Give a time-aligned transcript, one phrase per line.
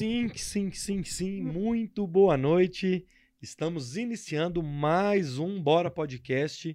[0.00, 1.42] Sim, sim, sim, sim.
[1.42, 3.06] Muito boa noite.
[3.42, 6.74] Estamos iniciando mais um Bora Podcast,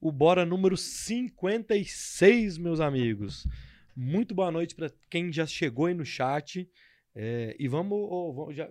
[0.00, 3.46] o Bora número 56, meus amigos.
[3.94, 6.66] Muito boa noite para quem já chegou aí no chat.
[7.14, 8.66] É, e vamos, oh, vamos já,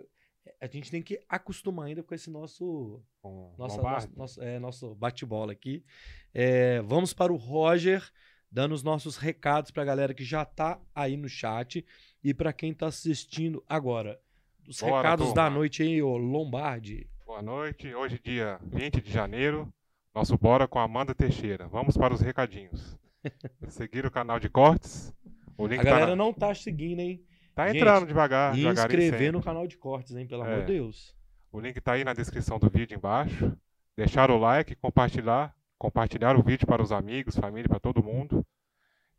[0.60, 4.96] a gente tem que acostumar ainda com esse nosso Com nossa, nosso, nosso, é, nosso
[4.96, 5.86] bate-bola aqui.
[6.34, 8.12] É, vamos para o Roger,
[8.52, 11.86] dando os nossos recados para a galera que já tá aí no chat
[12.24, 14.20] e para quem tá assistindo agora.
[14.68, 15.44] Os Bora, recados turma.
[15.44, 17.08] da noite aí, ô Lombardi.
[17.26, 17.94] Boa noite.
[17.94, 19.68] Hoje, dia 20 de janeiro,
[20.14, 21.68] nosso Bora com Amanda Teixeira.
[21.68, 22.98] Vamos para os recadinhos.
[23.70, 25.14] Seguir o canal de cortes.
[25.58, 27.24] O link A tá, galera na- não tá seguindo, hein?
[27.56, 30.28] tá Gente, entrando devagar, E inscrever no canal de cortes, hein?
[30.28, 30.48] Pelo É.
[30.54, 31.16] amor de Deus.
[31.52, 33.52] O link tá aí na descrição do vídeo embaixo.
[33.98, 38.46] Deixar o like, compartilhar, compartilhar o vídeo para os amigos, família, para todo mundo.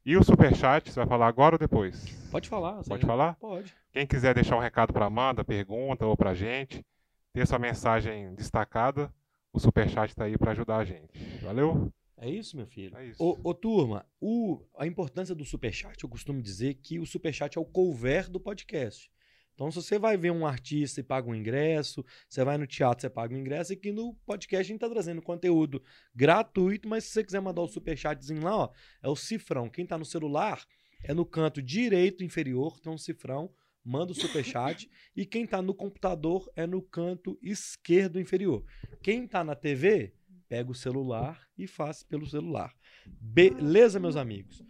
[0.04, 2.04] E o superchat, você vai falar agora ou depois?
[2.30, 2.82] Pode falar.
[2.82, 3.34] Pode falar?
[3.36, 3.72] Pode.
[3.92, 6.84] Quem quiser deixar um recado para Amanda, pergunta ou para gente,
[7.32, 9.12] ter sua mensagem destacada,
[9.52, 11.12] o superchat está aí para ajudar a gente.
[11.42, 11.92] Valeu?
[12.16, 12.96] É isso, meu filho?
[12.96, 13.22] É isso.
[13.22, 17.60] Ô, ô, turma, o- a importância do superchat, eu costumo dizer que o superchat é
[17.60, 19.10] o couvert do podcast.
[19.54, 23.02] Então, se você vai ver um artista e paga um ingresso, você vai no teatro,
[23.02, 25.82] você paga um ingresso, e aqui no podcast a gente tá trazendo conteúdo
[26.14, 28.70] gratuito, mas se você quiser mandar o superchatzinho lá, ó,
[29.02, 29.68] é o cifrão.
[29.68, 30.64] Quem tá no celular
[31.04, 33.52] é no canto direito inferior, tem um cifrão,
[33.84, 38.64] manda o superchat, e quem tá no computador é no canto esquerdo inferior.
[39.02, 40.14] Quem tá na TV,
[40.48, 42.74] pega o celular e faz pelo celular.
[43.06, 44.62] Beleza, meus amigos?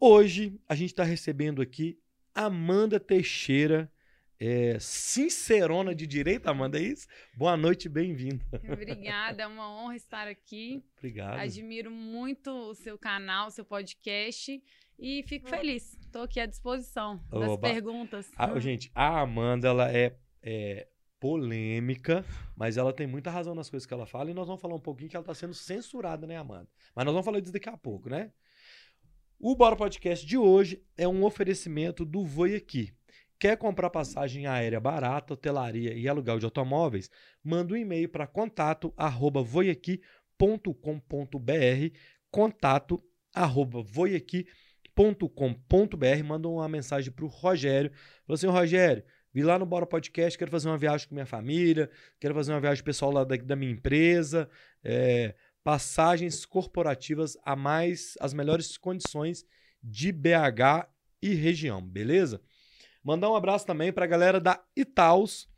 [0.00, 1.98] Hoje a gente está recebendo aqui
[2.46, 3.92] Amanda Teixeira,
[4.38, 7.06] é, sincerona de direito, Amanda, é isso?
[7.36, 8.42] Boa noite, bem-vinda.
[8.72, 10.82] Obrigada, é uma honra estar aqui.
[10.96, 11.38] Obrigado.
[11.38, 14.58] Admiro muito o seu canal, o seu podcast
[14.98, 15.98] e fico feliz.
[16.00, 17.68] Estou aqui à disposição das Oba.
[17.68, 18.30] perguntas.
[18.34, 20.88] Ah, gente, a Amanda, ela é, é
[21.20, 22.24] polêmica,
[22.56, 24.80] mas ela tem muita razão nas coisas que ela fala e nós vamos falar um
[24.80, 26.70] pouquinho que ela está sendo censurada, né, Amanda?
[26.94, 28.32] Mas nós vamos falar disso daqui a pouco, né?
[29.42, 32.92] O Bora Podcast de hoje é um oferecimento do Voi Aqui.
[33.38, 37.10] Quer comprar passagem aérea barata, hotelaria e aluguel de automóveis?
[37.42, 41.96] Manda um e-mail para contato arroba voiaqui.com.br
[42.30, 43.02] contato
[43.34, 47.90] arroba voiaqui.com.br Manda uma mensagem para o Rogério.
[48.26, 49.02] Falou assim, Rogério,
[49.32, 51.90] vi lá no Bora Podcast, quero fazer uma viagem com minha família,
[52.20, 54.50] quero fazer uma viagem pessoal lá da, da minha empresa,
[54.84, 59.44] é, passagens corporativas a mais, as melhores condições
[59.82, 60.88] de BH
[61.22, 62.40] e região, beleza?
[63.02, 65.48] Mandar um abraço também para a galera da Itaus,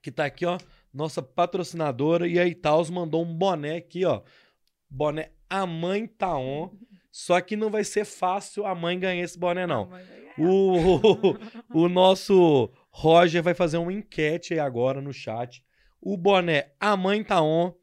[0.00, 0.58] que tá aqui, ó,
[0.92, 4.22] nossa patrocinadora, e a Itaus mandou um boné aqui, ó,
[4.88, 6.70] boné A Mãe Tá On,
[7.10, 9.88] só que não vai ser fácil a mãe ganhar esse boné, não.
[9.88, 10.22] Ganhar.
[10.38, 11.36] O,
[11.84, 15.62] o nosso Roger vai fazer uma enquete aí agora no chat.
[16.00, 17.74] O boné A Mãe Tá On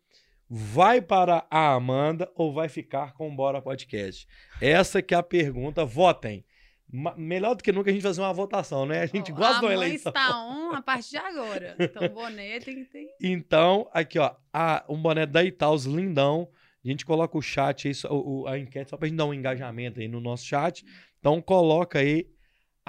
[0.50, 4.28] vai para a Amanda ou vai ficar com o Bora Podcast?
[4.62, 5.86] Essa que é a pergunta.
[5.86, 6.44] Votem.
[6.92, 9.02] Ma- melhor do que nunca a gente fazer uma votação, né?
[9.02, 10.10] A gente Ó, gosta a mãe eleição.
[10.10, 11.76] está on a partir de agora.
[11.80, 13.08] Então, o boné tem que ter.
[13.22, 16.50] Então, aqui, ó, a- um boné da Itaus lindão.
[16.84, 19.34] A gente coloca o chat aí, o- o- a enquete, só pra gente dar um
[19.34, 20.84] engajamento aí no nosso chat.
[21.20, 22.28] Então, coloca aí.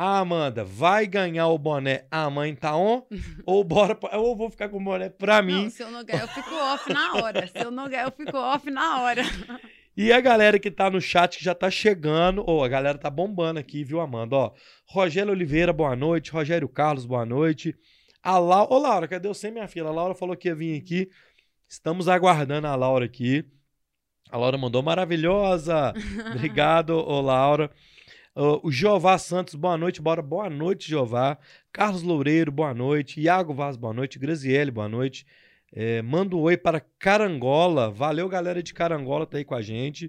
[0.03, 3.03] A Amanda vai ganhar o boné A Mãe Tá On?
[3.45, 5.65] ou bora pra- ou vou ficar com o boné pra mim?
[5.65, 7.47] Não, se eu não ganhar, eu fico off na hora.
[7.47, 9.23] Se eu não ganhar, eu fico off na hora.
[9.95, 13.11] E a galera que tá no chat que já tá chegando, ou a galera tá
[13.11, 14.37] bombando aqui, viu, Amanda?
[14.37, 14.53] Ó,
[14.87, 16.31] Rogério Oliveira, boa noite.
[16.31, 17.77] Rogério Carlos, boa noite.
[18.23, 19.87] A Laura, ô Laura, cadê você, minha filha?
[19.87, 21.11] A Laura falou que ia vir aqui.
[21.69, 23.45] Estamos aguardando a Laura aqui.
[24.31, 25.93] A Laura mandou maravilhosa.
[26.35, 27.71] Obrigado, ô Laura.
[28.35, 30.23] Ô, o Jeová Santos, boa noite, bora.
[30.23, 31.37] Boa noite, Jeová.
[31.73, 33.21] Carlos Loureiro, boa noite.
[33.21, 34.19] Iago Vaz, boa noite.
[34.19, 35.27] Graziele, boa noite.
[35.73, 37.91] É, manda um oi para Carangola.
[37.91, 40.09] Valeu, galera de Carangola, tá aí com a gente.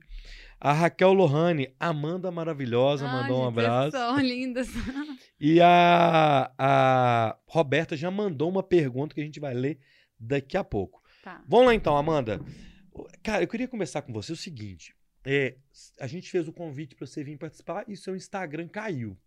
[0.59, 3.97] A Raquel Lohane, Amanda maravilhosa, mandou um abraço.
[3.97, 4.67] São lindas.
[5.43, 9.79] E a, a Roberta já mandou uma pergunta que a gente vai ler
[10.19, 11.01] daqui a pouco.
[11.23, 11.41] Tá.
[11.47, 12.39] Vamos lá então, Amanda.
[13.23, 14.93] Cara, eu queria conversar com você o seguinte.
[15.25, 15.55] É,
[15.99, 19.17] a gente fez o convite para você vir participar e seu Instagram caiu.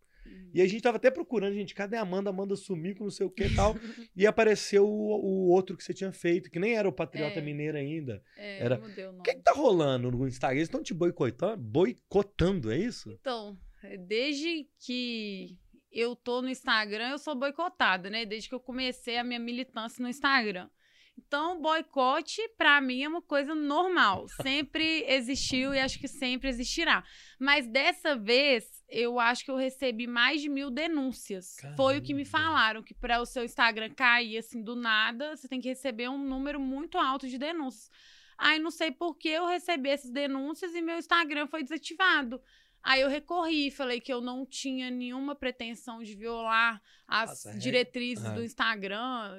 [0.54, 2.30] E a gente tava até procurando, gente, cadê a Amanda?
[2.30, 3.74] Amanda sumiu com não sei o que e tal.
[4.16, 7.42] e apareceu o, o outro que você tinha feito, que nem era o Patriota É.
[7.42, 8.22] Mineiro ainda.
[8.36, 10.56] É, Era- o que, que tá rolando no Instagram?
[10.56, 13.10] Eles estão te boicotando, boicotando, é isso?
[13.20, 13.58] Então,
[14.06, 15.58] desde que
[15.92, 18.24] eu tô no Instagram, eu sou boicotada, né?
[18.24, 20.68] Desde que eu comecei a minha militância no Instagram.
[21.16, 24.26] Então, boicote, pra mim, é uma coisa normal.
[24.42, 27.04] Sempre existiu e acho que sempre existirá.
[27.38, 31.56] Mas dessa vez, eu acho que eu recebi mais de mil denúncias.
[31.76, 32.48] Foi o que me Caramba.
[32.48, 36.18] falaram, que para o seu Instagram cair assim do nada, você tem que receber um
[36.18, 37.90] número muito alto de denúncias.
[38.36, 42.40] Aí não sei por que eu recebi essas denúncias e meu Instagram foi desativado.
[42.84, 47.56] Aí eu recorri, falei que eu não tinha nenhuma pretensão de violar as Nossa, é-
[47.56, 48.34] diretrizes Ah.
[48.34, 49.32] do Instagram,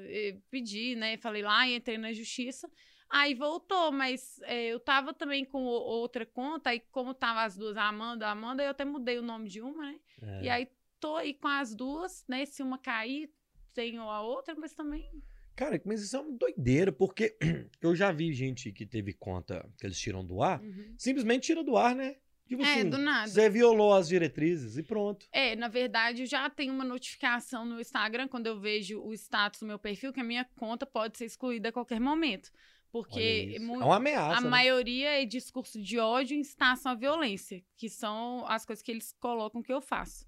[0.50, 1.16] pedi, né?
[1.18, 2.68] Falei lá e entrei na justiça.
[3.08, 7.78] Aí voltou, mas é, eu tava também com outra conta, aí como tava as duas,
[7.78, 10.00] a Amanda, a Amanda, eu até mudei o nome de uma, né?
[10.22, 10.44] É.
[10.46, 10.68] E aí
[11.00, 12.46] tô aí com as duas, né?
[12.48, 13.30] Se uma cair,
[13.76, 15.08] tenho a outra, mas também.
[15.56, 17.38] Cara, mas isso é uma doideira, porque
[17.80, 20.96] eu já vi gente que teve conta que eles tiram do ar, Uhum.
[20.98, 22.18] simplesmente tira do ar, né?
[22.48, 23.28] Tipo É, assim, do nada.
[23.28, 25.26] você violou as diretrizes e pronto.
[25.32, 29.62] É, na verdade, eu já tenho uma notificação no Instagram quando eu vejo o status
[29.62, 32.52] do meu perfil que a minha conta pode ser excluída a qualquer momento.
[32.92, 34.38] Porque mu- é uma ameaça.
[34.38, 34.50] a né?
[34.50, 39.12] maioria é discurso de ódio e incitação à violência, que são as coisas que eles
[39.20, 40.26] colocam que eu faço.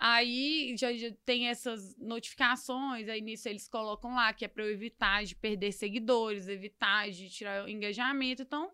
[0.00, 4.70] Aí já, já tem essas notificações, aí nisso eles colocam lá que é para eu
[4.70, 8.42] evitar de perder seguidores, evitar de tirar o engajamento.
[8.42, 8.70] Então,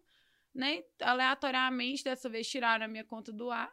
[0.54, 3.72] né, aleatoriamente, dessa vez tiraram a minha conta do ar.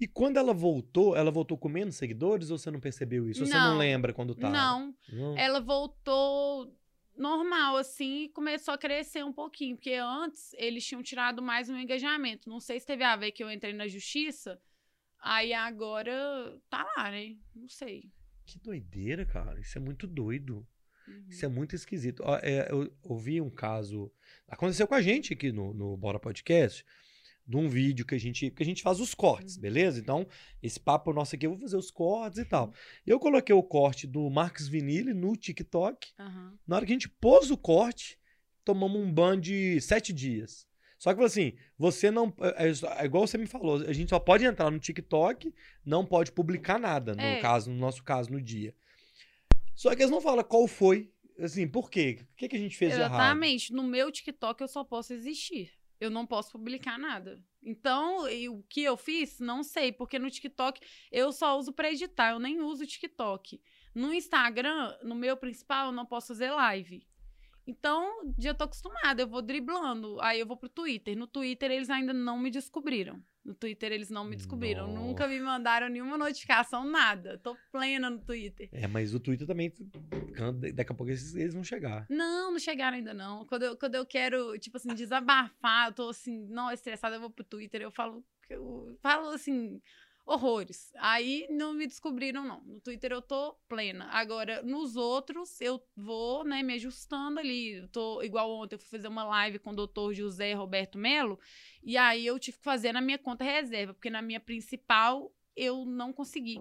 [0.00, 3.40] E quando ela voltou, ela voltou com menos seguidores ou você não percebeu isso?
[3.40, 3.78] Ou você não Não.
[3.78, 4.52] lembra quando tava?
[4.52, 5.38] Não, Não.
[5.38, 6.76] ela voltou
[7.16, 11.76] normal, assim, e começou a crescer um pouquinho, porque antes eles tinham tirado mais um
[11.76, 12.48] engajamento.
[12.48, 14.60] Não sei se teve a ver que eu entrei na justiça,
[15.20, 17.36] aí agora tá lá, né?
[17.54, 18.10] Não sei.
[18.44, 19.60] Que doideira, cara.
[19.60, 20.66] Isso é muito doido.
[21.12, 21.24] Uhum.
[21.28, 22.22] Isso é muito esquisito.
[22.42, 24.10] É, eu ouvi um caso.
[24.48, 26.84] Aconteceu com a gente aqui no, no Bora Podcast.
[27.44, 28.50] De um vídeo que a gente.
[28.52, 29.62] Que a gente faz os cortes, Uhum.
[29.62, 29.98] beleza?
[29.98, 30.26] Então,
[30.62, 32.72] esse papo nosso aqui, eu vou fazer os cortes e tal.
[33.04, 36.12] Eu coloquei o corte do Marcos Vinili no TikTok.
[36.20, 36.54] Aham.
[36.66, 38.16] Na hora que a gente pôs o corte,
[38.64, 40.66] tomamos um ban de sete dias.
[40.98, 42.32] Só que assim, você não.
[42.56, 45.52] É, é igual você me falou, a gente só pode entrar no TikTok,
[45.84, 47.40] não pode publicar nada, no É.
[47.40, 48.72] caso, no nosso caso, no dia.
[49.74, 51.12] Só que eles não falam qual foi.
[51.38, 52.18] Assim, por quê?
[52.32, 53.14] O que, que a gente fez de errado?
[53.14, 53.72] Exatamente.
[53.72, 55.72] No meu TikTok eu só posso existir.
[55.98, 57.42] Eu não posso publicar nada.
[57.62, 60.80] Então, o que eu fiz, não sei, porque no TikTok
[61.12, 63.60] eu só uso pra editar, eu nem uso TikTok.
[63.94, 67.06] No Instagram, no meu principal, eu não posso fazer live.
[67.66, 70.20] Então, já tô acostumada, eu vou driblando.
[70.20, 71.16] Aí eu vou pro Twitter.
[71.16, 73.22] No Twitter, eles ainda não me descobriram.
[73.44, 74.86] No Twitter, eles não me descobriram.
[74.86, 75.00] Nossa.
[75.00, 77.38] Nunca me mandaram nenhuma notificação, nada.
[77.38, 78.68] Tô plena no Twitter.
[78.72, 79.72] É, mas o Twitter também.
[80.74, 82.06] Daqui a pouco eles, eles vão chegar.
[82.08, 83.44] Não, não chegaram ainda não.
[83.46, 87.30] Quando eu, quando eu quero, tipo assim, desabafar, eu tô assim, não, estressada, eu vou
[87.30, 89.80] pro Twitter, eu falo, eu falo assim,
[90.24, 90.92] horrores.
[90.96, 92.60] Aí não me descobriram, não.
[92.62, 94.06] No Twitter eu tô plena.
[94.06, 97.74] Agora, nos outros, eu vou, né, me ajustando ali.
[97.74, 101.38] Eu tô, igual ontem, eu fui fazer uma live com o doutor José Roberto Melo,
[101.82, 105.84] e aí eu tive que fazer na minha conta reserva, porque na minha principal eu
[105.84, 106.60] não consegui.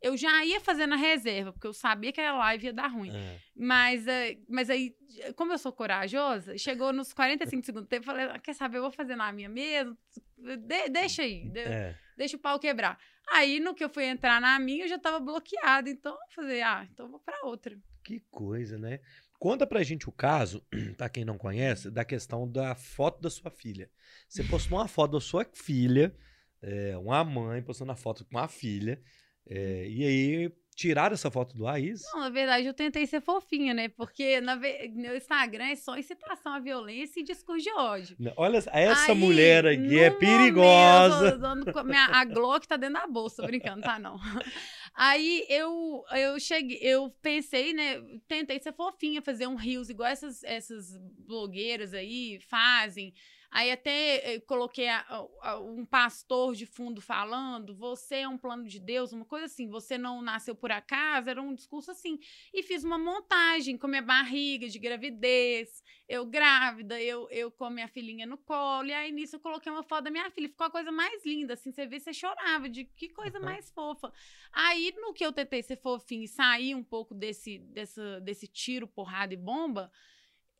[0.00, 3.10] Eu já ia fazer na reserva, porque eu sabia que a live ia dar ruim.
[3.10, 3.38] É.
[3.56, 4.94] Mas, eh, mas aí,
[5.34, 8.82] como eu sou corajosa, chegou nos 45 segundos do tempo, falei, "Ah, quer saber, eu
[8.82, 9.96] vou fazer na minha mesmo,
[10.40, 11.98] De- deixa aí, de- É.
[12.16, 12.96] deixa o pau quebrar.
[13.32, 16.62] Aí, no que eu fui entrar na minha, eu já tava bloqueada, então eu falei,
[16.62, 17.76] ah, então eu vou pra outra.
[18.04, 19.00] Que coisa, né?
[19.36, 20.64] Conta pra gente o caso,
[20.96, 23.90] pra quem não conhece, da questão da foto da sua filha.
[24.28, 26.14] Você postou uma foto da sua filha,
[26.62, 29.02] é, uma mãe postando a foto com a filha,
[29.48, 32.04] é, e aí tiraram essa foto do ar, isso?
[32.12, 33.88] Não, na verdade, eu tentei ser fofinha, né?
[33.88, 38.14] Porque na ve- meu Instagram é só incitação à violência e discurso de ódio.
[38.16, 41.30] Não, Olha, essa Aí, mulher aqui no é momento, perigosa.
[41.66, 44.18] eu com a, minha, a Glock tá dentro da bolsa, brincando, tá não.
[44.94, 48.00] Aí eu, eu cheguei, eu pensei, né?
[48.28, 53.12] Tentei ser fofinha, fazer um rios igual essas, essas blogueiras aí fazem.
[53.50, 58.64] Aí até eh, coloquei a- a- um pastor de fundo falando: você é um plano
[58.66, 62.18] de Deus, uma coisa assim, você não nasceu por acaso, era um discurso assim.
[62.52, 67.70] E fiz uma montagem com minha barriga de gravidez, eu grávida, eu, eu com a
[67.70, 70.48] minha filhinha no colo, e aí nisso eu coloquei uma foto da minha filha.
[70.48, 73.44] Ficou a coisa mais linda, assim, você vê, você chorava, de que coisa Uhum.
[73.44, 74.12] mais fofa.
[74.52, 78.86] Aí, no que eu tentei ser fofinha e sair um pouco desse, dessa, desse tiro,
[78.86, 79.90] porrada e bomba,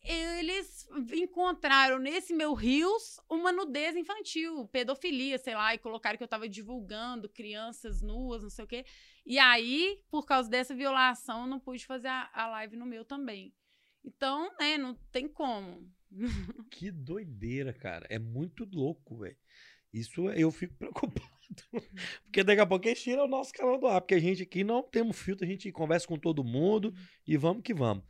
[0.03, 6.29] eles encontraram nesse meu rios uma nudez infantil, pedofilia, sei lá, e colocaram que eu
[6.29, 8.85] tava divulgando crianças nuas, não sei o quê.
[9.27, 13.05] E aí, por causa dessa violação, eu não pude fazer a, a live no meu
[13.05, 13.55] também.
[14.05, 15.91] Então, né, não tem como.
[16.71, 18.07] Que doideira, cara.
[18.09, 19.37] É muito louco, velho.
[19.93, 21.29] Isso eu fico preocupado.
[22.25, 24.01] Porque daqui a pouco eles tiram o nosso canal do ar.
[24.01, 26.95] Porque a gente aqui não temos filtro, a gente conversa com todo mundo
[27.27, 28.05] e vamos que vamos.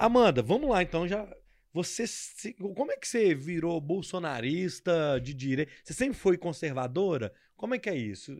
[0.00, 1.06] Amanda, vamos lá então.
[1.06, 1.28] Já
[1.72, 5.70] você, se- como é que você virou bolsonarista de direita?
[5.84, 7.32] Você sempre foi conservadora?
[7.56, 8.32] Como é que é isso?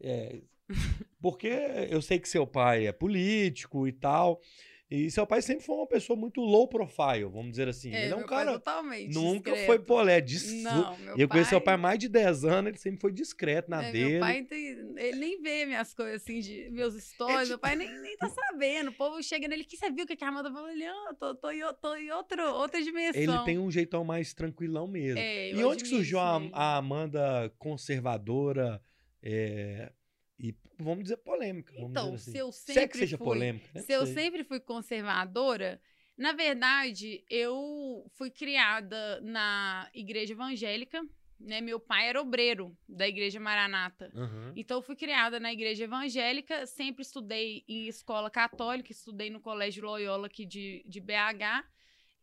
[0.00, 0.40] É,
[1.20, 1.48] porque
[1.90, 4.40] eu sei que seu pai é político e tal.
[4.90, 7.92] E seu pai sempre foi uma pessoa muito low profile, vamos dizer assim.
[7.92, 8.58] É, ele é um meu pai cara.
[8.58, 9.66] totalmente Nunca discreto.
[9.66, 10.18] foi polé.
[10.18, 10.62] Dis...
[10.62, 13.70] Não, meu eu conheço seu pai há mais de 10 anos, ele sempre foi discreto
[13.70, 14.10] na É, dele.
[14.12, 14.66] Meu pai tem,
[14.96, 17.50] ele nem vê minhas coisas assim, de meus stories.
[17.50, 18.88] Meu pai nem, nem tá sabendo.
[18.88, 20.70] O povo chega nele, que você viu que a Amanda falou?
[20.70, 23.20] Ele, ah, tô, tô, em, tô em outro, outra dimensão.
[23.20, 25.18] Ele tem um jeitão mais tranquilão mesmo.
[25.18, 28.80] É, e onde que surgiu a, a Amanda conservadora
[29.22, 29.92] é,
[30.38, 31.72] e, vamos dizer, polêmica?
[31.74, 32.30] Vamos Então, dizer assim.
[32.32, 33.68] se eu Se é sempre que seja fui, polêmica.
[33.74, 33.82] né?
[33.82, 35.80] se eu sempre fui conservadora,
[36.16, 41.00] na verdade, eu fui criada na igreja evangélica,
[41.40, 41.60] né?
[41.60, 44.10] Meu pai era obreiro da igreja Maranata.
[44.14, 44.52] Aham.
[44.56, 49.84] Então, eu fui criada na igreja evangélica, sempre estudei em escola católica, estudei no Colégio
[49.84, 51.64] Loyola aqui de, de BH.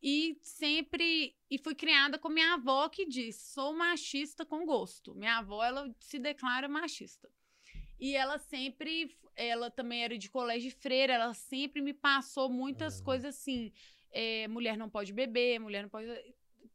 [0.03, 1.33] E sempre.
[1.49, 5.15] E fui criada com minha avó que diz: sou machista com gosto.
[5.15, 7.29] Minha avó, ela se declara machista.
[7.99, 9.15] E ela sempre.
[9.35, 13.03] Ela também era de colégio de freira, ela sempre me passou muitas Ah.
[13.03, 13.71] coisas assim.
[14.17, 16.07] é, mulher não pode beber, mulher não pode.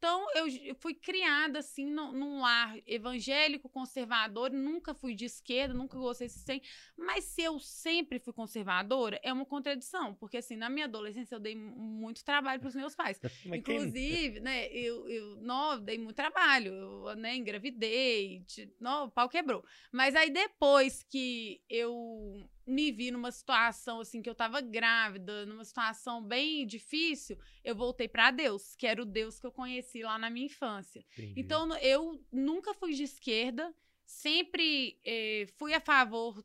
[0.01, 5.99] Então, eu fui criada, assim, num, num lar evangélico, conservador, nunca fui de esquerda, nunca
[5.99, 6.63] gostei de ser.
[6.97, 11.39] Mas se eu sempre fui conservadora, é uma contradição, porque, assim, na minha adolescência eu
[11.39, 13.21] dei mu- muito trabalho para os meus pais.
[13.45, 18.43] Mas quem- Inclusive, né, eu, eu não, dei muito trabalho, eu, né, engravidei,
[18.81, 19.63] não, o pau quebrou.
[19.93, 25.65] Mas aí depois que eu me vi numa situação assim que eu tava grávida, numa
[25.65, 30.19] situação bem difícil, eu voltei pra Deus, que era o Deus que eu conheci lá
[30.19, 31.05] na minha infância.
[31.13, 31.41] Entendi.
[31.41, 33.75] Então eu nunca fui de esquerda,
[34.05, 36.43] sempre eh, fui a favor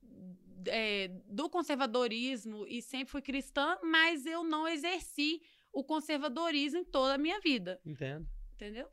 [0.68, 5.42] eh, do conservadorismo e sempre fui cristã, mas eu não exerci
[5.72, 8.28] o conservadorismo em toda a minha vida, Entendo.
[8.56, 8.88] entendeu?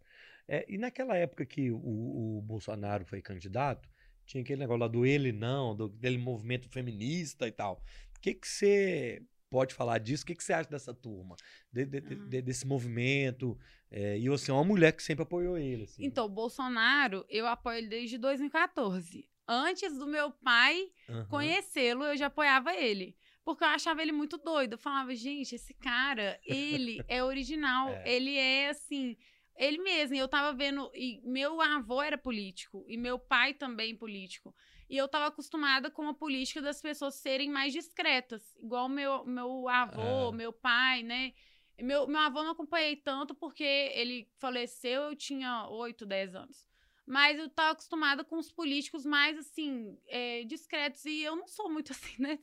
[0.48, 3.88] É, e naquela época que o, o Bolsonaro foi candidato,
[4.26, 7.82] tinha aquele negócio lá do ele não, do, dele movimento feminista e tal.
[8.16, 10.22] O que que você pode falar disso?
[10.24, 11.36] O que que você acha dessa turma?
[11.72, 12.28] De- de- Aham.
[12.28, 13.58] de- desse movimento?
[13.90, 15.84] É, e você é uma mulher que sempre apoiou ele.
[15.84, 16.04] Assim.
[16.04, 19.28] Então, o Bolsonaro, eu apoio ele desde 2014.
[19.46, 21.26] Antes do meu pai Aham.
[21.26, 23.16] conhecê-lo, eu já apoiava ele.
[23.44, 24.74] Porque eu achava ele muito doido.
[24.74, 27.88] Eu falava, gente, esse cara, ele é original.
[27.90, 28.14] É.
[28.14, 29.16] Ele é assim,
[29.56, 30.16] ele mesmo.
[30.16, 30.90] Eu tava vendo.
[30.94, 32.84] E meu avô era político.
[32.88, 34.54] E meu pai também político.
[34.88, 38.42] E eu tava acostumada com a política das pessoas serem mais discretas.
[38.58, 40.36] Igual meu, meu avô, É.
[40.36, 41.32] meu pai, né?
[41.80, 46.68] Meu, meu avô não acompanhei tanto porque ele faleceu, eu tinha 8, 10 anos.
[47.06, 51.04] Mas eu tava acostumada com os políticos mais, assim, é, discretos.
[51.06, 52.38] E eu não sou muito assim, né?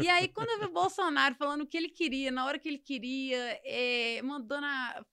[0.00, 2.68] E aí, quando eu vi o Bolsonaro falando o que ele queria, na hora que
[2.68, 5.04] ele queria, é, mandando a.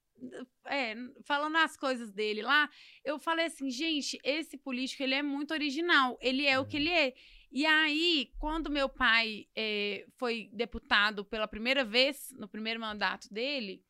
[0.66, 2.70] é, falando as coisas dele lá,
[3.04, 6.18] eu falei assim, gente, esse político, ele é muito original.
[6.22, 7.14] Ele é o que ele é.
[7.52, 13.84] E aí, quando meu pai é, foi deputado pela primeira vez, no primeiro mandato dele,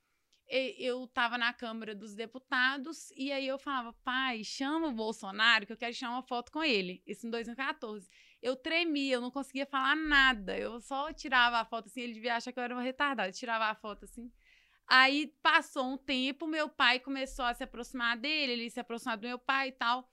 [0.48, 5.74] eu tava na Câmara dos Deputados e aí eu falava, pai, chama o Bolsonaro que
[5.74, 7.02] eu quero tirar uma foto com ele.
[7.06, 8.08] Isso em 2014.
[8.42, 10.56] Eu tremia, eu não conseguia falar nada.
[10.58, 13.30] Eu só tirava a foto assim, ele devia achar que eu era uma retardada.
[13.30, 14.32] Eu tirava a foto assim.
[14.88, 19.28] Aí passou um tempo, meu pai começou a se aproximar dele, ele se aproximou do
[19.28, 20.10] meu pai e tal.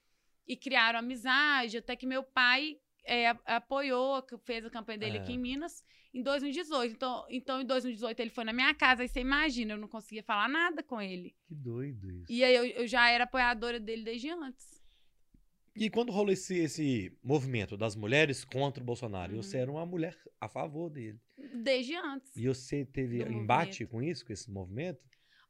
[0.46, 5.20] E criaram amizade, até que meu pai é, apoiou, fez a campanha dele É.
[5.20, 6.94] aqui em Minas em 2018.
[6.94, 10.22] Então, então, em 2018, ele foi na minha casa, aí você imagina, eu não conseguia
[10.22, 11.34] falar nada com ele.
[11.46, 12.32] Que doido isso.
[12.32, 14.81] E aí eu, eu já era apoiadora dele desde antes.
[15.74, 19.42] E quando rolou esse, esse movimento das mulheres contra o Bolsonaro, Uhum.
[19.42, 21.18] você era uma mulher a favor dele.
[21.54, 22.36] Desde antes.
[22.36, 25.00] E você teve embate com isso, com esse movimento?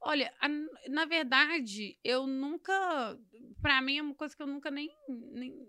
[0.01, 0.49] Olha, a-
[0.89, 3.19] na verdade, eu nunca.
[3.61, 4.91] Pra mim é uma coisa que eu nunca nem.
[5.09, 5.69] nem,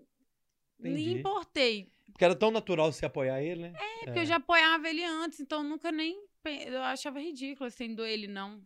[0.78, 1.92] nem importei.
[2.06, 3.72] Porque era tão natural você apoiar ele, né?
[4.02, 6.16] É porque eu já apoiava ele antes, então eu nunca nem.
[6.44, 8.26] Eu achava ridículo sendo ele.
[8.28, 8.62] Não-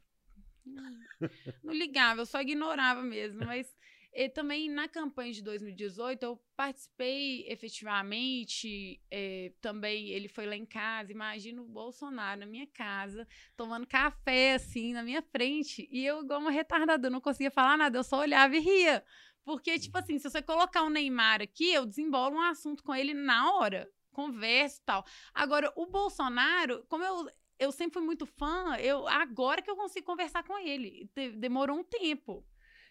[1.65, 3.45] Não ligava, eu só ignorava mesmo.
[3.45, 3.75] Mas
[4.13, 9.01] e também na campanha de 2018 eu participei efetivamente.
[9.11, 11.13] eh, também ele foi lá em casa.
[11.13, 15.89] Imagina o Bolsonaro na minha casa, tomando café assim na minha frente.
[15.91, 19.05] E eu, igual uma retardada, não conseguia falar nada, eu só olhava e ria.
[19.45, 23.15] Porque, tipo assim, se você colocar o Neymar aqui, eu desenbolo um assunto com ele
[23.15, 23.91] na hora.
[24.13, 25.05] Converso e tal.
[25.33, 27.27] Agora, o Bolsonaro, como eu,
[27.59, 31.09] eu sempre fui muito fã, eu agora que eu consigo conversar com ele.
[31.15, 32.45] De- demorou um tempo.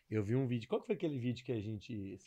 [0.10, 0.70] Eu vi um vídeo.
[0.70, 2.18] Qual que foi aquele vídeo que a gente.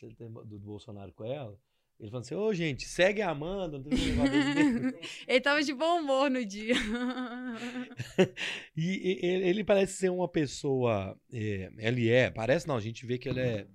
[0.45, 1.57] Do, Bolsonaro com ela?
[1.99, 3.77] Ele falou assim, ô gente, segue a Amanda.
[3.77, 3.99] Não tem.
[5.27, 6.73] Ele tava de bom humor no dia.
[8.75, 11.15] e, e- ele, ele parece ser uma pessoa.
[11.31, 13.67] é, ele é, parece não, a gente vê que ele é.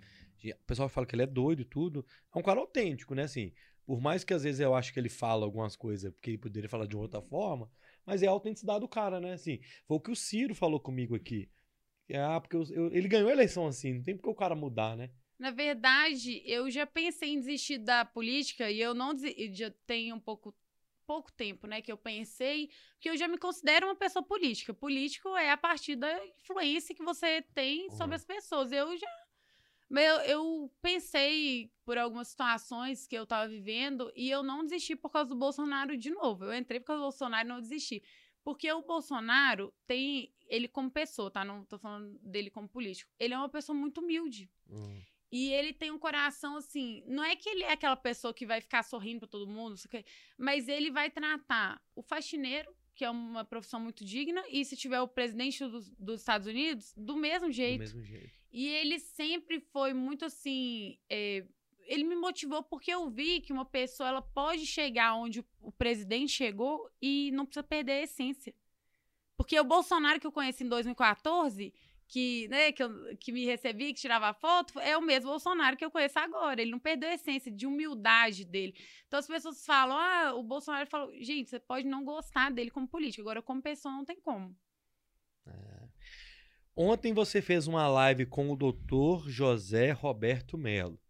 [0.45, 2.05] O pessoal fala que ele é doido e tudo.
[2.35, 3.23] É um cara autêntico, né?
[3.23, 3.53] Assim,
[3.87, 6.69] por mais que às vezes eu acho que ele fala algumas coisas porque ele poderia
[6.69, 7.71] falar de outra forma,
[8.05, 9.35] mas é a autenticidade do cara, né?
[9.35, 11.49] Assim, foi o que o Ciro falou comigo aqui.
[12.15, 14.97] Ah, porque eu- eu- ele ganhou a eleição assim, não tem porque o cara mudar,
[14.97, 15.11] né?
[15.39, 19.71] Na verdade, eu já pensei em desistir da política e eu não desi- eu já
[19.87, 20.55] tenho um pouco
[21.07, 24.75] pouco tempo, né, que eu pensei, porque eu já me considero uma pessoa política.
[24.75, 28.15] Político é a partir da influência que você tem sobre Uhum.
[28.17, 28.73] as pessoas.
[28.73, 29.07] Eu já
[29.89, 35.11] eu, eu pensei por algumas situações que eu tava vivendo e eu não desisti por
[35.11, 36.45] causa do Bolsonaro de novo.
[36.45, 38.03] Eu entrei por causa do Bolsonaro e não desisti.
[38.47, 41.45] Porque o Bolsonaro tem ele como pessoa, tá?
[41.45, 43.11] Não tô falando dele como político.
[43.19, 44.49] Ele é uma pessoa muito humilde.
[44.71, 45.03] Hum.
[45.33, 47.03] E ele tem um coração assim.
[47.09, 49.77] Não é que ele é aquela pessoa que vai ficar sorrindo pra todo mundo, não
[49.77, 50.05] sei o quê,
[50.39, 55.01] mas ele vai tratar o faxineiro, que é uma profissão muito digna, e se tiver
[55.01, 57.81] o presidente dos, dos Estados Unidos, do mesmo Do jeito.
[57.81, 58.31] mesmo jeito.
[58.53, 61.01] E ele sempre foi muito assim.
[61.11, 61.45] é,
[61.87, 66.33] ele me motivou porque eu vi que uma pessoa ela pode chegar onde o, presidente
[66.33, 68.55] chegou e não precisa perder a essência.
[69.37, 71.73] Porque o Bolsonaro que eu conheci em 2014,
[72.09, 75.85] que, né, que, eu- que me recebi, que tirava foto, é o mesmo Bolsonaro que
[75.85, 76.61] eu conheço agora.
[76.61, 78.75] Ele não perdeu a essência de humildade dele.
[79.07, 82.89] Então as pessoas falam, ah, o Bolsonaro falou, gente, você pode não gostar dele como
[82.89, 84.57] político, agora como pessoa não tem como.
[86.75, 91.01] Ontem você fez uma live com o doutor José Roberto Melo.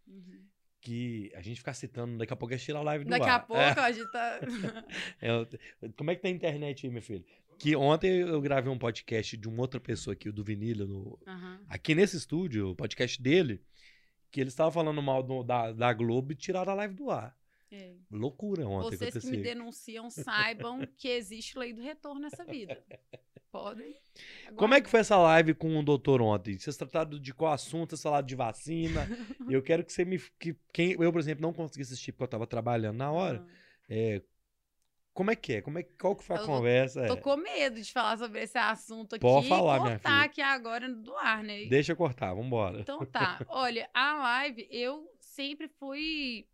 [0.87, 3.35] Que a gente ficar citando, daqui a pouco é tirar a live do Daqui ar.
[3.35, 3.71] a pouco É.
[3.81, 4.38] a gente tá.
[5.21, 7.25] É, como é que tá a internet aí, meu filho?
[7.59, 11.19] Que ontem eu gravei um podcast de uma outra pessoa aqui, o do Vinilo, no,
[11.26, 11.59] Aham.
[11.69, 13.61] aqui nesse estúdio, o podcast dele,
[14.31, 17.35] que ele estava falando mal do- da, da Globo e tiraram a live do ar.
[17.70, 17.94] É.
[18.11, 22.82] Loucura ontem Vocês que me denunciam saibam que existe lei do retorno nessa vida.
[23.50, 23.96] Podem.
[24.54, 26.58] Como é que foi essa live com o doutor ontem?
[26.58, 27.90] Vocês trataram de qual assunto?
[27.90, 29.06] Vocês falaram de vacina?
[29.50, 30.18] eu quero que você me.
[30.38, 33.46] Que, quem, eu, por exemplo, não consegui assistir porque eu estava trabalhando na hora.
[33.88, 34.20] É,
[35.16, 35.62] como é que é?
[35.62, 37.00] Como é, qual que foi a Eu conversa?
[37.00, 40.25] É, Tô com medo de falar sobre esse assunto aqui Pode falar, minha cortar filha.
[40.25, 41.64] aqui agora do ar, né?
[41.70, 42.81] Deixa eu cortar, vambora.
[42.81, 43.40] Então tá.
[43.48, 46.46] Olha, a live, eu sempre fui.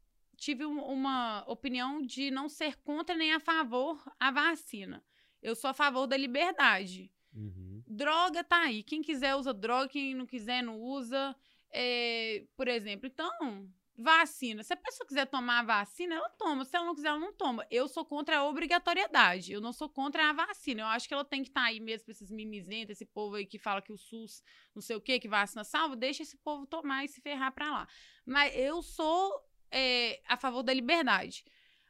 [0.42, 5.00] Tive um- uma opinião de não ser contra nem a favor a vacina.
[5.40, 7.12] Eu sou a favor da liberdade.
[7.32, 7.80] Uhum.
[7.86, 8.82] Droga tá aí.
[8.82, 11.36] Quem quiser usa droga, quem não quiser não usa.
[11.70, 14.64] É, por exemplo, então, vacina.
[14.64, 16.64] Se a pessoa quiser tomar a vacina, ela toma.
[16.64, 17.64] Se ela não quiser, ela não toma.
[17.70, 19.52] Eu sou contra a obrigatoriedade.
[19.52, 20.82] Eu não sou contra a vacina.
[20.82, 23.46] Eu acho que ela tem que estar aí mesmo pra esses mimizentos, esse povo aí
[23.46, 24.42] que fala que o SUS
[24.74, 25.94] não sei o quê, que vacina salva.
[25.94, 27.88] Deixa esse povo tomar e se ferrar pra lá.
[28.26, 29.40] Mas eu sou
[29.72, 31.44] é, a favor da liberdade.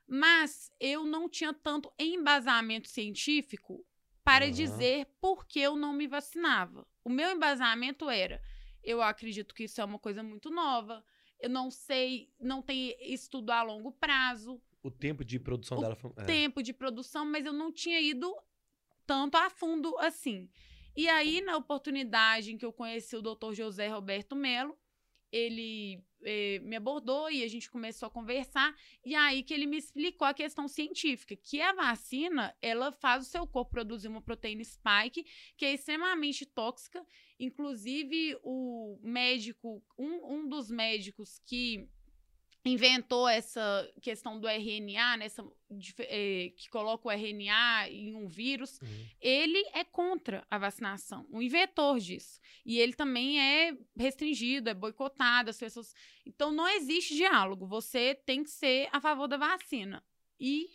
[0.06, 3.84] Mas eu não tinha tanto embasamento científico
[4.24, 4.52] para Aham.
[4.54, 6.86] dizer por que eu não me vacinava.
[7.04, 8.40] O meu embasamento era:
[8.82, 11.04] eu acredito que isso é uma coisa muito nova,
[11.40, 15.96] eu não sei, não tem estudo a longo prazo, O tempo de produção O dela
[15.96, 16.12] foi.
[16.16, 16.24] é.
[16.24, 18.32] tempo de produção, mas eu não tinha ido
[19.06, 20.48] tanto a fundo assim.
[20.94, 23.54] E aí, na oportunidade em que eu conheci o Dr.
[23.54, 24.76] José Roberto Melo,
[25.32, 28.74] ele eh, me abordou e a gente começou a conversar.
[29.04, 33.30] E aí que ele me explicou a questão científica, que a vacina, ela faz o
[33.30, 37.04] seu corpo produzir uma proteína spike, que é extremamente tóxica.
[37.38, 41.88] Inclusive, o médico, um, um dos médicos que
[42.64, 48.80] inventou essa questão do RNA, nessa, dif- eh, que coloca o RNA em um vírus,
[48.80, 49.06] Uhum.
[49.20, 52.40] ele é contra a vacinação, o inventor disso.
[52.64, 55.92] E ele também é restringido, é boicotado, as pessoas.
[56.24, 57.66] Então não existe diálogo.
[57.66, 60.02] Você tem que ser a favor da vacina.
[60.38, 60.70] E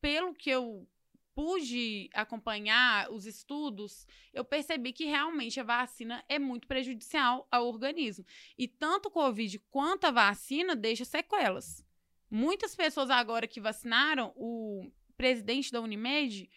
[0.00, 0.86] pelo que eu
[1.34, 8.24] pude acompanhar os estudos, eu percebi que realmente a vacina é muito prejudicial ao organismo.
[8.56, 11.84] E tanto o Covid quanto a vacina deixa sequelas.
[12.30, 16.48] Muitas pessoas agora que vacinaram, o presidente da Unimed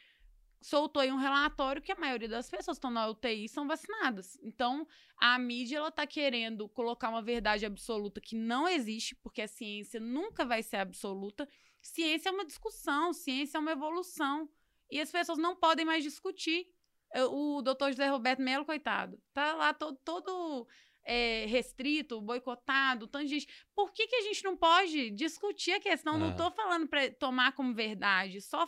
[0.62, 4.40] soltou aí um relatório que a maioria das pessoas que estão na UTI são vacinadas.
[4.42, 9.48] Então, a mídia ela tá querendo colocar uma verdade absoluta que não existe, porque a
[9.48, 11.48] ciência nunca vai ser absoluta.
[11.82, 14.50] Ciência é uma discussão, ciência é uma evolução.
[14.90, 16.68] E as pessoas não podem mais discutir.
[17.14, 20.68] Eu- O doutor José Roberto Melo, coitado, tá lá todo, todo
[21.08, 23.48] é, restrito, boicotado, tanto de gente.
[23.76, 26.18] Por que, que a gente não pode discutir a questão?
[26.18, 26.36] Não Ah.
[26.36, 28.68] tô falando para tomar como verdade, só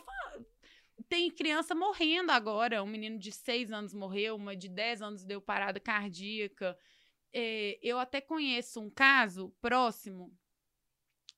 [1.08, 2.82] tem criança morrendo agora.
[2.82, 6.78] Um menino de 6 anos morreu, uma de 10 anos deu parada cardíaca.
[7.32, 10.32] É, eu até conheço um caso próximo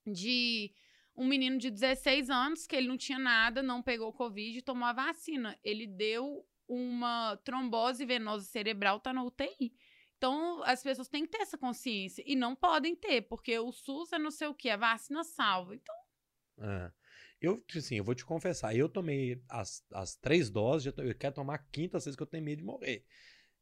[0.06, 0.72] de
[1.20, 4.88] um menino de 16 anos que ele não tinha nada, não pegou Covid e tomou
[4.88, 5.58] a vacina.
[5.62, 9.74] Ele deu uma trombose venosa cerebral, tá na UTI.
[10.16, 12.24] Então, as pessoas têm que ter essa consciência.
[12.26, 15.74] E não podem ter, porque o SUS é não sei o que, a vacina salva.
[15.74, 15.94] Então.
[16.58, 16.90] É.
[17.38, 21.34] Eu, assim, eu vou te confessar, eu tomei as, as três doses, tô- eu quero
[21.34, 23.04] tomar a quinta, às vezes que eu tenho medo de morrer.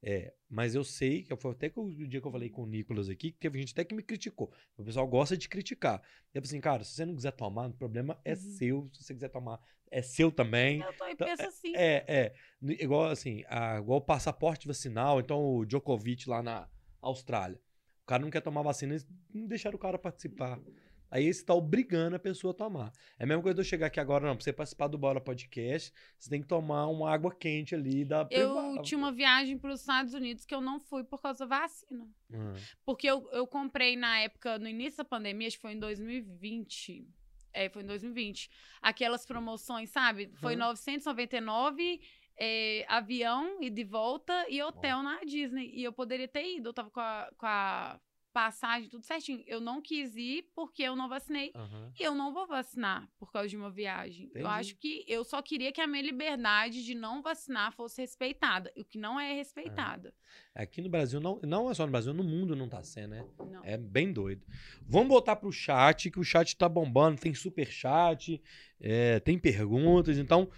[0.00, 2.66] É, mas eu sei, que foi até que o dia que eu falei com o
[2.66, 4.52] Nicolas aqui, que teve gente até que me criticou.
[4.76, 6.00] O pessoal gosta de criticar.
[6.32, 8.36] Eu assim, cara, se você não quiser tomar, o problema é Uhum.
[8.36, 8.90] seu.
[8.92, 10.80] Se você quiser tomar, é seu também.
[10.82, 11.74] Eu tô aí Então, penso assim.
[11.74, 12.34] É, é.
[12.62, 16.68] N- Igual assim, a- igual o passaporte vacinal, então o Djokovic lá na
[17.02, 17.60] Austrália.
[18.04, 20.60] O cara não quer tomar vacina, eles não deixaram o cara participar.
[21.10, 22.92] Aí você tá obrigando a pessoa a tomar.
[23.18, 25.20] É a mesma coisa de eu chegar aqui agora, não, pra você participar do Bora
[25.20, 28.82] Podcast, você tem que tomar uma água quente ali da Eu privada.
[28.82, 32.06] tinha uma viagem para os Estados Unidos que eu não fui por causa da vacina.
[32.32, 35.78] Ah, Porque eu, eu comprei na época, no início da pandemia, acho que foi em
[35.78, 37.08] 2020.
[37.52, 38.50] É, foi em 2020.
[38.82, 40.30] Aquelas promoções, sabe?
[40.40, 40.60] Foi Uhum.
[40.60, 42.00] 999,
[42.38, 45.70] é, avião e de volta e hotel na Disney.
[45.74, 47.98] E eu poderia ter ido, eu tava com a, com a
[48.32, 49.42] passagem, tudo certinho.
[49.46, 51.50] Eu não quis ir porque eu não vacinei.
[51.54, 51.92] aham.
[51.98, 54.26] E eu não vou vacinar por causa de uma viagem.
[54.26, 54.44] Entendi.
[54.44, 58.72] Eu acho que eu só queria que a minha liberdade de não vacinar fosse respeitada.
[58.76, 60.14] O que não é respeitada.
[60.54, 63.24] Aqui no Brasil, não, não é só no Brasil, no mundo não tá sendo, né?
[63.38, 63.64] Não.
[63.64, 64.44] É bem doido.
[64.82, 67.20] Vamos voltar pro chat, que o chat tá bombando.
[67.20, 68.40] Tem super chat,
[68.80, 70.18] é, tem perguntas.
[70.18, 70.48] Então,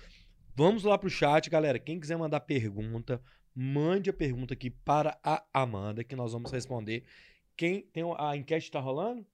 [0.54, 1.78] vamos lá pro chat, galera.
[1.78, 3.22] Quem quiser mandar pergunta,
[3.54, 7.04] mande a pergunta aqui para a Amanda, que nós vamos responder.
[7.60, 9.26] Quem tem a enquete tá rolando?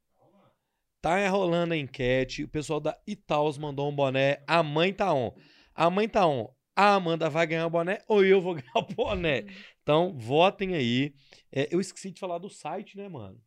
[1.01, 2.43] Tá rolando a enquete.
[2.43, 4.43] O pessoal da Itaus mandou um boné.
[4.49, 5.33] A mãe tá on.
[5.73, 6.53] A mãe tá on.
[6.75, 9.45] A Amanda vai ganhar o boné ou eu vou ganhar o boné?
[9.81, 11.15] Então, votem aí.
[11.53, 13.41] É, eu esqueci de falar do site, né, mano?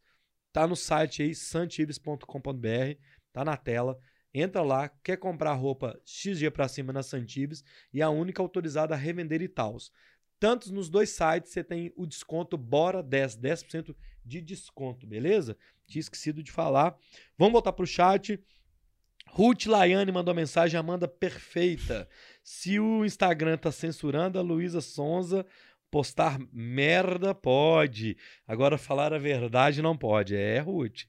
[0.51, 2.99] tá no site aí, santives.com.br,
[3.31, 3.97] tá na tela.
[4.33, 8.93] Entra lá, quer comprar roupa XG pra cima na Santives e é a única autorizada
[8.93, 9.91] a revender Itaus.
[10.39, 15.57] Tanto nos dois sites você tem o desconto Bora 10, 10% de desconto, beleza?
[15.85, 16.97] Tinha esquecido de falar.
[17.37, 18.41] Vamos voltar pro chat.
[19.27, 22.09] Ruth Laiane mandou mensagem, Amanda perfeita.
[22.43, 25.45] Se o Instagram tá censurando a Luísa Sonza,
[25.91, 28.17] postar merda pode.
[28.47, 30.35] Agora falar a verdade não pode.
[30.35, 31.03] É, Ruth.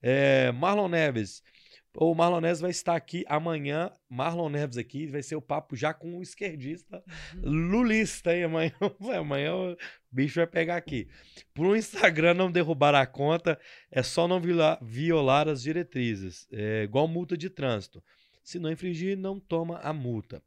[0.00, 1.42] É, Marlon Neves.
[2.00, 3.90] O Marlon Neves vai estar aqui amanhã.
[4.08, 7.02] Marlon Neves aqui vai ser o papo já com o esquerdista
[7.42, 8.44] lulista, hein?
[8.44, 8.72] Amanhã,
[9.18, 9.76] amanhã o
[10.10, 11.08] bicho vai pegar aqui.
[11.58, 13.58] Um Instagram não derrubar a conta,
[13.90, 16.46] é só não violar, violar as diretrizes.
[16.52, 18.02] É igual multa de trânsito.
[18.44, 20.40] Se não infringir, não toma a multa.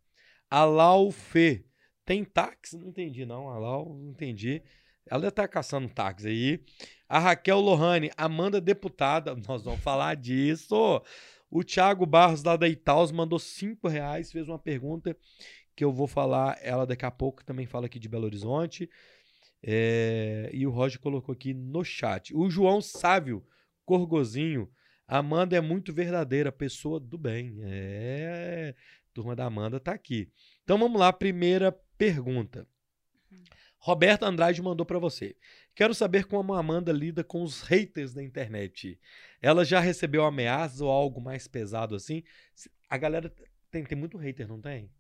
[0.52, 1.64] Alau Fê.
[2.06, 2.78] Tem táxi?
[2.78, 3.48] Não entendi, não.
[3.48, 4.62] Alau, não entendi.
[5.10, 6.64] Ela tá caçando táxi aí.
[7.08, 9.34] A Raquel Lohane, Amanda deputada.
[9.48, 11.02] Nós vamos falar disso.
[11.50, 15.16] O Thiago Barros, lá da Itaus, mandou cinco reais, fez uma pergunta
[15.76, 18.90] que eu vou falar ela daqui a pouco, também fala aqui de Belo Horizonte.
[19.64, 22.36] É, e o Roger colocou aqui no chat.
[22.36, 23.46] O João Sávio
[23.86, 24.70] Corgozinho.
[25.08, 27.58] Amanda é muito verdadeira, pessoa do bem.
[27.64, 28.74] É,
[29.14, 30.32] turma da Amanda tá aqui.
[30.64, 32.68] Então vamos lá, primeira pergunta.
[33.78, 35.36] Roberta Andrade mandou para você.
[35.74, 39.00] Quero saber como a Amanda lida com os haters da internet.
[39.42, 42.24] Ela já recebeu ameaças ou algo mais pesado assim?
[42.88, 43.34] A galera
[43.72, 44.92] tem, tem muito hater, não tem?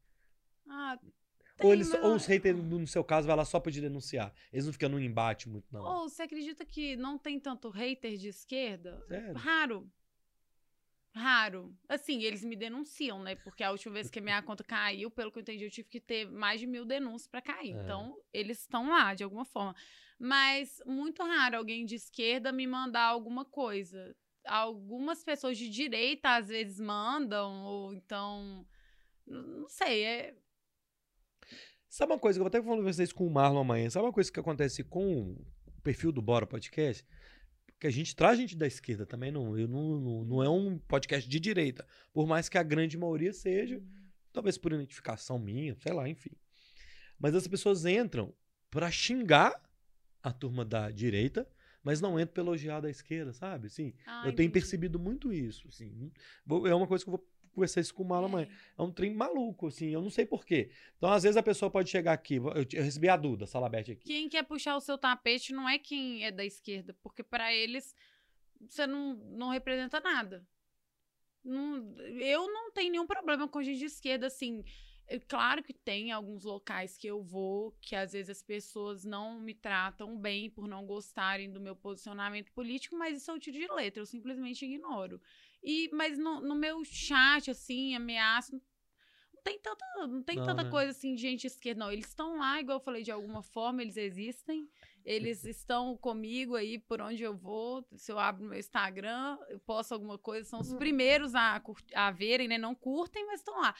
[0.67, 1.11] Ah, Ou,
[1.57, 4.33] tem, eles, mas ou os haters, no seu caso, vai lá só pra te denunciar.
[4.51, 5.83] Eles não ficam num embate muito, não.
[5.83, 8.99] Ou você acredita que não tem tanto hater de esquerda?
[9.07, 9.33] Sério?
[9.35, 9.91] Raro.
[11.13, 11.75] Raro.
[11.89, 13.35] Assim, eles me denunciam, né?
[13.35, 15.89] Porque a última vez que a minha conta caiu, pelo que eu entendi, eu tive
[15.89, 17.75] que ter mais de mil denúncias pra cair.
[17.75, 17.81] É.
[17.81, 19.75] Então, eles estão lá, de alguma forma.
[20.17, 24.15] Mas muito raro alguém de esquerda me mandar alguma coisa.
[24.45, 28.65] Algumas pessoas de direita, às vezes, mandam, ou então.
[29.25, 30.35] Não sei, é.
[31.89, 33.89] Sabe uma coisa que eu vou até falar com vocês com o Marlon amanhã?
[33.89, 37.05] Sabe uma coisa que acontece com o perfil do Bora Podcast?
[37.81, 40.77] Que a gente traz gente da esquerda também, não, eu não, não, não é um
[40.77, 43.81] podcast de direita, por mais que a grande maioria seja,
[44.31, 46.29] talvez por identificação minha, sei lá, enfim.
[47.19, 48.31] Mas as pessoas entram
[48.69, 49.59] para xingar
[50.21, 51.47] a turma da direita,
[51.83, 53.65] mas não entram para elogiar da esquerda, sabe?
[53.65, 54.49] Assim, Ah, eu tenho entendi.
[54.53, 56.11] percebido muito isso, assim.
[56.45, 58.47] Vou- É uma coisa que eu vou conversar isso com o amanhã.
[58.77, 58.81] É.
[58.81, 60.69] É um trem maluco, assim, eu não sei porquê.
[60.97, 64.05] Então, às vezes, a pessoa pode chegar aqui, eu, eu recebi a Duda Salabete aqui.
[64.05, 67.95] Quem quer puxar o seu tapete não é quem é da esquerda, porque para eles
[68.59, 70.45] você não, não representa nada.
[71.43, 74.63] Não- eu não tenho nenhum problema com gente de esquerda, assim.
[75.07, 79.41] É claro que tem alguns locais que eu vou que às vezes as pessoas não
[79.41, 83.67] me tratam bem por não gostarem do meu posicionamento político, mas isso eu tiro de
[83.73, 85.19] letra, eu simplesmente ignoro.
[85.63, 88.61] E, mas no, no meu chat, assim, ameaça, não
[89.43, 90.69] tem tanta, não tem Não, tanta né?
[90.69, 91.91] coisa assim de gente esquerda, não.
[91.91, 94.69] Eles estão lá, igual eu falei, de alguma forma, eles existem.
[95.03, 97.83] Eles estão comigo aí por onde eu vou.
[97.95, 101.61] Se eu abro meu Instagram, eu posto alguma coisa, são os primeiros a,
[101.95, 102.57] a verem, né?
[102.57, 103.73] Não curtem, mas estão lá.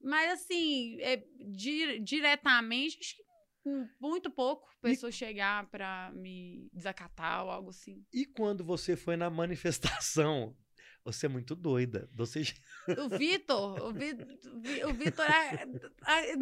[0.00, 1.16] Mas assim, é,
[1.50, 3.22] di- diretamente, acho que
[3.66, 8.04] hum, muito pouco pessoa chegar pra me desacatar ou algo assim.
[8.12, 10.56] E quando você foi na manifestação?
[11.12, 12.08] Você é muito doida.
[12.14, 12.42] Você
[12.98, 14.26] O Vitor, o Vitor,
[14.88, 15.62] o Vitor é-
[16.06, 16.36] é-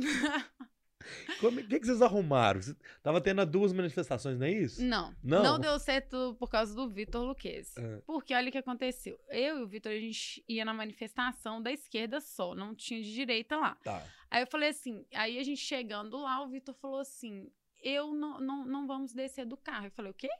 [1.40, 2.60] Como- O que, que vocês arrumaram?
[2.60, 4.82] Você tava tendo duas manifestações, não é isso?
[4.82, 5.42] Não, Não?
[5.42, 7.78] não, deu certo por causa do Vitor Luquezzi.
[7.78, 8.00] É.
[8.04, 9.16] Porque olha o que aconteceu.
[9.28, 13.12] Eu e o Vitor, a gente ia na manifestação da esquerda só, não tinha de
[13.14, 13.76] direita lá.
[13.84, 14.02] Tá.
[14.28, 17.48] Aí eu falei assim, aí a gente chegando lá, o Vitor falou assim:
[17.82, 19.86] eu não, não, não vamos descer do carro.
[19.86, 20.30] Eu falei, o quê?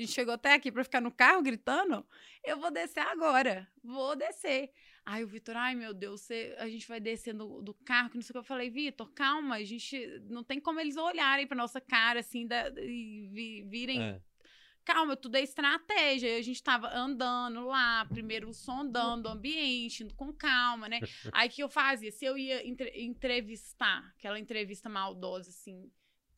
[0.00, 2.06] A gente chegou até aqui pra ficar no carro gritando?
[2.42, 3.68] Eu vou descer agora.
[3.84, 4.72] Vou descer.
[5.04, 8.22] Aí o Vitor, ai meu Deus, você- a gente vai descer do, carro, que não
[8.22, 8.38] sei o que.
[8.38, 9.98] Eu falei, Vitor, calma, a gente.
[10.30, 14.20] Não tem como eles olharem pra nossa cara assim da- e vi- virem É.
[14.86, 16.30] calma, tudo é estratégia.
[16.30, 20.98] Aí a gente tava andando lá, primeiro sondando o ambiente, indo com calma, né?
[21.34, 22.10] Aí o que eu fazia?
[22.10, 25.90] Se eu ia entre- entrevistar, aquela entrevista maldosa, assim,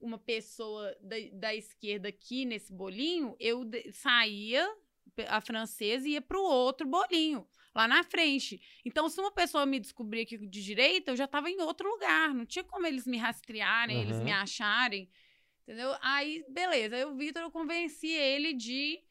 [0.03, 3.63] uma pessoa da, da esquerda aqui nesse bolinho, eu
[3.93, 4.69] saía,
[5.29, 7.47] a francesa, e ia pro outro bolinho.
[7.75, 8.61] Lá na frente.
[8.85, 12.35] Então, se uma pessoa me descobrir aqui de direita, eu já tava em outro lugar.
[12.35, 14.25] Não tinha como eles me rastrearem, eles Aham.
[14.25, 15.11] me acharem.
[15.63, 15.97] Entendeu?
[16.03, 16.97] Aí, beleza.
[16.97, 19.03] Aí o Vitor, eu convenci ele de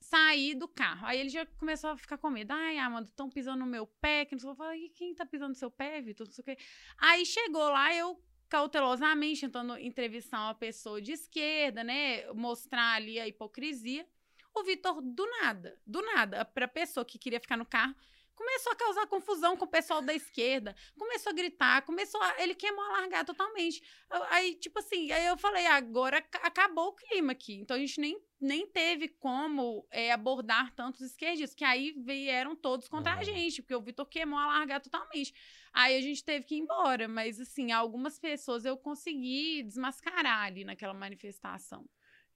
[0.00, 1.06] sair do carro.
[1.06, 2.52] Aí ele já começou a ficar com medo.
[2.52, 4.24] Ai, Amanda, estão pisando no meu pé.
[4.24, 4.62] Que não sei o que.
[4.62, 6.26] Eu falei, quem tá pisando no seu pé, Vitor?
[6.26, 6.56] Não sei o quê.
[6.96, 8.18] Aí chegou lá, eu
[8.50, 12.30] cautelosamente tentando entrevistar uma pessoa de esquerda, né?
[12.34, 14.04] Mostrar ali a hipocrisia.
[14.52, 17.94] O Vitor, do nada, do nada, pra pessoa que queria ficar no carro,
[18.40, 22.42] começou a causar confusão com o pessoal da esquerda, começou a gritar, começou a.
[22.42, 23.82] Ele queimou a largar totalmente.
[24.30, 27.54] Aí, tipo assim, aí eu falei, agora ac- acabou o clima aqui.
[27.60, 32.88] Então a gente nem, nem teve como é, abordar tantos esquerdistas, que aí vieram todos
[32.88, 33.24] contra a Aham.
[33.24, 35.34] gente, porque o Vitor queimou a largar totalmente.
[35.70, 40.64] Aí a gente teve que ir embora, mas assim, algumas pessoas eu consegui desmascarar ali
[40.64, 41.86] naquela manifestação.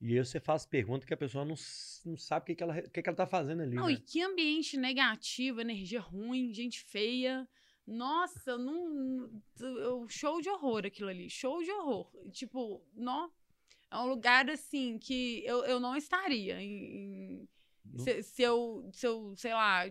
[0.00, 1.54] E aí você faz pergunta que a pessoa não,
[2.04, 3.74] não sabe o que, que, ela, o que, que ela tá fazendo ali.
[3.76, 3.92] Não, né?
[3.92, 7.48] e que ambiente negativo, energia ruim, gente feia.
[7.86, 9.30] Nossa, não.
[10.08, 11.28] Show de horror aquilo ali.
[11.30, 12.10] Show de horror.
[12.32, 13.30] Tipo, não.
[13.90, 16.60] É um lugar assim que eu, eu não estaria.
[16.60, 17.46] em-
[17.94, 19.86] em- se, se eu, se eu, sei lá,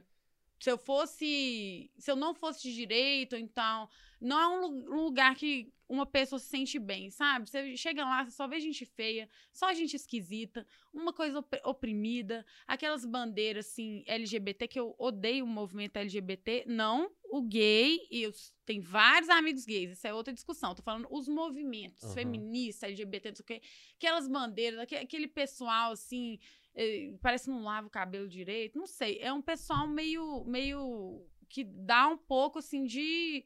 [0.60, 1.90] se eu fosse.
[1.98, 3.88] Se eu não fosse de direito, então.
[4.24, 7.48] Não é um lu- lugar que uma pessoa se sente bem, sabe?
[7.48, 12.46] Você chega lá, você só vê gente feia, só gente esquisita, uma coisa op- oprimida,
[12.66, 18.32] aquelas bandeiras assim, LGBT, que eu odeio o movimento LGBT, não o gay, e eu
[18.66, 20.74] tem vários amigos gays, isso é outra discussão.
[20.74, 22.14] Tô falando os movimentos Aham.
[22.14, 23.62] feministas, LGBT, não sei o quê,
[23.98, 26.40] aquelas bandeiras, aque- aquele pessoal assim,
[26.74, 29.20] eh, parece que não lava o cabelo direito, não sei.
[29.20, 33.46] É um pessoal meio, meio que dá um pouco assim de.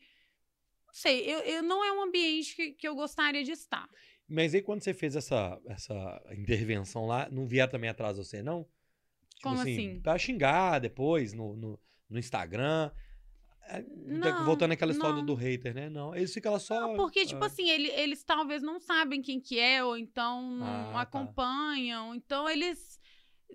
[0.87, 3.87] Não sei, eu, eu não é um ambiente que, que eu gostaria de estar.
[4.27, 8.41] Mas aí quando você fez essa, essa intervenção lá, não vieram também atrás de você,
[8.41, 8.63] não?
[9.35, 9.99] Tipo Como assim?
[10.01, 12.91] Pra xingar depois no, no, no Instagram.
[13.69, 15.25] É, Não, voltando àquela história não.
[15.25, 15.89] do hater, né?
[15.89, 16.79] Não, eles ficam lá só.
[16.79, 20.41] Não, porque, tipo ah, assim, ele- eles talvez não sabem quem que é, ou então
[20.41, 21.01] não Ah, tá.
[21.01, 22.15] acompanham.
[22.15, 22.97] Então, eles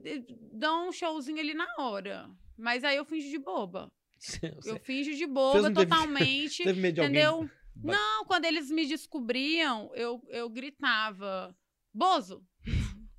[0.05, 2.31] eh, dão um showzinho ali na hora.
[2.59, 3.91] Mas aí eu finjo de boba.
[4.65, 6.63] Eu finjo de boba não totalmente.
[6.63, 7.21] teve medo de alguém.
[7.21, 7.51] entendeu?
[7.75, 11.57] Ba- Não, quando eles me descobriam, eu, eu gritava,
[11.93, 12.47] Bozo!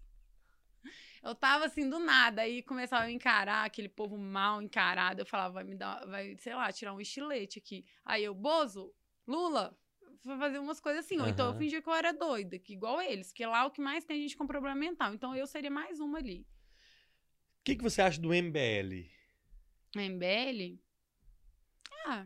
[1.24, 5.56] eu tava assim, do nada, aí começava a encarar, aquele povo mal encarado, eu falava,
[5.56, 7.86] vai me dar, vai, sei lá, tirar um estilete aqui.
[8.06, 8.94] Aí eu, Bozo,
[9.28, 9.78] Lula,
[10.24, 11.20] vai fazer umas coisas assim.
[11.20, 13.82] Ou então eu fingia que eu era doida, que igual eles, que lá o que
[13.82, 15.14] mais tem é gente com problema mental.
[15.14, 16.46] Então eu seria mais uma ali.
[17.64, 19.10] que, que você acha do MBL?
[19.96, 20.80] MBL?
[22.06, 22.26] Ah,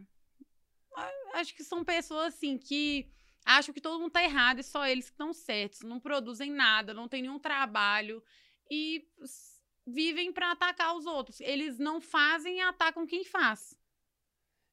[1.36, 3.10] acho que são pessoas assim que
[3.46, 5.82] acham que todo mundo tá errado e só eles que estão certos.
[5.82, 8.24] Não produzem nada, não tem nenhum trabalho
[8.70, 9.08] e
[9.86, 11.40] vivem pra atacar os outros.
[11.40, 13.78] Eles não fazem e atacam quem faz.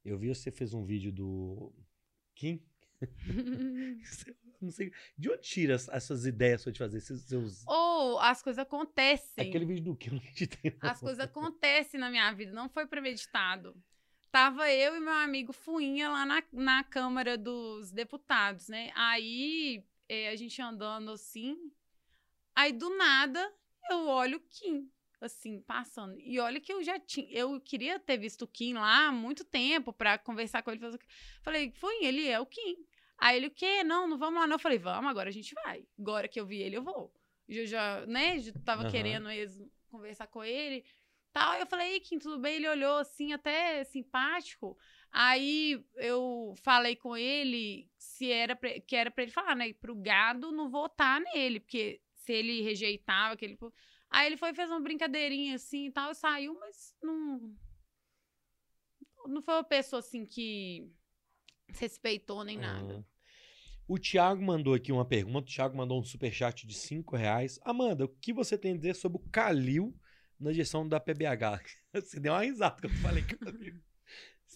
[0.04, 1.72] Eu vi você fez um vídeo do
[2.34, 2.62] Kim.
[4.60, 4.90] Não sei.
[5.18, 7.66] De onde tira as- essas ideias suas de fazer esses seus.
[7.66, 9.46] Ou as coisas acontecem.
[9.48, 10.70] Aquele vídeo do Kim, eu não acreditei.
[10.82, 10.90] não.
[10.90, 13.76] As coisas acontecem na minha vida, não foi premeditado.
[14.34, 18.90] Tava eu e meu amigo Fuinha lá na, na Câmara dos Deputados, né?
[18.96, 21.70] Aí eh, a gente andando assim,
[22.52, 23.54] aí do nada
[23.88, 26.18] eu olho o Kim, assim, passando.
[26.18, 29.44] E olha que eu já tinha, eu queria ter visto o Kim lá há muito
[29.44, 30.80] tempo pra conversar com ele.
[30.80, 30.98] fazer.
[31.40, 32.84] Falei, Fuinha, ele é o Kim.
[33.16, 33.84] Aí ele, o quê?
[33.84, 34.56] Não, não vamos lá não.
[34.56, 35.86] Eu falei, vamos, agora a gente vai.
[35.96, 37.14] Agora que eu vi ele, eu vou.
[37.48, 38.90] Eu já, né, já tava Aham.
[38.90, 40.84] querendo mesmo conversar com ele
[41.34, 41.54] tal.
[41.58, 42.54] Eu falei, "Ei, Kim, tudo bem?
[42.56, 44.78] Ele olhou assim, até simpático.
[45.10, 49.72] Aí eu falei com ele se era pra- que era pra ele falar, né?
[49.74, 53.58] Pro gado não votar nele, porque se ele rejeitava aquele.
[54.10, 57.54] Aí ele foi e fez uma brincadeirinha assim e tal, e saiu, mas não.
[59.26, 60.90] Não foi uma pessoa assim que
[61.68, 63.04] respeitou nem nada.
[63.08, 63.14] Ah.
[63.86, 65.38] O Thiago mandou aqui uma pergunta.
[65.50, 67.58] O Thiago mandou um superchat de 5 reais.
[67.62, 69.94] Amanda, o que você tem a dizer sobre o Calil
[70.44, 71.60] na gestão da PBH?
[71.94, 73.24] Você deu uma risada quando eu falei.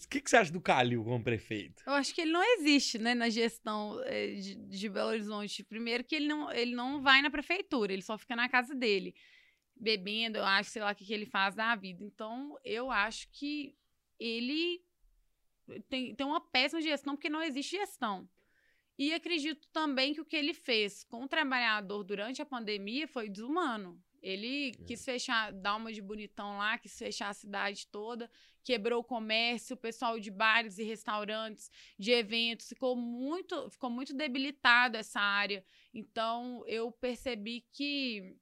[0.05, 1.83] O que, que você acha do Calil como prefeito?
[1.85, 5.63] Eu acho que ele não existe, né, na gestão eh, de, de Belo Horizonte.
[5.63, 9.13] Primeiro que ele não, ele não vai na prefeitura, ele só fica na casa dele,
[9.75, 12.01] bebendo, eu acho, sei lá o que, que ele faz da vida.
[12.01, 13.75] Então, eu acho que
[14.17, 14.81] ele
[15.89, 18.27] tem, tem uma péssima gestão, porque não existe gestão.
[18.97, 23.29] E acredito também que o que ele fez com o trabalhador durante a pandemia foi
[23.29, 24.01] desumano.
[24.21, 28.29] Ele quis fechar, dar uma de bonitão lá, quis fechar a cidade toda,
[28.63, 34.13] quebrou o comércio, o pessoal de bares e restaurantes, de eventos, ficou muito, ficou muito
[34.13, 35.63] debilitado essa área.
[35.93, 38.35] Então, eu percebi que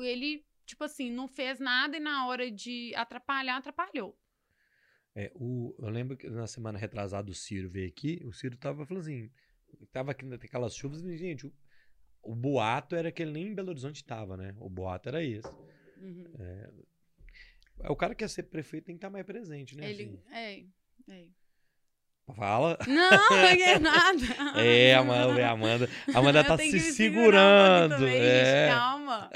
[0.00, 4.18] ele, tipo assim, não fez nada e na hora de atrapalhar, atrapalhou.
[5.14, 8.86] É, o, eu lembro que na semana retrasada o Ciro veio aqui, o Ciro tava
[8.86, 9.30] falando assim,
[9.90, 11.52] tava aqui naquelas chuvas, gente, o,
[12.22, 14.54] o boato era que ele nem em Belo Horizonte tava, né?
[14.58, 15.48] O boato era esse.
[15.98, 16.24] Uhum.
[16.38, 16.70] É,
[17.88, 19.88] o cara que quer ser prefeito tem que estar mais presente, né?
[19.88, 20.22] Ele, assim?
[20.32, 20.64] é,
[21.12, 21.26] é.
[22.36, 22.78] Fala.
[22.86, 24.60] Não, não é nada.
[24.62, 27.96] É, Amanda, a Amanda, a Amanda tá se segurando.
[27.96, 28.44] também, é.
[28.68, 29.30] gente, calma.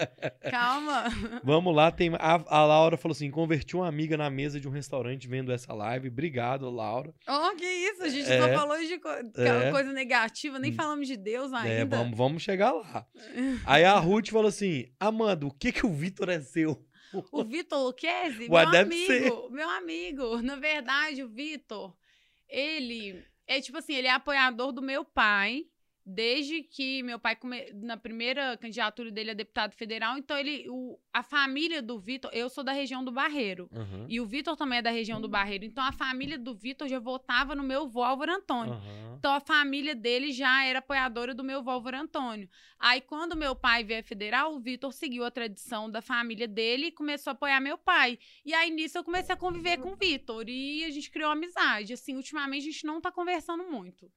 [0.51, 1.05] Calma.
[1.43, 4.71] Vamos lá, tem a, a Laura falou assim: converti uma amiga na mesa de um
[4.71, 6.09] restaurante vendo essa live.
[6.09, 7.13] Obrigado, Laura.
[7.29, 8.03] Oh, que isso?
[8.03, 8.39] A gente É.
[8.41, 9.71] só falou de co- É.
[9.71, 10.75] coisa negativa, nem Hum.
[10.75, 11.69] falamos de Deus ainda.
[11.69, 13.07] É, vamos, vamos chegar lá.
[13.67, 16.85] Aí a Ruth falou assim: Amanda, o que que o Vitor é seu?
[17.31, 20.41] O Vitor Luquezzi, meu amigo, meu amigo.
[20.41, 21.95] Na verdade, o Vitor,
[22.53, 25.67] ele é tipo assim, ele é apoiador do meu pai,
[26.05, 27.73] desde que meu pai, come...
[27.75, 30.99] na primeira candidatura dele a deputado federal, então ele, o...
[31.13, 33.69] a família do Vitor, eu sou da região do Barreiro.
[33.73, 35.65] Aham, E o Vitor também é da região do Barreiro.
[35.65, 38.75] Então a família do Vitor já votava no meu vô Álvaro Antônio.
[38.75, 39.17] aham.
[39.19, 42.49] Então a família dele já era apoiadora do meu vô Álvaro Antônio.
[42.79, 46.87] Aí quando meu pai veio a federal, o Vitor seguiu a tradição da família dele
[46.87, 48.19] e começou a apoiar meu pai.
[48.45, 51.93] E aí nisso eu comecei a conviver com o Vitor e a gente criou amizade.
[51.93, 54.11] Assim, ultimamente a gente não tá conversando muito.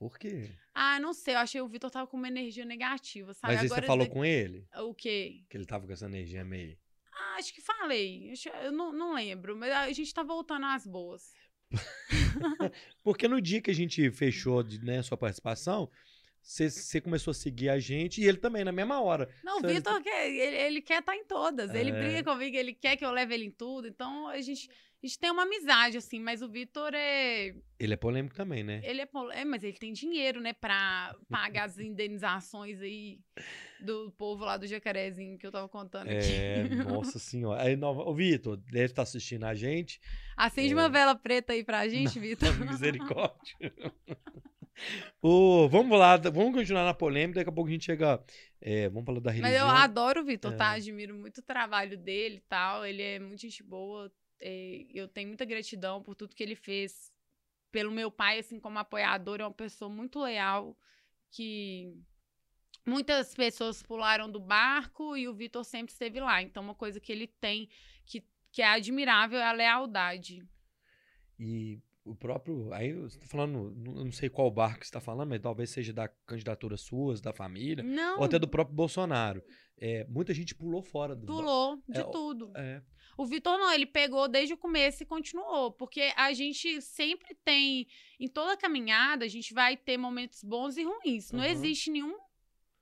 [0.00, 0.50] Por quê?
[0.74, 3.52] Ah, não sei, eu achei que o Vitor tava com uma energia negativa, sabe?
[3.54, 4.66] Mas Agora você falou com ele?
[4.78, 5.44] o quê?
[5.50, 6.74] Que ele tava com essa energia meio.
[7.12, 8.32] Ah, acho que falei.
[8.62, 11.34] Eu não, não lembro, mas a gente tá voltando às boas.
[13.04, 15.90] Porque no dia que a gente fechou né, sua participação,
[16.42, 19.28] você- começou a seguir a gente e ele também, na mesma hora.
[19.44, 21.74] Não, o Vitor quer, ele, ele quer estar em todas.
[21.74, 22.00] Ele É.
[22.02, 23.86] briga comigo, ele quer que eu leve ele em tudo.
[23.86, 24.68] Então a gente,
[25.02, 27.54] a gente tem uma amizade, assim, mas o Vitor é.
[27.78, 28.80] Ele é polêmico também, né?
[28.84, 33.18] Ele é, pol- é, mas ele tem dinheiro, né, pra pagar as indenizações aí
[33.80, 36.32] do povo lá do Jacarezinho que eu tava contando aqui.
[36.34, 37.62] É, nossa senhora.
[37.62, 38.02] Aí, nova...
[38.02, 39.98] Ô, Vitor, deve estar assistindo a gente.
[40.36, 40.76] Acende é.
[40.76, 42.54] uma vela preta aí pra gente, Vitor.
[42.66, 43.72] Misericórdia.
[45.20, 47.40] Ô, vamos lá, vamos continuar na polêmica.
[47.40, 48.22] Daqui a pouco a gente chega.
[48.60, 49.66] é, vamos falar da religião.
[49.66, 50.56] Mas eu adoro o Vitor, É.
[50.56, 50.70] tá?
[50.72, 52.84] Admiro muito o trabalho dele e tal.
[52.86, 54.10] Ele é muito gente boa.
[54.40, 57.12] É, eu tenho muita gratidão por tudo que ele fez
[57.70, 59.40] pelo meu pai, assim, como apoiador.
[59.40, 60.76] É uma pessoa muito leal,
[61.30, 61.94] que
[62.86, 66.42] muitas pessoas pularam do barco e o Vitor sempre esteve lá.
[66.42, 67.68] Então, uma coisa que ele tem
[68.04, 70.42] que, que é admirável é a lealdade.
[71.38, 72.72] E o próprio.
[72.72, 75.92] Aí você tá falando, não não sei qual barco você tá falando, mas talvez seja
[75.92, 79.42] da candidatura suas, da família, Não, ou até do próprio Bolsonaro.
[79.78, 81.26] É, muita gente pulou fora do.
[81.26, 82.52] pulou de É, tudo.
[82.56, 82.82] É,
[83.16, 87.86] O Vitor não, ele pegou desde o começo e continuou, porque a gente sempre tem,
[88.18, 91.30] em toda caminhada, a gente vai ter momentos bons e ruins.
[91.32, 91.44] Não Uhum.
[91.50, 92.16] existe nenhum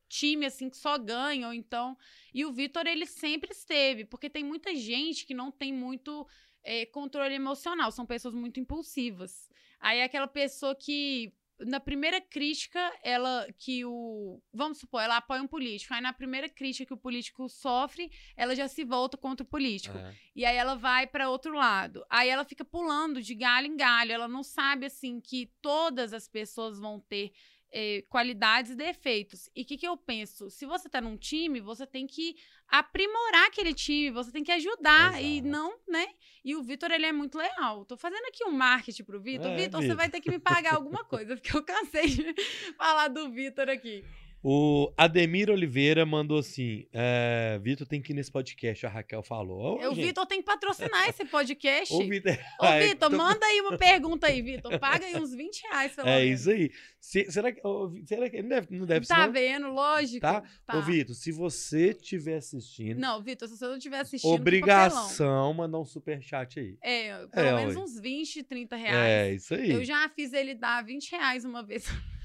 [0.09, 1.97] time assim que só ganha, ou então.
[2.33, 6.27] E o Vitor, ele sempre esteve, porque tem muita gente que não tem muito
[6.69, 9.49] eh, controle emocional, são pessoas muito impulsivas.
[9.81, 11.33] Aí é aquela pessoa que.
[11.61, 14.41] Na primeira crítica, ela que o.
[14.53, 15.93] Vamos supor, ela apoia um político.
[15.93, 19.99] Aí na primeira crítica que o político sofre, ela já se volta contra o político.
[19.99, 20.15] é.
[20.37, 22.05] E aí ela vai para outro lado.
[22.09, 24.13] Aí ela fica pulando de galho em galho.
[24.13, 27.33] Ela não sabe assim que todas as pessoas vão ter
[27.73, 29.51] eh, qualidades e defeitos.
[29.55, 30.51] E o que, que eu penso?
[30.51, 32.37] Se você tá num time, você tem que
[32.69, 35.49] aprimorar aquele time, você tem que ajudar e Exato.
[35.49, 36.07] não, né?
[36.45, 37.85] E o Vitor, ele é muito leal.
[37.85, 39.51] Tô fazendo aqui um marketing pro Vitor.
[39.51, 42.35] É, Vitor, você vai ter que me pagar alguma coisa, porque eu cansei de
[42.77, 44.05] falar do Vitor aqui.
[44.41, 49.81] O Ademir Oliveira mandou assim: é, Vitor tem que ir nesse podcast, a Raquel falou.
[49.83, 51.93] Ô, o Vitor tem que patrocinar esse podcast.
[51.93, 52.39] Ô, Vitor.
[52.61, 54.79] Ô, é, Vitor, tô- manda aí uma pergunta aí, Vitor.
[54.79, 56.71] Paga aí uns 20 reais, pelo É isso aí.
[57.01, 57.61] Se- será, que,
[57.91, 59.15] Vi- será que ele não deve, não deve ser?
[59.15, 59.69] Tá vendo?
[59.73, 60.21] Lógico.
[60.21, 60.43] Tá?
[60.65, 60.79] Tá.
[60.79, 64.31] Ô, Vitor, se você estiver assistindo, Não, Vitor, se você não estiver assistindo.
[64.35, 66.77] obrigação mandar um superchat aí.
[66.81, 67.83] É, pelo É, menos ué.
[67.83, 69.43] uns 20, 30 É, reais.
[69.43, 69.73] isso aí.
[69.73, 71.85] Eu já fiz ele dar 20 reais uma vez.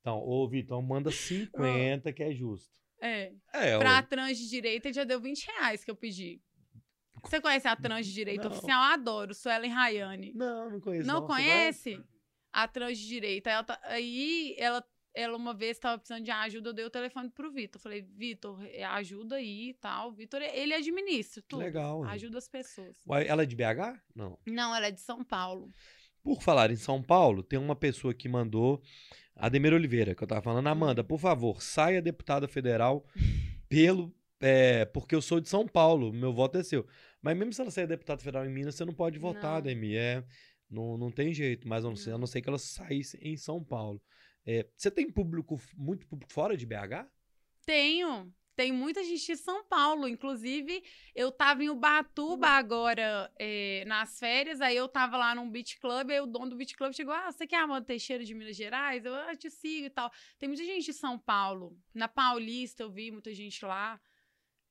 [0.00, 2.70] Então, ô, Vitor, manda 50, que é justo.
[3.02, 3.32] É.
[3.52, 4.02] É, Pra ué.
[4.02, 6.40] trans de direita, ele já deu 20 reais que eu pedi.
[7.22, 8.52] Você conhece a trans de direita Não.
[8.56, 8.82] oficial?
[8.82, 10.32] Eu adoro, Suelen Rayane.
[10.34, 11.06] Não, não conheço.
[11.06, 11.42] Não vai?
[11.42, 12.02] conhece?
[12.52, 13.50] A trans de direita.
[13.50, 14.82] Ela tá- aí ela,
[15.14, 17.80] ela uma vez estava precisando de ajuda, eu dei o telefone pro Vitor.
[17.80, 18.58] Falei, Vitor,
[18.92, 20.12] ajuda aí e tal.
[20.12, 21.60] Vitor, ele administra tudo.
[21.60, 22.04] legal.
[22.04, 22.10] hein?
[22.12, 22.96] Ajuda as pessoas.
[23.06, 24.00] Uai, Ela é de BH?
[24.14, 24.38] Não.
[24.46, 25.68] Não, ela é de São Paulo.
[26.22, 28.82] Por falar em São Paulo, tem uma pessoa que mandou,
[29.40, 33.04] Ademir Oliveira, que eu tava falando, Amanda, por favor, saia deputada federal
[33.68, 34.14] pelo.
[34.40, 36.86] é, porque eu sou de São Paulo, meu voto é seu.
[37.22, 39.58] Mas mesmo se ela sair deputada federal em Minas, você não pode votar, Não.
[39.58, 39.96] Ademir.
[39.98, 40.24] É,
[40.70, 42.20] não, não tem jeito, mas a não, ser, a Não.
[42.20, 44.00] não ser que ela saísse em São Paulo.
[44.46, 47.06] É, você tem público, muito público fora de BH?
[47.66, 48.32] Tenho.
[48.60, 50.06] Tem muita gente de São Paulo.
[50.06, 50.84] Inclusive,
[51.14, 54.60] eu tava em Ubatuba agora é, nas férias.
[54.60, 56.10] Aí eu tava lá num beach club.
[56.10, 58.54] Aí o dono do beach club chegou: Ah, você quer a Amanda Teixeira de Minas
[58.54, 59.02] Gerais?
[59.06, 60.12] Eu ah, te sigo e tal.
[60.38, 61.74] Tem muita gente de São Paulo.
[61.94, 63.98] Na Paulista eu vi muita gente lá.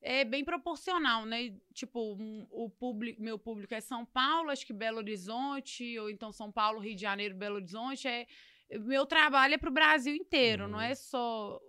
[0.03, 1.55] É bem proporcional, né?
[1.73, 2.15] Tipo,
[2.51, 6.79] o público, meu público é São Paulo, acho que Belo Horizonte, ou então São Paulo,
[6.79, 8.07] Rio de Janeiro, Belo Horizonte.
[8.07, 8.27] É,
[8.69, 10.83] meu trabalho é pro Brasil inteiro, não Uhum.
[10.85, 11.68] é só eh,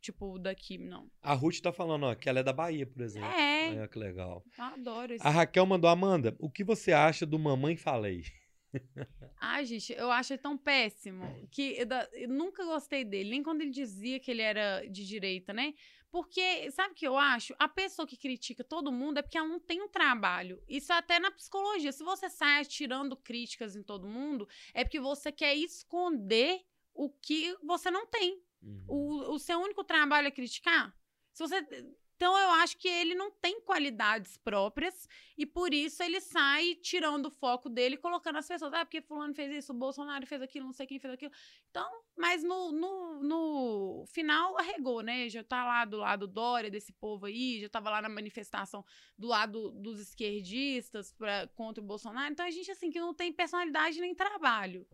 [0.00, 1.10] tipo daqui, não.
[1.22, 3.28] A Ruth tá falando, ó, que ela é da Bahia, por exemplo.
[3.28, 4.44] É, Olha que legal.
[4.58, 5.26] eu adoro isso.
[5.26, 8.24] A Raquel mandou, Amanda, o que você acha do Mamãe Falei?
[9.40, 13.42] Ai, gente, eu acho ele tão péssimo que eu, da- eu nunca gostei dele, nem
[13.42, 15.74] quando ele dizia que ele era de direita, né?
[16.10, 17.54] Porque, sabe o que eu acho?
[17.58, 20.62] A pessoa que critica todo mundo é porque ela não tem um trabalho.
[20.68, 21.90] Isso é até na psicologia.
[21.90, 26.60] Se você sai atirando críticas em todo mundo, é porque você quer esconder
[26.94, 28.42] o que você não tem.
[28.62, 28.84] Uhum.
[28.86, 30.94] O, o seu único trabalho é criticar?
[31.32, 31.66] Se você.
[32.14, 37.26] Então, eu acho que ele não tem qualidades próprias e por isso ele sai tirando
[37.26, 38.72] o foco dele colocando as pessoas.
[38.72, 41.32] Ah, porque Fulano fez isso, o Bolsonaro fez aquilo, não sei quem fez aquilo.
[41.68, 45.28] Então, mas no, no, no final arregou, né?
[45.28, 48.84] Já tá lá do lado Dória, desse povo aí, já tava lá na manifestação
[49.18, 52.30] do lado dos esquerdistas pra, contra o Bolsonaro.
[52.30, 54.86] Então, a gente, assim, que não tem personalidade nem trabalho.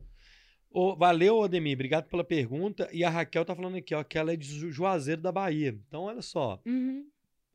[0.71, 1.75] Ô, valeu, Ademir.
[1.75, 2.89] Obrigado pela pergunta.
[2.93, 5.79] E a Raquel tá falando aqui, ó, que ela é de Ju- Juazeiro da Bahia.
[5.89, 6.61] Então, olha só.
[6.66, 7.07] Uhum.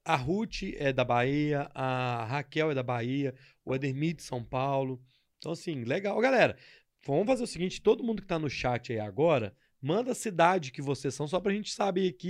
[0.06, 3.34] A Ruth é da Bahia, a Raquel é da Bahia,
[3.64, 5.02] o Ademir de São Paulo.
[5.38, 6.20] Então, assim, legal.
[6.20, 6.58] Galera,
[7.06, 10.72] vamos fazer o seguinte: todo mundo que tá no chat aí agora, manda a cidade
[10.72, 12.30] que vocês são, só pra gente saber aqui.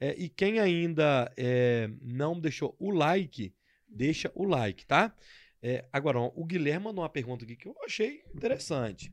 [0.00, 3.52] É, e quem ainda é, não deixou o like,
[3.88, 5.12] deixa o like, tá?
[5.60, 9.12] É, agora, ó, o Guilherme mandou uma pergunta aqui que eu achei interessante.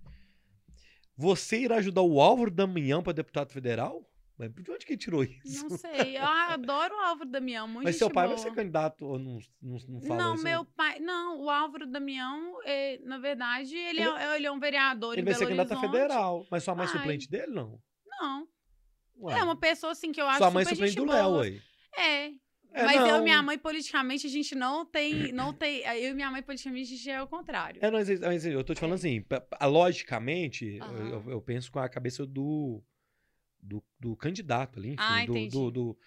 [1.18, 4.04] Você irá ajudar o Álvaro Damião para deputado federal?
[4.38, 5.70] Mas de onde que ele tirou isso?
[5.70, 6.18] Não sei.
[6.18, 8.46] Eu adoro o Álvaro Damião, muito Mas seu pai vai boa.
[8.50, 10.44] ser candidato ou não, não, não falou Não, isso?
[10.44, 11.00] meu pai.
[11.00, 15.22] Não, o Álvaro Damião, é, na verdade, ele, Ele- é, ele é um vereador Ele
[15.22, 16.46] em vai Belo ser candidato a federal.
[16.52, 16.98] Mas sua mãe é Vai.
[16.98, 17.80] suplente dele, não?
[18.20, 18.46] Não.
[19.22, 21.62] Ué, É uma pessoa, assim, que eu acho Sua mãe é suplente do Léo, aí.
[21.98, 22.32] É.
[22.76, 23.20] É, Mas eu não.
[23.20, 25.32] e minha mãe, politicamente, a gente não tem.
[25.32, 27.80] Não tem eu e minha mãe, politicamente, a gente é o contrário.
[27.84, 29.24] É, não, mas, mas eu tô te falando assim,
[29.64, 31.08] logicamente, Aham.
[31.08, 32.84] eu, eu penso com a cabeça do,
[33.62, 35.98] do, do candidato ali, enfim, Ah, do, do, do-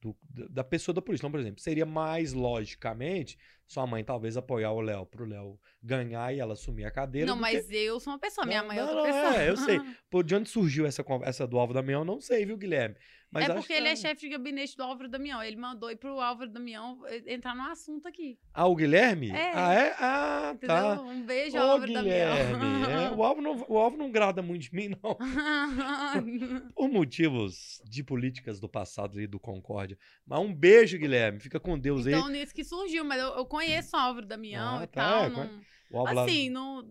[0.00, 1.22] do- da pessoa da polícia.
[1.22, 6.32] Então, por exemplo, seria mais logicamente sua mãe talvez apoiar o Léo pro Léo ganhar
[6.34, 7.26] e ela assumir a cadeira.
[7.26, 9.42] Não, do que- mas eu sou uma pessoa, minha Não, mãe é outra não, pessoa.
[9.42, 9.80] é, eu sei.
[10.08, 12.96] Pô, de onde surgiu essa, essa do Álvaro Damião, eu não sei, viu, Guilherme?
[13.30, 15.42] Mas é porque que ele é chefe de gabinete do Álvaro Damião.
[15.42, 18.38] Ele mandou ir pro Álvaro Damião eh, entrar no assunto aqui.
[18.54, 19.30] Ah, o Guilherme?
[19.30, 19.52] É.
[19.54, 19.94] Ah, é?
[19.98, 20.76] Ah, Entendeu?
[20.76, 21.00] tá.
[21.02, 22.52] Um beijo, Ô, Álvaro Guilherme.
[22.52, 22.90] Damião.
[22.90, 25.16] é, o, Álvaro não, o Álvaro não grada muito de mim, não.
[26.74, 29.98] Por motivos de políticas do passado e do Concórdia.
[30.26, 31.40] Mas um beijo, Guilherme.
[31.40, 32.32] Fica com Deus então, aí.
[32.32, 35.24] nisso que surgiu, mas eu, eu conheço o Álvaro Damião Ah, e tá, tal.
[35.24, 35.60] é, não-
[35.90, 36.88] O Álvaro Assim, não.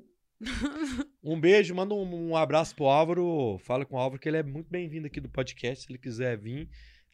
[1.23, 3.57] Um beijo, manda um, um abraço pro Álvaro.
[3.59, 5.86] Fala com o Álvaro que ele é muito bem-vindo aqui do podcast.
[5.86, 6.69] Se ele quiser vir,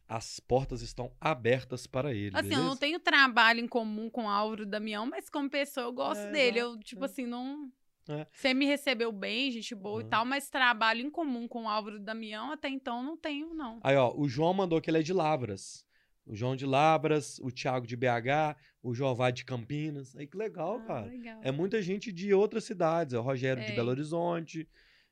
[0.07, 2.32] as portas estão abertas para ele.
[2.36, 2.63] Assim, eu beleza?
[2.67, 6.32] não tenho trabalho em comum com o Álvaro Damião, mas como pessoa eu gosto É,
[6.32, 6.59] dele.
[6.59, 7.05] Eu, tipo é.
[7.05, 7.72] assim, não.
[8.09, 8.26] É.
[8.32, 10.01] Você me recebeu bem, gente boa Uhum.
[10.01, 13.80] e tal, mas trabalho em comum com o Álvaro Damião até então não tenho, não.
[13.84, 15.86] Aí, ó, o João mandou que ele é de Lavras.
[16.26, 20.15] O João de Lavras, o Thiago de BH, o Jová de Campinas.
[20.15, 21.05] Aí que legal, Ah, cara.
[21.07, 21.39] legal.
[21.43, 23.13] É muita gente de outras cidades.
[23.13, 23.76] É o Rogério de É.
[23.76, 24.67] Belo Horizonte.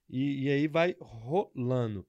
[0.09, 2.05] E, e aí vai rolando.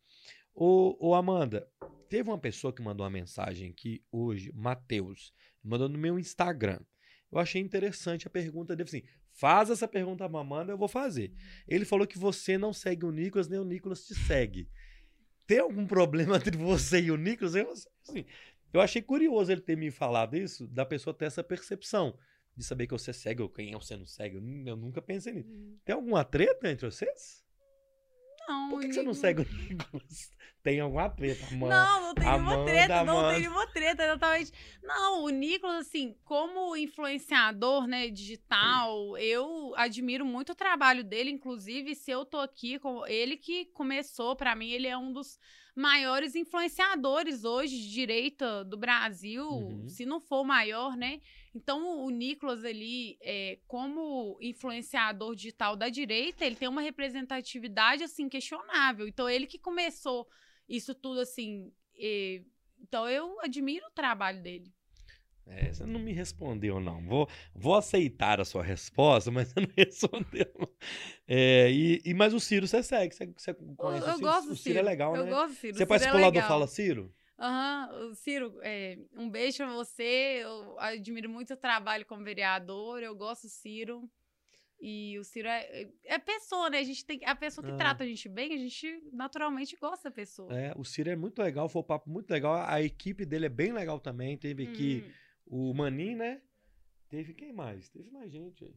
[0.54, 1.66] Ô, ô, Amanda,
[2.08, 5.32] teve uma pessoa que mandou uma mensagem aqui hoje, Matheus,
[5.62, 6.80] mandou no meu Instagram.
[7.32, 8.88] Eu achei interessante a pergunta dele.
[8.88, 11.32] Assim, faz essa pergunta pra Amanda, eu vou fazer.
[11.68, 14.68] Ele falou que você não segue o Nicolas, nem o Nicolas te segue.
[15.46, 17.54] Tem algum problema entre você e o Nicolas?
[17.54, 18.24] Eu, assim,
[18.72, 22.16] eu achei curioso ele ter me falado isso, da pessoa ter essa percepção
[22.56, 24.36] de saber que você segue ou quem você não segue.
[24.36, 25.48] Eu, nu- eu nunca pensei nisso.
[25.84, 27.44] Tem alguma treta entre vocês?
[28.48, 30.30] Não, Por que, que você não segue o Nicolas?
[30.62, 31.68] Tem alguma treta, mano?
[31.68, 33.30] Não, não tem nenhuma treta, não Amanda.
[33.32, 34.52] tem nenhuma treta, exatamente.
[34.82, 41.94] Não, o Nicolas, assim, como influenciador, né, digital, eu admiro muito o trabalho dele, inclusive,
[41.94, 45.38] se eu tô aqui com ele que começou, pra mim, ele é um dos
[45.74, 49.88] maiores influenciadores hoje de direita do Brasil, Uhum.
[49.88, 51.20] se não for o maior, né?
[51.54, 58.28] Então, o Nicolas ali, é, como influenciador digital da direita, ele tem uma representatividade, assim,
[58.28, 59.06] questionável.
[59.08, 60.28] Então, ele que começou
[60.68, 61.72] isso tudo, assim...
[62.80, 64.72] então, eu admiro o trabalho dele.
[65.50, 67.02] É, você não me respondeu, não.
[67.04, 70.46] Vou, vou aceitar a sua resposta, mas você não respondeu.
[70.58, 70.68] não.
[71.26, 74.28] É, e, e, mas o Ciro você segue, você, você Eu, conhece eu o Ciro?
[74.28, 74.62] gosto do o Ciro.
[74.62, 75.30] Ciro é legal, eu né?
[75.30, 75.72] gosto do Ciro.
[75.74, 76.40] Você Ciro participou é lá do.
[76.42, 77.14] Fala Ciro?
[77.38, 80.40] Aham, o Ciro, é, um beijo pra você.
[80.42, 83.02] Eu admiro muito o trabalho como vereador.
[83.02, 84.08] Eu gosto do Ciro.
[84.82, 86.78] E o Ciro é, é pessoa, né?
[86.78, 87.76] A gente tem a pessoa que Ah.
[87.76, 90.58] trata a gente bem, a gente naturalmente gosta da pessoa.
[90.58, 92.54] É, o Ciro é muito legal, foi um papo muito legal.
[92.66, 94.38] A equipe dele é bem legal também.
[94.38, 95.10] Teve Hum.
[95.50, 96.40] O Manin, né?
[97.08, 97.88] Teve quem mais?
[97.88, 98.76] Teve mais gente aí.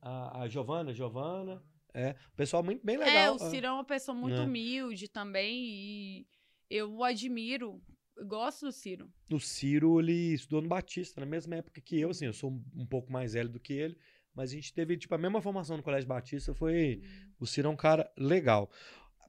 [0.00, 1.62] A, a Giovana, Giovana.
[1.92, 3.14] É, o pessoal muito bem legal.
[3.14, 3.50] É, o Ah.
[3.50, 4.44] Ciro é uma pessoa muito É.
[4.44, 5.64] humilde também.
[5.66, 6.26] E
[6.70, 7.82] eu o admiro.
[8.16, 9.12] Eu gosto do Ciro.
[9.30, 12.86] O Ciro, ele estudou no Batista, na mesma época que eu, assim, eu sou um,
[12.86, 13.96] pouco mais velho do que ele,
[14.34, 17.02] mas a gente teve, tipo, a mesma formação no Colégio Batista, foi...
[17.40, 18.70] O Ciro é um cara legal.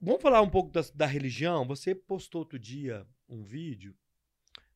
[0.02, 1.66] Vamos falar um pouco da, da religião?
[1.66, 3.96] Você postou outro dia um vídeo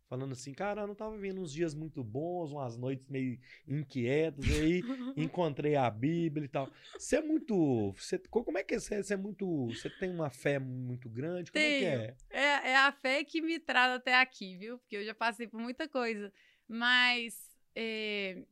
[0.10, 4.46] falando assim, cara, eu não tava vendo uns dias muito bons, umas noites meio inquietas,
[4.46, 4.82] aí
[5.18, 6.70] encontrei a Bíblia e tal.
[6.98, 7.92] Você é muito...
[7.94, 8.80] Você, como é que é?
[8.80, 9.68] Você, é muito...
[9.68, 11.52] Você tem uma fé muito grande?
[11.52, 12.02] Como é que Tenho.
[12.02, 12.16] é?
[12.30, 14.78] É, é a fé que me traz até aqui, viu?
[14.80, 16.32] Porque eu já passei por muita coisa.
[16.68, 18.44] Mas é,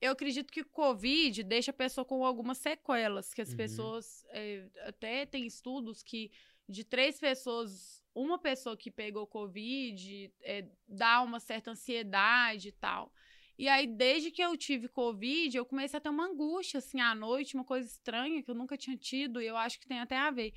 [0.00, 3.56] eu acredito que o Covid deixa a pessoa com algumas sequelas, que as Uhum.
[3.56, 4.24] pessoas.
[4.30, 6.30] é, até tem estudos que
[6.68, 13.12] de três pessoas, uma pessoa que pegou Covid é, dá uma certa ansiedade e tal.
[13.58, 17.14] E aí, desde que eu tive Covid, eu comecei a ter uma angústia, assim, à
[17.14, 20.16] noite, uma coisa estranha que eu nunca tinha tido, e eu acho que tem até
[20.16, 20.52] a ver.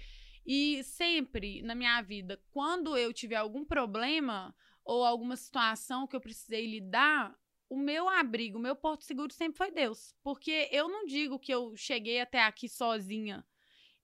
[0.46, 6.22] E sempre na minha vida, quando eu tiver algum problema ou alguma situação que eu
[6.22, 7.36] precisei lidar,
[7.68, 10.16] o meu abrigo, o meu porto seguro sempre foi Deus.
[10.24, 13.46] Porque eu não digo que eu cheguei até aqui sozinha.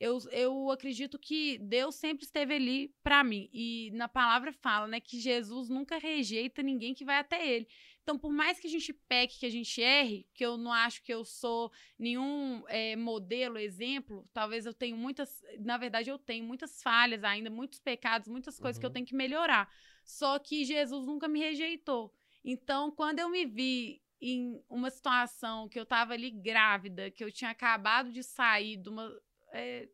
[0.02, 3.48] Eu, eu acredito que Deus sempre esteve ali para mim.
[3.54, 7.68] E na palavra fala, né, que Jesus nunca rejeita ninguém que vai até ele.
[8.02, 11.04] Então, por mais que a gente peque, que a gente erre, que eu não acho
[11.04, 15.40] que eu sou nenhum é, modelo, exemplo, talvez eu tenha muitas.
[15.60, 18.94] Na verdade, eu tenho muitas falhas ainda, muitos pecados, muitas coisas que eu Uhum.
[18.94, 19.72] tenho que melhorar.
[20.04, 22.12] Só que Jesus nunca me rejeitou.
[22.44, 27.32] Então, quando eu me vi em uma situação que eu estava ali grávida, que eu
[27.32, 29.12] tinha acabado de sair de uma.
[29.52, 29.88] É,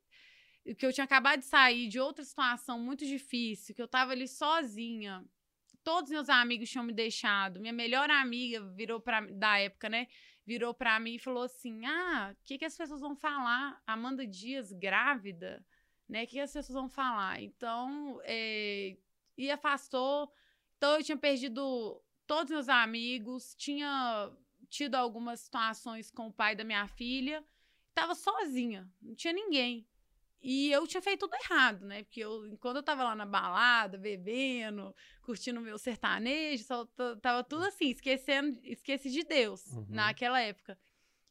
[0.78, 4.28] que eu tinha acabado de sair de outra situação muito difícil, que eu estava ali
[4.28, 5.24] sozinha.
[5.84, 7.60] Todos meus amigos tinham me deixado.
[7.60, 10.08] Minha melhor amiga virou para da época, né?
[10.45, 13.82] Virou para mim e falou assim: "Ah, o que que as pessoas vão falar?
[13.88, 15.66] Amanda Dias grávida,
[16.10, 16.24] né?
[16.24, 18.97] O que, que as pessoas vão falar?" Então, é,
[19.38, 20.32] e afastou.
[20.78, 24.32] Então eu tinha perdido todos meus amigos, tinha
[24.70, 27.43] tido algumas situações com o pai da minha filha.
[27.98, 29.88] Tava sozinha, não tinha ninguém.
[30.39, 32.04] E eu tinha feito tudo errado, né?
[32.04, 36.86] Porque eu, quando eu tava lá na balada, bebendo, curtindo meu sertanejo, só
[37.20, 39.86] tava tudo assim, esquecendo, esqueci de Deus Uhum.
[39.89, 40.78] naquela época.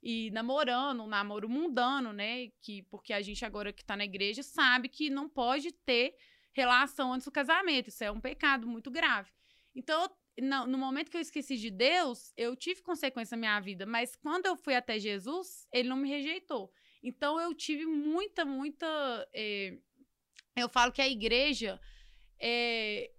[0.02, 2.48] E namorando, um namoro mundano, né?
[2.60, 6.16] Que, porque a gente agora que tá na igreja sabe que não pode ter
[6.52, 7.88] relação antes do casamento.
[7.90, 9.30] Isso é um pecado muito grave.
[9.72, 13.60] Então, eu- no, no momento que eu esqueci de Deus, eu tive consequência na minha
[13.60, 13.86] vida.
[13.86, 16.72] Mas quando eu fui até Jesus, ele não me rejeitou.
[17.02, 18.86] Então, eu tive muita, muita.
[19.32, 19.78] eh,
[20.56, 21.80] eu falo que a igreja
[22.38, 23.10] é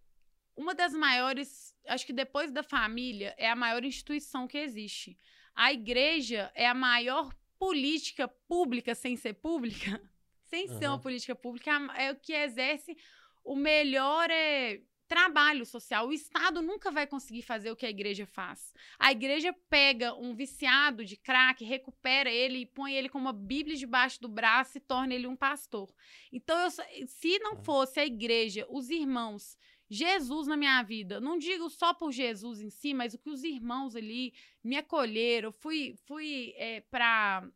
[0.56, 1.76] uma das maiores.
[1.88, 5.18] Acho que depois da família, é a maior instituição que existe.
[5.56, 10.02] A igreja é a maior política pública sem ser pública,
[10.46, 12.96] sem ser uma política pública, é o que exerce
[13.44, 16.08] o melhor é, trabalho social.
[16.08, 18.74] O Estado nunca vai conseguir fazer o que a igreja faz.
[19.00, 23.76] A igreja pega um viciado de crack, recupera ele e põe ele com uma Bíblia
[23.76, 25.94] debaixo do braço e torna ele um pastor.
[26.32, 27.64] Então, eu se não Ah.
[27.64, 29.58] fosse a igreja, os irmãos,
[29.90, 33.44] Jesus na minha vida, não digo só por Jesus em si, mas o que os
[33.44, 37.50] irmãos ali me acolheram, fui, fui é, para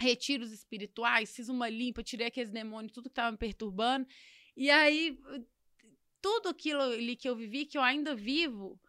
[0.00, 4.06] retiros espirituais, fiz uma limpa, tirei aqueles demônios, tudo que estava me perturbando.
[4.56, 5.16] E aí,
[6.22, 8.80] tudo aquilo ali que eu vivi, que eu ainda vivo,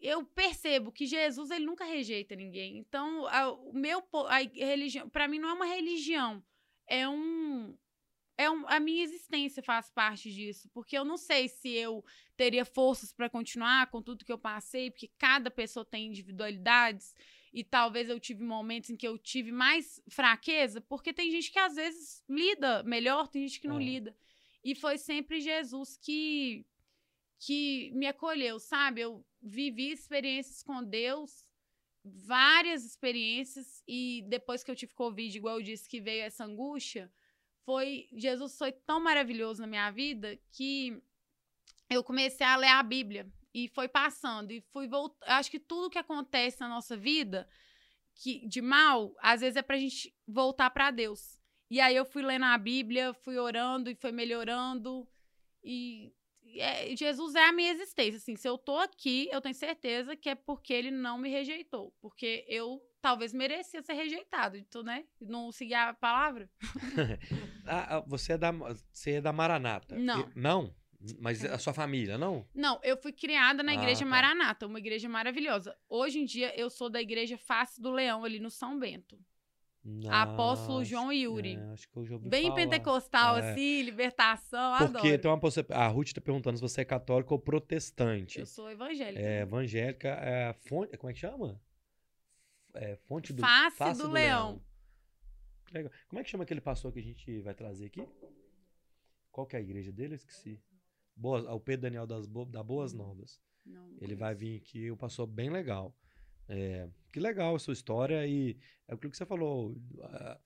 [0.00, 2.76] eu percebo que Jesus ele nunca rejeita ninguém.
[2.76, 6.42] Então, a, o meu a religião, para mim não é uma religião,
[6.86, 7.76] é um
[8.38, 12.04] é um, a minha existência faz parte disso, porque eu não sei se eu
[12.36, 17.14] teria forças para continuar com tudo que eu passei, porque cada pessoa tem individualidades
[17.50, 21.58] e talvez eu tive momentos em que eu tive mais fraqueza, porque tem gente que
[21.58, 23.84] às vezes lida melhor, tem gente que não É.
[23.84, 24.14] lida.
[24.66, 26.66] E foi sempre Jesus que
[27.38, 29.02] que me acolheu, sabe?
[29.02, 31.46] Eu vivi experiências com Deus,
[32.04, 37.12] várias experiências e depois que eu tive covid, igual eu disse que veio essa angústia,
[37.64, 41.00] foi Jesus foi tão maravilhoso na minha vida que
[41.88, 45.38] eu comecei a ler a Bíblia e foi passando e fui voltar.
[45.38, 47.48] Acho que tudo que acontece na nossa vida
[48.16, 51.38] que de mal, às vezes é pra gente voltar pra Deus.
[51.70, 55.06] E aí eu fui lendo a Bíblia, fui orando e foi melhorando
[55.62, 56.12] e
[56.48, 60.14] e é- Jesus é a minha existência, assim, se eu tô aqui, eu tenho certeza
[60.16, 65.04] que é porque ele não me rejeitou, porque eu talvez merecia ser rejeitado, então, né,
[65.20, 66.48] não seguir a palavra.
[67.68, 69.96] Ah, ah, você, é da, você é da Maranata?
[69.96, 70.20] Não.
[70.20, 70.72] E- não?
[71.18, 72.48] Mas a sua família, não?
[72.54, 74.06] Não, eu fui criada na Ah, Igreja tá.
[74.06, 75.76] Maranata, uma igreja maravilhosa.
[75.88, 79.18] Hoje em dia, eu sou da Igreja Face do Leão, ali no São Bento.
[80.10, 81.54] Apóstolo João Yuri.
[81.56, 82.54] é, acho que eu já ouvi Bem falar.
[82.56, 83.50] pentecostal, É.
[83.52, 85.18] assim, libertação, Porque adoro.
[85.18, 88.38] tem uma A Ruth tá perguntando se você é católico ou protestante.
[88.40, 89.20] Eu sou evangélica.
[89.20, 91.60] É, evangélica, é, fonte, como é que chama?
[92.74, 93.42] É, fonte do
[93.76, 94.62] Face do Leão.
[95.72, 95.90] Legal.
[96.08, 98.06] Como é que chama aquele pastor que a gente vai trazer aqui?
[99.32, 100.14] Qual que é a igreja dele?
[100.14, 100.60] Eu esqueci.
[101.14, 103.40] Boas, o Pedro Daniel das Bo- da Boas Novas.
[103.64, 105.94] Não, não Ele vai vir aqui, o pastor bem legal.
[106.48, 108.56] É, que legal a sua história e
[108.88, 109.76] é aquilo que você falou.
[110.02, 110.38] ah,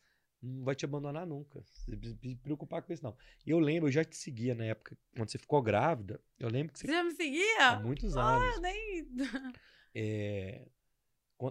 [0.42, 1.60] não vai te abandonar nunca.
[1.62, 3.14] Você precisa se preocupar com isso, não.
[3.46, 6.18] Eu lembro, eu já te seguia na época, quando você ficou grávida.
[6.38, 7.78] Eu lembro que você Você já me há seguia?
[7.80, 8.56] muitos Ah, anos.
[8.56, 9.06] eu nem...
[9.92, 10.68] É,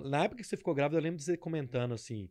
[0.05, 2.29] na época que você ficou grávida, eu lembro de você comentando assim,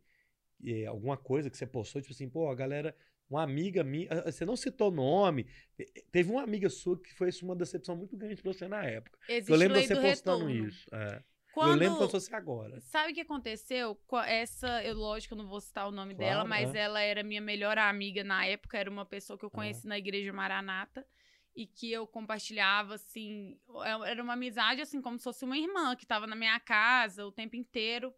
[0.65, 2.95] é, alguma coisa que você postou, tipo assim, pô, a galera,
[3.29, 5.45] uma amiga minha, ah, você não citou nome,
[5.77, 9.17] te- teve uma amiga sua que foi uma decepção muito grande pra você na época.
[9.29, 10.67] Existe eu lembro você do postando retorno.
[10.67, 10.95] isso.
[10.95, 11.23] é.
[11.59, 11.71] Quando...
[11.71, 12.79] Eu lembro quando fosse agora.
[12.79, 13.95] Sabe o que aconteceu?
[14.07, 17.21] Com Essa, eu, lógico, eu não vou citar o nome Claro, dela, mas ela era
[17.21, 19.55] minha melhor amiga na época, era uma pessoa que eu Ah.
[19.57, 21.05] conheci na igreja Maranata
[21.53, 25.97] e que eu compartilhava, assim, é- era uma amizade, assim, como se fosse uma irmã
[25.97, 28.15] que estava na minha casa o tempo inteiro.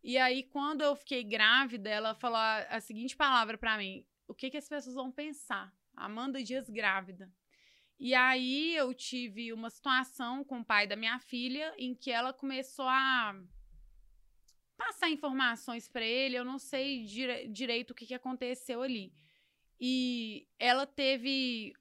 [0.00, 4.34] E aí, quando eu fiquei grávida, ela falou a, a seguinte palavra pra mim: o
[4.34, 5.72] que, que as pessoas vão pensar?
[5.96, 7.28] Amanda Dias grávida.
[7.98, 12.32] E aí eu tive uma situação com o pai da minha filha em que ela
[12.32, 13.34] começou a
[14.76, 19.12] passar informações pra ele, eu não sei dire- direito o que, que aconteceu ali.
[19.80, 21.72] E ela teve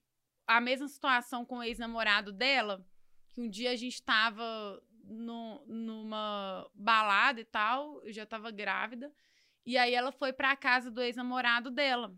[0.47, 2.83] a mesma situação com o ex-namorado dela,
[3.29, 9.13] que um dia a gente tava no- numa balada e tal, eu já tava grávida,
[9.63, 12.15] e aí ela foi pra casa do ex-namorado dela.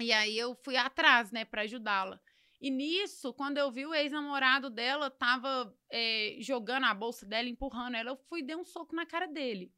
[0.00, 2.20] E aí eu fui atrás, né, pra ajudá-la.
[2.60, 7.96] E nisso, quando eu vi o ex-namorado dela tava é, jogando a bolsa dela, empurrando
[7.96, 9.72] ela, eu fui e dei um soco na cara dele.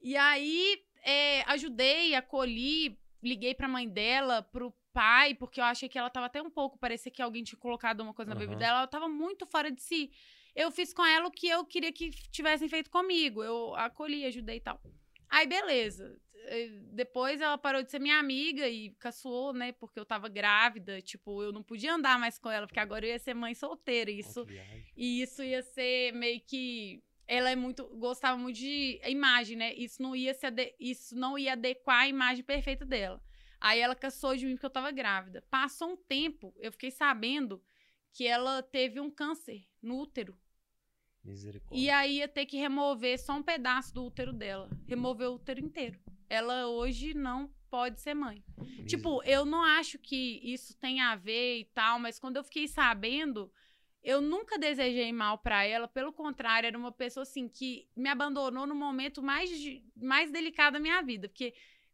[0.00, 5.98] E aí é, ajudei, acolhi, liguei pra mãe dela, pro pai, porque eu achei que
[5.98, 8.58] ela tava até um pouco, parecia que alguém tinha colocado uma coisa na bebida Aham.
[8.58, 10.10] dela, ela tava muito fora de si.
[10.54, 13.42] eu fiz com ela o que eu queria que tivessem feito comigo.
[13.42, 14.80] Eu acolhi, ajudei e tal.
[15.28, 16.18] Aí, beleza.
[16.44, 19.72] Eh, Depois ela parou de ser minha amiga e caçoou, né?
[19.72, 21.00] Porque eu tava grávida.
[21.00, 24.10] Tipo, eu não podia andar mais com ela, porque agora eu ia ser mãe solteira.
[24.10, 24.44] e Isso,
[24.96, 27.02] e isso ia ser meio que.
[27.26, 27.86] Ela é muito.
[27.96, 29.72] gostava muito de imagem, né?
[29.74, 33.22] Isso não ia se ade- isso não ia adequar a imagem perfeita dela.
[33.60, 35.42] Aí ela caçou de mim porque eu tava grávida.
[35.50, 37.62] Passou um tempo, eu fiquei sabendo
[38.12, 40.36] que ela teve um câncer no útero.
[41.22, 41.78] Misericórdia.
[41.84, 44.68] E aí ia ter que remover só um pedaço do útero dela.
[44.88, 46.00] Remover o útero inteiro.
[46.30, 48.42] Ela hoje não pode ser mãe.
[48.56, 52.44] Miser- Tipo, eu não acho que isso tem a ver e tal, mas quando eu
[52.44, 53.52] fiquei sabendo,
[54.02, 58.66] eu nunca desejei mal pra ela, pelo contrário, era uma pessoa assim que me abandonou
[58.66, 59.50] no momento mais,
[59.94, 61.52] mais delicado da minha vida, porque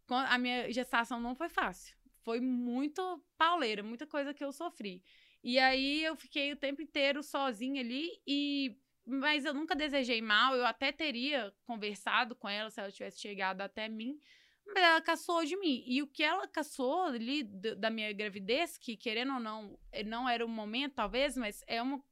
[0.09, 1.97] a minha gestação não foi fácil.
[2.23, 5.03] Foi muito pauleira, muita coisa que eu sofri.
[5.43, 8.77] E aí eu fiquei o tempo inteiro sozinha ali e
[9.07, 13.61] mas eu nunca desejei mal, eu até teria conversado com ela se ela tivesse chegado
[13.61, 14.21] até mim,
[14.67, 15.85] mas ela caçou de mim.
[15.87, 20.29] E o que ela caçou ali da minha gravidez, que querendo ou não, eh, não
[20.29, 22.03] era um momento, talvez, mas é um,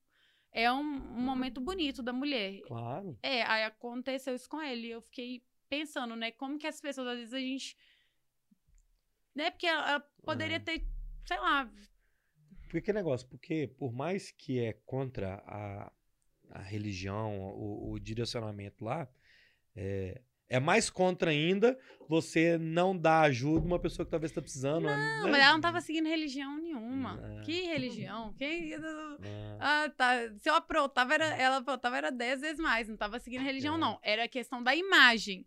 [0.52, 2.60] é um, um momento bonito da mulher.
[2.62, 3.18] Claro.
[3.22, 4.86] É, aí aconteceu isso com ele.
[4.86, 6.30] E eu fiquei pensando, né?
[6.30, 7.76] Como que as pessoas, às vezes, a gente.
[9.34, 9.50] Né?
[9.50, 10.60] Porque ela, ela poderia É.
[10.60, 10.86] ter,
[11.26, 11.68] sei lá.
[12.62, 13.28] Porque que negócio?
[13.28, 15.92] Porque por mais que é contra a,
[16.54, 19.08] a religião, o, o direcionamento lá,
[19.74, 21.76] é, é mais contra ainda
[22.08, 24.84] você não dar ajuda a uma pessoa que talvez está precisando.
[24.84, 25.22] Não, né?
[25.24, 27.18] mas ela não tava seguindo religião nenhuma.
[27.44, 28.32] Que religião?
[28.34, 28.76] Que.
[29.58, 30.14] Ah, tá.
[30.38, 32.88] Se eu aprontava, era, ela aprontava era dez vezes mais.
[32.88, 33.78] Não tava seguindo religião, É.
[33.78, 33.98] não.
[34.02, 35.46] Era questão da imagem.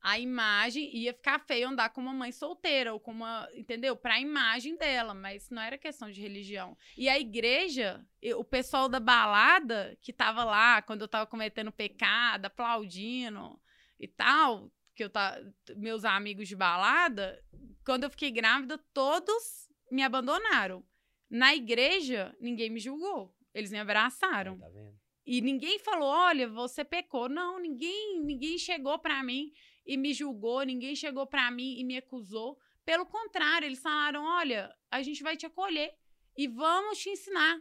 [0.00, 3.48] A imagem ia ficar feio andar com uma mãe solteira, ou com uma.
[3.54, 3.96] Entendeu?
[3.96, 6.76] Pra imagem dela, mas não era questão de religião.
[6.96, 12.46] E a igreja, o pessoal da balada que tava lá, quando eu tava cometendo pecado,
[12.46, 13.60] aplaudindo
[13.98, 15.40] e tal, que eu tá.
[15.76, 17.42] Meus amigos de balada,
[17.84, 20.84] quando eu fiquei grávida, todos me abandonaram.
[21.28, 23.34] Na igreja, ninguém me julgou.
[23.52, 24.58] Eles me abraçaram.
[24.58, 24.98] Tá vendo?
[25.30, 27.28] E ninguém falou, olha, você pecou.
[27.28, 29.52] Não, ninguém, ninguém chegou pra mim
[29.88, 32.58] e me julgou, ninguém chegou pra mim e me acusou.
[32.84, 35.94] Pelo contrário, eles falaram, olha, a gente vai te acolher
[36.36, 37.58] e vamos te ensinar.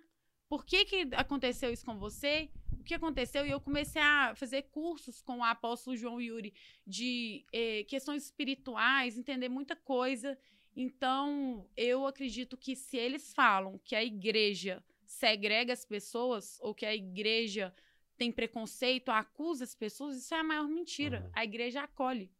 [0.49, 2.49] Por que, que aconteceu isso com você?
[2.77, 3.45] O que aconteceu?
[3.45, 6.53] E eu comecei a fazer cursos com o apóstolo João Yuri
[6.85, 10.37] de eh, questões espirituais, entender muita coisa.
[10.75, 16.85] Então, eu acredito que se eles falam que a igreja segrega as pessoas ou que
[16.85, 17.73] a igreja
[18.17, 21.21] tem preconceito, acusa as pessoas, isso é a maior mentira.
[21.21, 21.31] Uhum.
[21.33, 22.31] A igreja acolhe.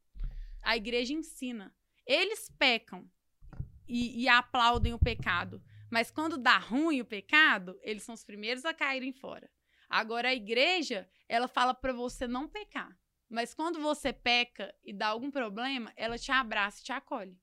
[0.62, 1.74] A igreja ensina.
[2.06, 3.10] Eles pecam
[3.88, 5.62] e, e aplaudem o pecado.
[5.90, 9.50] Mas quando dá ruim o pecado, eles são os primeiros a caírem fora.
[9.90, 12.98] Agora, a igreja, ela fala para você não pecar.
[13.30, 17.38] Mas quando você peca e dá algum problema, ela te abraça e te acolhe.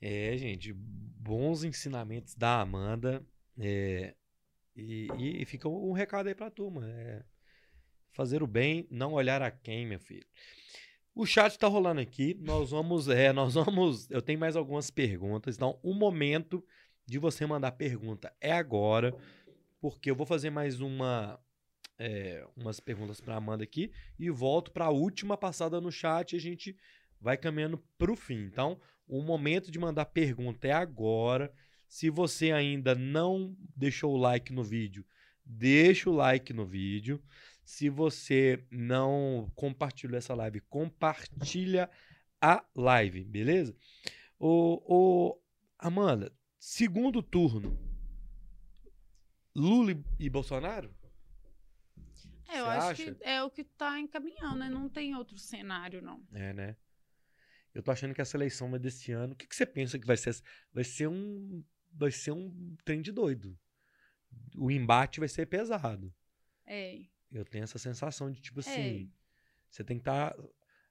[0.00, 3.26] É, gente, bons ensinamentos da Amanda.
[3.58, 4.14] é,
[4.76, 6.88] e, e- e fica um recado aí pra turma.
[6.88, 7.22] é,
[8.12, 10.26] fazer o bem, não olhar a quem, meu filho.
[11.14, 12.34] O chat tá rolando aqui.
[12.40, 14.10] Nós vamos, é, nós vamos.
[14.10, 15.56] Eu tenho mais algumas perguntas.
[15.56, 16.64] Então, o momento
[17.06, 19.14] de você mandar pergunta é agora,
[19.80, 21.38] porque eu vou fazer mais uma,
[21.98, 26.32] é, umas perguntas pra Amanda aqui e volto pra última passada no chat.
[26.32, 26.76] E a gente
[27.20, 28.44] vai caminhando pro fim.
[28.44, 31.52] Então, o momento de mandar pergunta é agora.
[31.88, 35.04] Se você ainda não deixou o like no vídeo,
[35.44, 37.22] deixa o like no vídeo.
[37.64, 41.88] Se você não compartilhou essa live, compartilha
[42.40, 43.74] a live, beleza?
[44.38, 44.82] O,
[45.32, 45.40] o
[45.78, 47.78] Amanda, segundo turno,
[49.54, 50.94] Lula e- Bolsonaro?
[52.48, 53.14] É, eu Você acho acha?
[53.14, 54.68] que é o que tá encaminhando, né?
[54.68, 56.22] Não tem outro cenário, não.
[56.32, 56.76] É, né?
[57.72, 59.32] Eu tô achando que essa eleição vai desse ano.
[59.32, 60.36] O que, que você pensa que vai ser?
[60.72, 61.64] Vai ser um.
[61.96, 63.58] Vai ser um trem de doido.
[64.56, 66.12] O embate vai ser pesado.
[66.66, 67.00] É.
[67.30, 68.62] Eu tenho essa sensação de, tipo É.
[68.62, 69.12] assim.
[69.70, 70.34] Você tem que estar.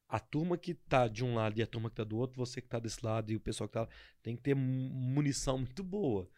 [0.10, 2.62] a turma que tá de um lado e a turma que tá do outro, você
[2.62, 3.89] que tá desse lado e o pessoal que tá lá,
[4.22, 6.30] tem que ter mu- munição muito boa.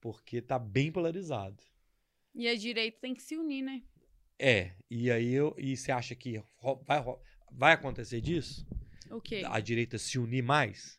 [0.00, 1.62] Porque tá bem polarizado.
[2.34, 3.82] E a direita tem que se unir, né?
[4.38, 4.72] É.
[4.90, 5.54] E aí eu.
[5.58, 6.42] E você acha que
[6.86, 7.02] vai,
[7.52, 8.66] vai acontecer disso?
[9.10, 9.42] O quê?
[9.44, 10.98] a direita se unir mais?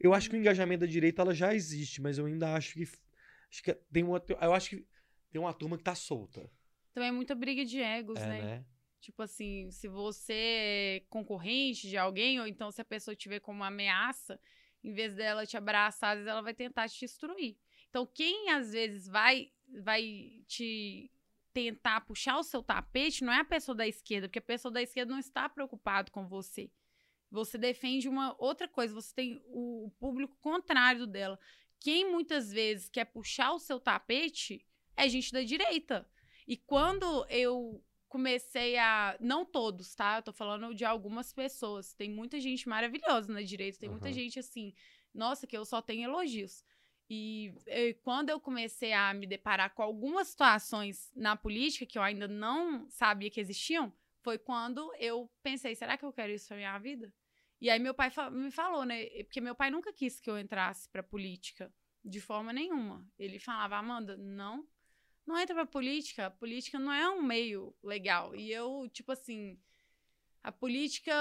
[0.00, 2.82] Eu acho que o engajamento da direita ela já existe, mas eu ainda acho que
[2.82, 4.86] acho que tem uma eu acho que
[5.30, 6.50] tem uma turma que tá solta,
[6.92, 8.42] Também é muita briga de egos, é, né?
[8.42, 8.64] né?
[9.00, 13.40] Tipo assim, se você é concorrente de alguém, ou então se a pessoa te vê
[13.40, 14.38] como uma ameaça,
[14.82, 17.56] em vez dela te abraçar, às vezes ela vai tentar te destruir.
[17.88, 19.50] Então, quem às vezes vai,
[19.82, 21.10] vai te
[21.52, 24.82] tentar puxar o seu tapete não é a pessoa da esquerda, porque a pessoa da
[24.82, 26.70] esquerda não está preocupado com você.
[27.30, 31.38] Você defende uma outra coisa, você tem o público contrário dela.
[31.78, 34.66] Quem muitas vezes quer puxar o seu tapete
[34.96, 36.06] é gente da direita.
[36.46, 39.16] E quando eu comecei a.
[39.20, 40.16] Não todos, tá?
[40.18, 41.94] Eu tô falando de algumas pessoas.
[41.94, 44.14] Tem muita gente maravilhosa na direita, tem muita Uhum.
[44.14, 44.74] gente assim.
[45.14, 46.64] Nossa, que eu só tenho elogios.
[47.08, 47.52] E,
[48.02, 52.88] quando eu comecei a me deparar com algumas situações na política que eu ainda não
[52.88, 57.12] sabia que existiam, foi quando eu pensei, será que eu quero isso pra minha vida?
[57.60, 59.06] E aí meu pai fa- me falou, né?
[59.24, 61.72] Porque meu pai nunca quis que eu entrasse pra política,
[62.04, 63.06] de forma nenhuma.
[63.18, 64.66] Ele falava, Amanda, não,
[65.26, 66.26] não entra pra política.
[66.26, 68.34] A política não é um meio legal.
[68.34, 69.58] E eu, tipo assim,
[70.42, 71.12] a política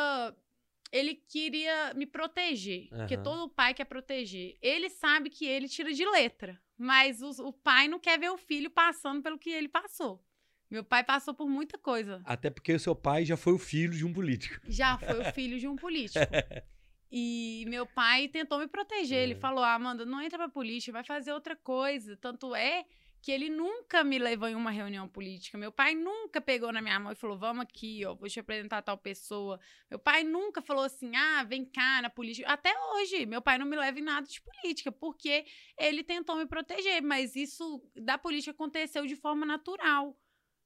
[0.91, 3.23] ele queria me proteger, porque Aham.
[3.23, 4.57] todo pai quer proteger.
[4.61, 8.37] Ele sabe que ele tira de letra, mas os- o, pai não quer ver o
[8.37, 10.23] filho passando pelo que ele passou.
[10.69, 12.21] Meu pai passou por muita coisa.
[12.25, 14.59] Até porque o seu pai já foi o filho de um político.
[14.69, 16.19] Já foi o filho de um político.
[17.11, 19.17] E meu pai tentou me proteger.
[19.17, 19.35] Ele É.
[19.35, 22.15] falou: ah, Amanda, não entra pra política, vai fazer outra coisa.
[22.17, 22.85] Tanto é
[23.19, 25.57] que ele nunca me levou em uma reunião política.
[25.57, 28.83] Meu pai nunca pegou na minha mão e falou: vamos aqui, ó, vou te apresentar
[28.83, 29.59] tal pessoa.
[29.89, 32.47] Meu pai nunca falou assim: ah, vem cá na política.
[32.47, 35.45] Até hoje, meu pai não me leva em nada de política, porque
[35.79, 37.01] ele tentou me proteger.
[37.01, 40.15] Mas isso da política aconteceu de forma natural.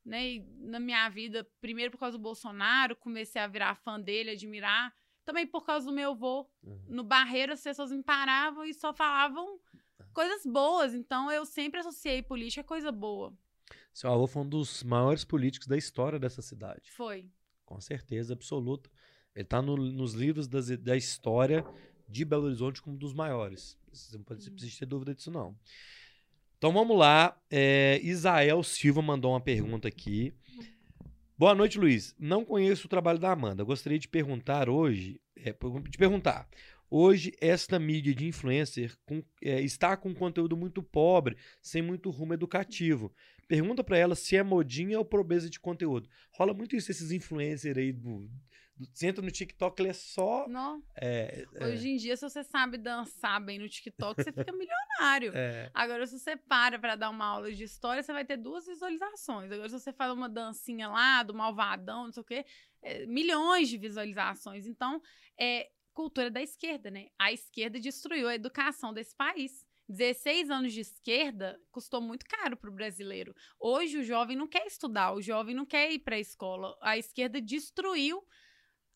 [0.06, 0.34] Né?
[0.34, 4.93] E na minha vida, primeiro por causa do Bolsonaro, comecei a virar fã dele, admirar.
[5.24, 6.49] Também por causa do meu avô.
[6.62, 6.82] Uhum.
[6.89, 9.58] No Barreiro, as pessoas me paravam e só falavam
[10.14, 10.93] coisas boas.
[10.93, 13.34] Então, eu sempre associei política a coisa boa.
[13.93, 16.91] Seu avô foi um dos maiores políticos da história dessa cidade.
[16.91, 17.30] Foi.
[17.66, 18.89] Com certeza absoluta.
[19.34, 21.66] Ele tá no- nos livros das- da história
[22.10, 23.80] de Belo Horizonte como um dos maiores.
[23.93, 24.54] Você não pode- você Hum.
[24.56, 25.58] precisa ter dúvida disso, não.
[26.64, 27.38] Então vamos lá.
[27.51, 30.34] É, Isael Silva mandou uma pergunta aqui.
[31.38, 32.16] Boa noite, Luiz.
[32.18, 33.66] Não conheço o trabalho da Amanda.
[33.66, 35.20] Gostaria de perguntar hoje.
[35.36, 35.53] é,
[35.89, 36.47] de perguntar.
[36.89, 42.34] Hoje, esta mídia de influencer com- é, está com conteúdo muito pobre, sem muito rumo
[42.34, 43.11] educativo.
[43.45, 46.07] Pergunta pra ela se é modinha ou pobreza de conteúdo.
[46.32, 48.30] Rola muito isso, esses influencers aí do.
[48.91, 50.47] Você entra no TikTok, ele é só.
[50.47, 50.84] Não.
[50.95, 55.31] É, é, Hoje em dia, se você sabe dançar bem no TikTok, você fica milionário.
[55.36, 58.65] é, Agora, se você para pra dar uma aula de história, você vai ter duas
[58.65, 59.51] visualizações.
[59.51, 62.45] Agora, se você faz uma dancinha lá do malvadão, não sei o quê,
[62.81, 64.65] é, milhões de visualizações.
[64.65, 65.01] Então,
[65.39, 67.07] é cultura da esquerda, né?
[67.17, 69.65] A esquerda destruiu a educação desse país.
[69.88, 73.36] 16 anos de esquerda custou muito caro para o brasileiro.
[73.59, 76.75] Hoje o jovem não quer estudar, o jovem não quer ir para a escola.
[76.81, 78.25] A esquerda destruiu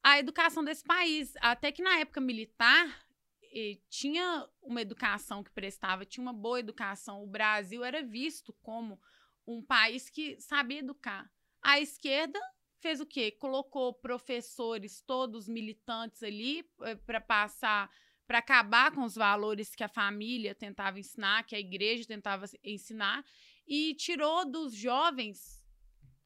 [0.07, 1.33] a educação desse país.
[1.41, 3.05] Até que na época militar
[3.53, 7.21] eh, tinha uma educação que prestava, tinha uma boa educação.
[7.21, 8.97] O Brasil era visto como
[9.45, 11.29] um país que sabia educar.
[11.61, 12.39] A esquerda
[12.79, 13.31] fez o quê?
[13.31, 16.63] Colocou professores todos militantes ali
[17.05, 17.91] para passar,
[18.25, 23.25] para acabar com os valores que a família tentava ensinar, que a igreja tentava ensinar,
[23.67, 25.61] e tirou dos jovens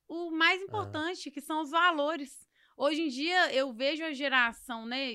[0.07, 2.50] o mais importante, que são os valores.
[2.81, 5.07] Hoje em dia eu vejo a geração, né,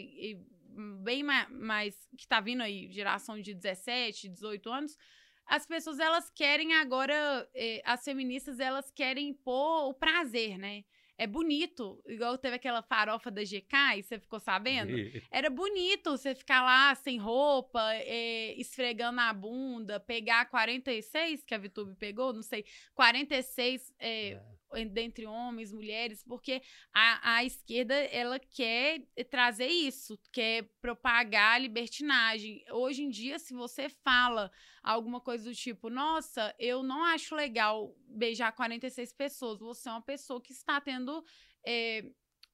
[1.03, 4.97] bem ma- mais que tá vindo aí, geração de 17, 18 anos,
[5.45, 10.85] as pessoas elas querem agora, eh, as feministas elas querem impor o prazer, né?
[11.19, 14.93] É bonito, igual teve aquela farofa da GK, e você ficou sabendo?
[15.29, 21.59] Era bonito você ficar lá sem roupa, eh, esfregando a bunda, pegar 46, que a
[21.59, 22.65] Vitube pegou, não sei,
[22.95, 24.41] 46 eh,
[24.85, 26.61] dentre homens, mulheres, porque
[26.93, 29.01] a, a esquerda ela quer
[29.31, 32.65] trazer isso, quer propagar a libertinagem.
[32.73, 34.51] Hoje em dia, se você fala
[34.83, 40.03] alguma coisa do tipo, nossa, eu não acho legal beijar 46 pessoas, você é uma
[40.03, 41.25] pessoa que está tendo.
[41.67, 42.05] eh,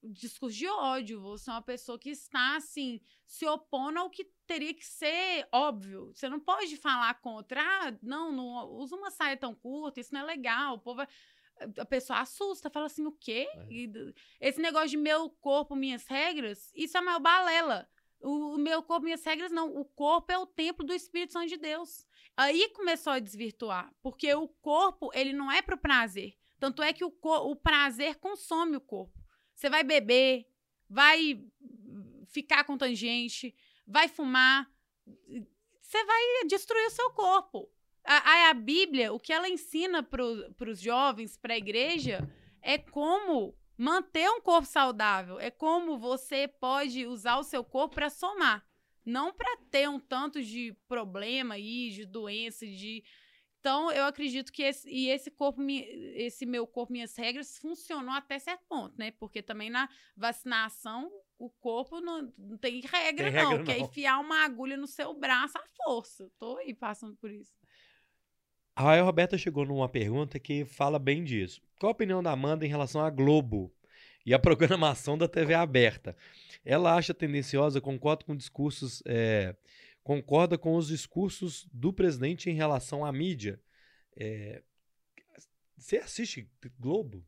[0.04, 4.74] discurso de ódio, você é uma pessoa que está, assim, se opondo ao que teria
[4.74, 6.12] que ser óbvio.
[6.12, 10.22] Você não pode falar contra, ah, não, não usa uma saia tão curta, isso não
[10.22, 10.96] é legal, o povo...
[10.96, 11.08] vai-
[11.78, 13.48] A pessoa assusta, fala assim, o quê?
[14.40, 14.48] É.
[14.48, 17.88] Esse negócio de meu corpo, minhas regras, isso é uma balela.
[18.20, 19.74] O, o meu corpo, minhas regras, não.
[19.74, 22.06] O corpo é o templo do Espírito Santo de Deus.
[22.36, 26.34] Aí começou a desvirtuar, porque o corpo, ele não é pro prazer.
[26.58, 29.20] Tanto é que o, o prazer consome o corpo.
[29.54, 30.46] Você vai beber,
[30.88, 31.44] vai
[32.26, 33.54] ficar com tangente,
[33.86, 34.70] vai fumar,
[35.80, 37.70] você vai destruir o seu corpo.
[38.04, 42.28] A, a, Bíblia, o que ela ensina para os jovens, para a igreja,
[42.60, 48.10] é como manter um corpo saudável, é como você pode usar o seu corpo para
[48.10, 48.64] somar,
[49.04, 53.02] não para ter um tanto de problema aí, de doença, de
[53.60, 58.38] Então, eu acredito que esse, e esse corpo, esse meu corpo, minhas regras, funcionou até
[58.38, 59.12] certo ponto, né?
[59.12, 63.50] Porque também na vacinação, o corpo não, não tem regra, Tem não.
[63.50, 63.86] regra, Quer não.
[63.86, 66.30] enfiar uma agulha no seu braço à força.
[66.38, 67.52] Tô aí passando por isso.
[68.74, 71.60] A Raia Roberta chegou numa pergunta que fala bem disso.
[71.78, 73.70] Qual a opinião da Amanda em relação à Globo
[74.24, 76.16] e à programação da TV aberta?
[76.64, 79.54] Ela acha tendenciosa, concorda com discursos, é,
[80.02, 83.60] concorda com os discursos do presidente em relação à mídia.
[84.16, 84.62] É,
[85.76, 86.48] você assiste
[86.78, 87.26] Globo?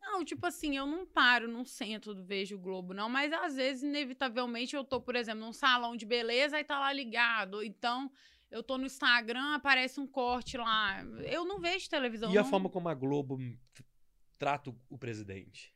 [0.00, 3.82] Não, tipo assim, eu não paro centro do Vejo o Globo, não, mas às vezes,
[3.82, 7.62] inevitavelmente, eu tô, por exemplo, num salão de beleza e tá lá ligado.
[7.62, 8.10] Então,
[8.50, 11.02] eu tô no Instagram, aparece um corte lá.
[11.24, 12.32] Eu não vejo televisão.
[12.32, 13.38] e a não- forma como a Globo
[14.38, 15.74] trata o- presidente?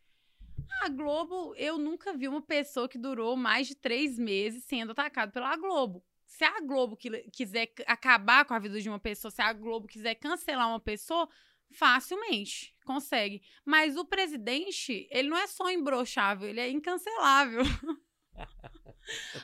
[0.83, 5.31] A Globo, eu nunca vi uma pessoa que durou mais de três meses sendo atacada
[5.33, 6.05] pela Globo.
[6.27, 9.87] Se a Globo qui- quiser acabar com a vida de uma pessoa, se a Globo
[9.87, 11.29] quiser cancelar uma pessoa,
[11.70, 13.43] facilmente consegue.
[13.64, 17.62] Mas o presidente, ele não é só imbrochável, ele é incancelável.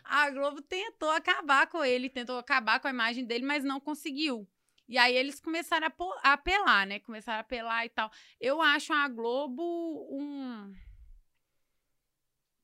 [0.05, 4.49] a Globo tentou acabar com ele, tentou acabar com a imagem dele, mas não conseguiu.
[4.89, 6.99] E aí eles começaram a, a apelar, né?
[7.01, 8.11] Começaram a apelar e tal.
[8.41, 9.63] Eu acho a Globo
[10.11, 10.75] um.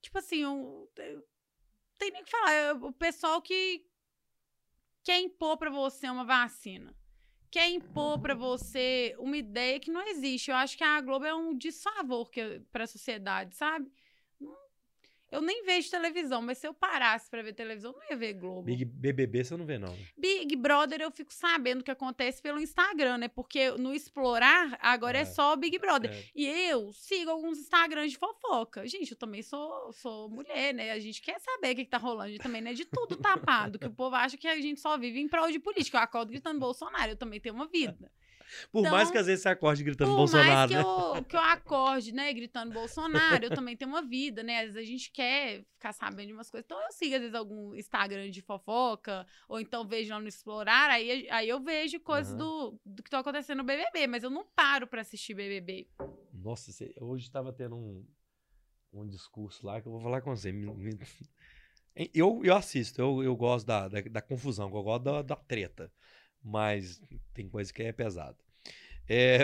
[0.01, 0.89] Tipo assim, um.
[1.99, 2.77] Tem nem o que falar.
[2.83, 3.87] O pessoal que
[5.03, 6.97] quer impor pra você uma vacina.
[7.51, 10.51] Quer impor pra você uma ideia que não existe.
[10.51, 13.93] Eu acho que a Globo é um desfavor que, pra sociedade, sabe?
[15.35, 18.33] Eu nem vejo televisão, mas se eu parasse pra ver televisão, eu não ia ver
[18.35, 18.63] Globo.
[18.63, 19.97] Big BBB você não vê, não.
[20.17, 23.29] Big Brother eu fico sabendo o que acontece pelo Instagram, né?
[23.29, 25.25] Porque no Explorar agora é, É.
[25.25, 26.11] só Big Brother.
[26.13, 26.25] É.
[26.35, 28.87] E eu sigo alguns Instagrams de fofoca.
[28.87, 30.93] Gente, eu também sou, sou mulher, né?
[30.93, 32.29] A gente quer saber o que, que tá rolando.
[32.29, 33.79] A gente também não é de tudo tapado.
[33.79, 35.99] que o povo acha que a gente só vive em prol de política.
[35.99, 38.11] Eu acordo gritando Bolsonaro, eu também tenho uma vida.
[38.71, 40.83] Por Então, mais que às vezes você acorde gritando Por Bolsonaro, mais que né?
[40.83, 44.61] eu, que eu acorde, né, gritando Bolsonaro, eu também tenho uma vida, né?
[44.61, 46.65] Às vezes a gente quer ficar sabendo de umas coisas.
[46.65, 50.91] Então eu sigo, às vezes, algum Instagram de fofoca, ou então vejo lá no Explorar,
[50.91, 52.39] aí, aí eu vejo coisas Aham.
[52.39, 55.89] do, do que tá acontecendo no BBB, mas eu não paro pra assistir BBB.
[56.33, 58.07] Nossa, você- hoje estava tendo um,
[58.93, 60.53] um discurso lá que eu vou falar com você.
[62.13, 65.93] Eu, eu assisto, eu, eu gosto da, da, da confusão, eu gosto da, da treta.
[66.45, 67.01] Mas
[67.33, 68.37] tem coisa que é pesada.
[69.07, 69.41] É,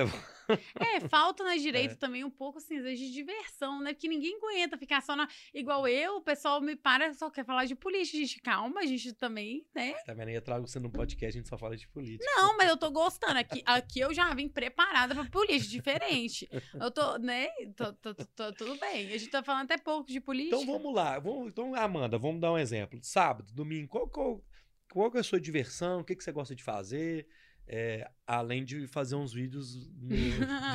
[0.80, 3.92] É, falta na direita também um pouco, assim, de diversão, né?
[3.92, 5.28] Porque ninguém aguenta ficar só na.
[5.54, 8.16] Igual eu, o pessoal me para, só quer falar de política.
[8.18, 9.92] Gente, calma, a gente também, né?
[10.06, 10.30] tá vendo?
[10.30, 12.24] Eu trago você no podcast, a gente só fala de política.
[12.24, 13.38] Não, mas eu tô gostando.
[13.38, 16.48] Aqui, aqui eu já vim preparada pra política, diferente.
[16.74, 17.46] Eu tô, né?
[17.76, 19.06] Tô, tô- tô- tô- tudo bem.
[19.12, 20.56] A gente tá falando até pouco de política.
[20.56, 21.18] Então vamos lá.
[21.18, 22.98] Vamos, então, Amanda, vamos dar um exemplo.
[23.02, 24.42] Sábado, domingo, qual, qual,
[24.90, 26.00] qual é a sua diversão?
[26.00, 27.26] O que, que você gosta de fazer?
[27.66, 30.30] É, além de fazer uns vídeos de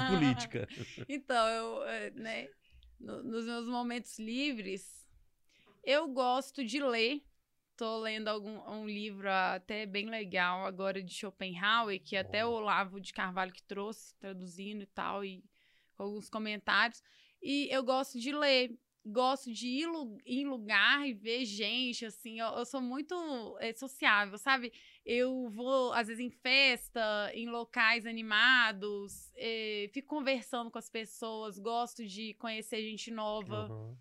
[0.07, 0.67] política.
[1.09, 2.49] Então, eu, eh, né,
[2.99, 5.05] no- nos meus momentos livres,
[5.83, 7.21] eu gosto de ler.
[7.75, 12.51] Tô lendo algum, um livro até bem legal agora de Schopenhauer, que até o.
[12.51, 15.43] Olavo de Carvalho que trouxe, traduzindo e tal, e
[15.95, 17.03] com alguns comentários.
[17.43, 18.71] E eu gosto de ler.
[19.05, 19.87] Gosto de ir
[20.25, 22.39] em lugar e ver gente, assim.
[22.39, 23.15] Eu, eu sou muito
[23.59, 24.73] eh, sociável, sabe?
[25.05, 31.59] Eu vou, às vezes, em festa, em locais animados, eh, fico conversando com as pessoas,
[31.59, 33.67] gosto de conhecer gente nova.
[33.67, 33.97] Aham.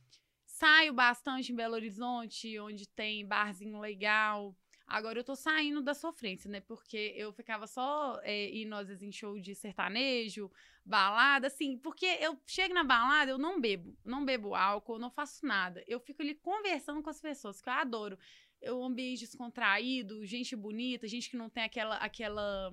[0.46, 4.56] Saio bastante em Belo Horizonte, onde tem barzinho legal.
[4.86, 6.60] Agora eu tô saindo da sofrência, né?
[6.60, 10.50] Porque eu ficava só eh, indo, às vezes, em show de sertanejo,
[10.84, 11.78] balada, assim.
[11.78, 13.96] Porque eu chego na balada, eu não bebo.
[14.04, 15.82] Não bebo álcool, não faço nada.
[15.86, 18.18] Eu fico ali conversando com as pessoas, que eu adoro.
[18.60, 22.72] É um ambiente descontraído, gente bonita, gente que não tem aquela, aquela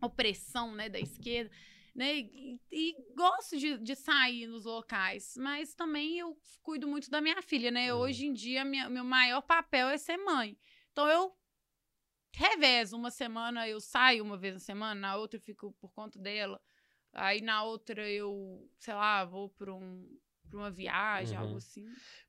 [0.00, 1.50] opressão, né, da esquerda,
[1.94, 7.20] né, e, e gosto de, de sair nos locais, mas também eu cuido muito da
[7.20, 10.56] minha filha, né, hoje em dia minha, meu maior papel é ser mãe,
[10.92, 11.32] então eu
[12.34, 16.18] revezo, uma semana eu saio uma vez na semana, na outra eu fico por conta
[16.18, 16.60] dela,
[17.12, 20.06] aí na outra eu, sei lá, vou para um,
[20.48, 21.44] pra uma viagem, Uhum.
[21.44, 21.86] algo assim.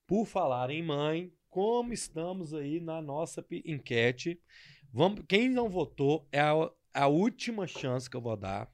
[0.08, 4.42] Por falar em mãe, como estamos aí na nossa enquete?
[4.92, 6.54] Vamos, quem não votou é a,
[6.94, 8.70] a última chance que eu vou dar.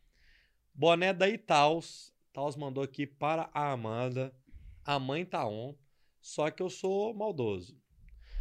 [0.74, 2.14] Boné da Itaus.
[2.34, 4.34] Taus mandou aqui para a Amanda.
[4.86, 5.76] A mãe tá on.
[6.22, 7.80] Só que eu sou maldoso.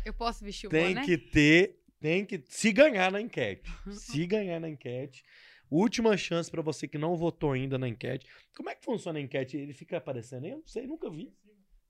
[0.07, 1.04] Eu posso vestir o Tem boné?
[1.04, 3.68] que ter, tem que se ganhar na enquete.
[3.90, 5.24] Se ganhar na enquete.
[5.68, 8.24] Última chance para você que não votou ainda na enquete.
[8.54, 9.57] Como é que funciona a enquete?
[9.57, 10.52] Ele fica aparecendo aí?
[10.52, 11.34] Eu não sei, nunca vi.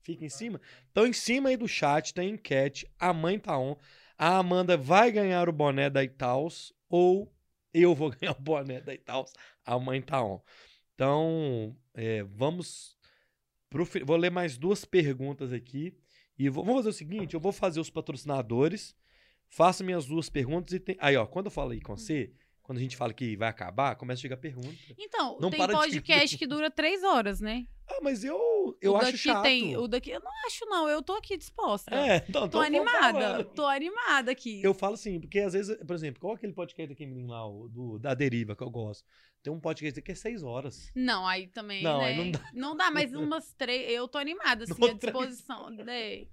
[0.01, 0.59] Fica em cima?
[0.91, 2.89] Então, em cima aí do chat tem enquete.
[2.97, 3.75] A mãe tá on.
[4.17, 7.31] A Amanda vai ganhar o boné da Itaus ou
[7.71, 9.31] eu vou ganhar o boné da Itaús,
[9.63, 10.41] a mãe tá on.
[10.95, 12.97] Então, é, vamos.
[13.69, 15.95] pro vou ler mais duas perguntas aqui.
[16.37, 18.95] E vou- vamos fazer o seguinte: eu vou fazer os patrocinadores,
[19.49, 20.95] faço minhas duas perguntas e tem.
[20.99, 22.31] Aí, ó, quando eu falo aí com você,
[22.67, 24.75] quando a gente fala que vai acabar, começa a chegar pergunta.
[24.99, 27.65] Então, Não tem de- podcast que dura três horas, né?
[27.89, 29.43] Ah, mas eu, eu o acho chato.
[29.43, 29.77] tem.
[29.77, 30.09] O daqui.
[30.11, 30.89] Eu não acho, não.
[30.89, 31.95] Eu tô aqui disposta.
[31.95, 33.43] É, então, Tô então eu vou animada.
[33.45, 34.61] Tô animada aqui.
[34.61, 37.97] Eu falo assim, porque às vezes, por exemplo, qual aquele podcast aqui menino lá, do,
[37.97, 39.05] da Deriva, que eu gosto?
[39.41, 40.91] Tem um podcast que é seis horas.
[40.93, 41.81] Não, aí também.
[41.81, 42.05] Não, né?
[42.07, 42.49] aí não dá.
[42.53, 43.89] Não dá, mas umas três.
[43.89, 45.69] Eu tô animada, assim, Não, à disposição.
[45.69, 46.25] né?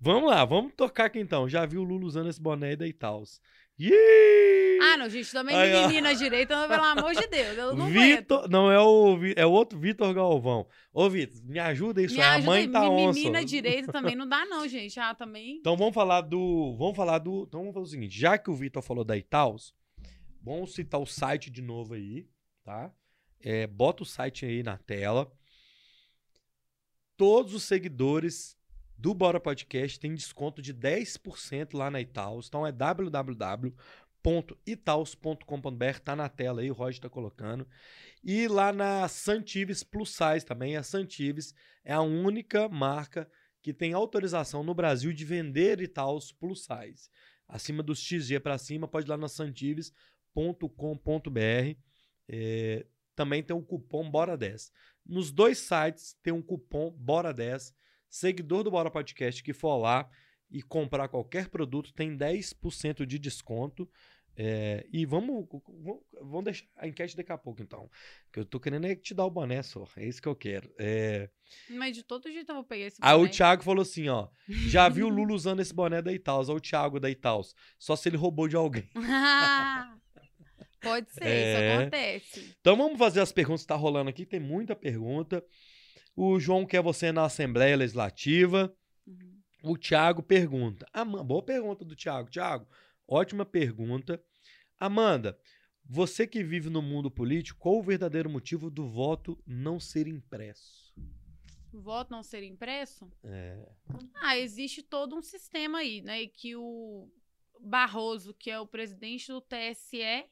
[0.00, 1.48] Vamos lá, vamos tocar aqui então.
[1.48, 3.40] Já vi o Lulu usando esse boné da Itaús.
[3.76, 4.61] Ih!
[4.82, 5.86] Ah, não, gente, também Aí, ó.
[5.86, 7.56] menina direita, pelo amor de Deus.
[7.56, 10.66] Eu não Vitor, não é o é o outro Vitor Galvão.
[10.92, 13.18] Ô Vitor, me ajuda isso, Me a ajuda mãe aí, tá onça.
[13.18, 14.98] menina direita também não dá, não, gente.
[14.98, 15.58] Ah, também.
[15.58, 18.54] Então vamos falar do, vamos falar do, então vamos fazer o seguinte, já que o
[18.54, 19.72] Vitor falou da Itaús,
[20.42, 22.26] vamos citar o site de novo aí,
[22.64, 22.92] tá?
[23.40, 25.30] É, bota o site aí na tela.
[27.16, 28.56] Todos os seguidores
[29.02, 32.46] do Bora Podcast têm desconto de 10% lá na Itaús.
[32.46, 32.72] Então é
[34.22, 37.66] www.itaus.com.br, tá na tela aí, o Roger tá colocando.
[38.22, 41.54] E lá na Santives Plus Size também, a Santives
[41.84, 43.28] é a única marca
[43.60, 47.08] que tem autorização no Brasil de vender Itaús Plus Size.
[47.48, 51.76] Acima dos XG para cima, pode ir lá na santives.com.br.
[52.28, 54.70] É, também tem o cupom BORA10.
[55.04, 57.74] Nos dois sites tem um cupom BORA10.
[58.08, 60.08] Seguidor do Bora Podcast que for lá
[60.52, 63.88] e comprar qualquer produto tem 10% de desconto.
[64.34, 65.46] É, e vamos,
[66.22, 67.90] vamos, deixar a enquete daqui a pouco, então.
[68.32, 69.86] Que eu tô querendo é te dar o boné só.
[69.96, 70.72] É isso que eu quero.
[70.78, 71.28] É,
[71.68, 73.30] Mas de todo jeito eu vou pegar esse Aí o boné.
[73.30, 74.28] Thiago falou assim, ó.
[74.48, 76.48] Já vi o Lula usando esse boné da Itaus.
[76.48, 77.54] Ó, o Thiago da Itaus.
[77.78, 78.88] Só se ele roubou de alguém.
[80.80, 81.52] Pode ser, É.
[81.52, 82.56] isso acontece.
[82.60, 84.26] Então vamos fazer as perguntas que tá rolando aqui.
[84.26, 85.44] Tem muita pergunta.
[86.16, 88.74] O João quer você na Assembleia Legislativa.
[89.62, 90.86] O Thiago pergunta.
[90.92, 92.30] Ama- Boa pergunta do Thiago.
[92.30, 92.66] Thiago,
[93.06, 94.22] ótima pergunta.
[94.78, 95.38] Amanda,
[95.84, 100.92] você que vive no mundo político, qual o verdadeiro motivo do voto não ser impresso?
[101.72, 103.10] O voto não ser impresso?
[103.24, 103.66] É,
[104.16, 106.22] Ah, existe todo um sistema aí, né?
[106.22, 107.08] E que o
[107.60, 110.26] Barroso, que é o presidente do TSE,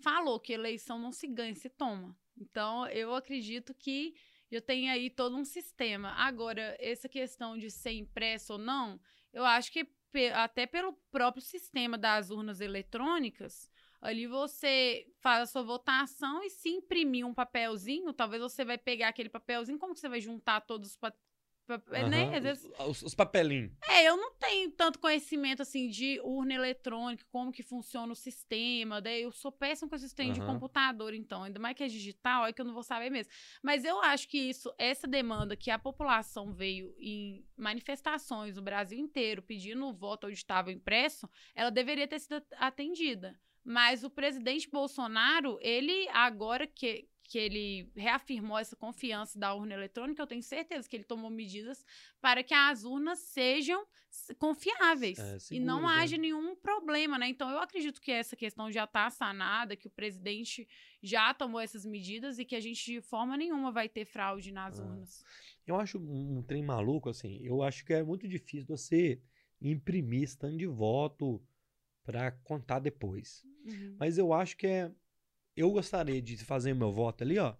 [0.00, 2.16] falou que eleição não se ganha, se toma.
[2.38, 4.14] Então, eu acredito que
[4.54, 6.10] eu tenho aí todo um sistema.
[6.12, 9.00] Agora, essa questão de ser impresso ou não,
[9.32, 9.86] eu acho que
[10.34, 13.70] até pelo próprio sistema das urnas eletrônicas,
[14.00, 19.08] ali você faz a sua votação e se imprimir um papelzinho, talvez você vai pegar
[19.08, 20.96] aquele papelzinho, como que você vai juntar todos os
[21.66, 22.36] pa- né?
[22.36, 23.72] Às vezes os, os, os papelinhos.
[23.88, 29.00] é, eu não tenho tanto conhecimento assim de urna eletrônica, como que funciona o sistema,
[29.00, 30.54] daí eu sou péssimo com esse sistema de Aham.
[30.54, 33.32] computador, então, ainda mais que é digital, é que eu não vou saber mesmo.
[33.62, 38.98] Mas eu acho que isso, essa demanda que a população veio em manifestações no Brasil
[38.98, 43.38] inteiro pedindo o voto auditável impresso, ela deveria ter sido atendida.
[43.64, 50.22] Mas o presidente Bolsonaro, ele agora que que ele reafirmou essa confiança da urna eletrônica,
[50.22, 51.84] eu tenho certeza que ele tomou medidas
[52.20, 53.84] para que as urnas sejam
[54.38, 55.88] confiáveis É, e não né?
[55.88, 57.28] haja nenhum problema, né?
[57.28, 60.66] Então eu acredito que essa questão já está sanada, que o presidente
[61.02, 64.78] já tomou essas medidas e que a gente de forma nenhuma vai ter fraude nas
[64.78, 64.84] Ah.
[64.84, 65.24] urnas.
[65.66, 67.40] Eu acho um, trem maluco, assim.
[67.42, 69.20] Eu acho que é muito difícil você
[69.60, 71.42] imprimir stand de voto
[72.04, 73.42] pra contar depois.
[73.64, 73.96] Uhum.
[73.98, 74.92] Mas eu acho que é.
[75.56, 77.54] Eu gostaria de fazer meu voto ali, ó.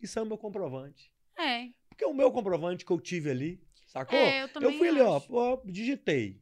[0.00, 1.12] Isso é o meu comprovante.
[1.38, 4.18] É, Porque o meu comprovante que eu tive ali, sacou?
[4.18, 5.62] é, eu eu fui ali, ó, acho.
[5.64, 6.40] digitei.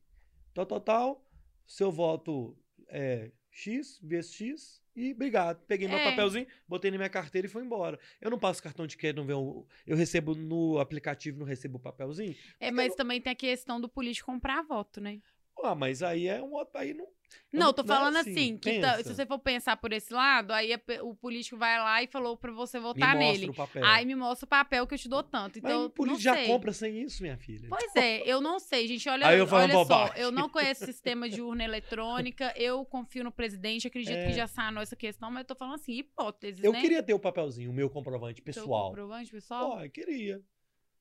[0.55, 1.27] Tal, tal, tal.
[1.67, 2.57] Seu voto
[2.89, 4.83] é X vezes X.
[4.97, 5.61] E obrigado.
[5.67, 6.05] Peguei meu É.
[6.11, 7.99] papelzinho, botei na minha carteira e fui embora.
[8.21, 11.79] Eu não passo cartão de crédito, não vem o- eu recebo no aplicativo, não recebo
[11.79, 12.37] o papelzinho.
[12.61, 15.21] É, mas também tem a questão do político comprar voto, né?
[15.65, 16.79] Ah, mas aí é um outro.
[16.79, 17.05] Aí não.
[17.05, 17.11] eu
[17.53, 20.53] Não, tô não é falando assim, que tá- se você for pensar por esse lado,
[20.53, 20.71] aí
[21.03, 23.49] o político vai lá e falou pra você Me votar mostra nele.
[23.51, 23.85] o papel.
[23.85, 25.59] Aí me mostra o papel que eu te dou tanto.
[25.63, 26.47] mas Então, o político já sei.
[26.47, 27.69] compra sem isso, minha filha.
[27.69, 29.09] Pois é, eu não sei, gente.
[29.09, 30.21] Olha, Aí eu olha só, bobagem.
[30.23, 34.27] eu não conheço sistema de urna eletrônica, eu confio no presidente, acredito É.
[34.27, 36.81] que já sanou essa questão, mas eu tô falando assim, hipóteses, eu né?
[36.81, 38.89] queria ter o papelzinho, o meu comprovante Seu pessoal.
[38.89, 39.71] comprovante, pessoal.
[39.71, 40.41] Ó, eu queria.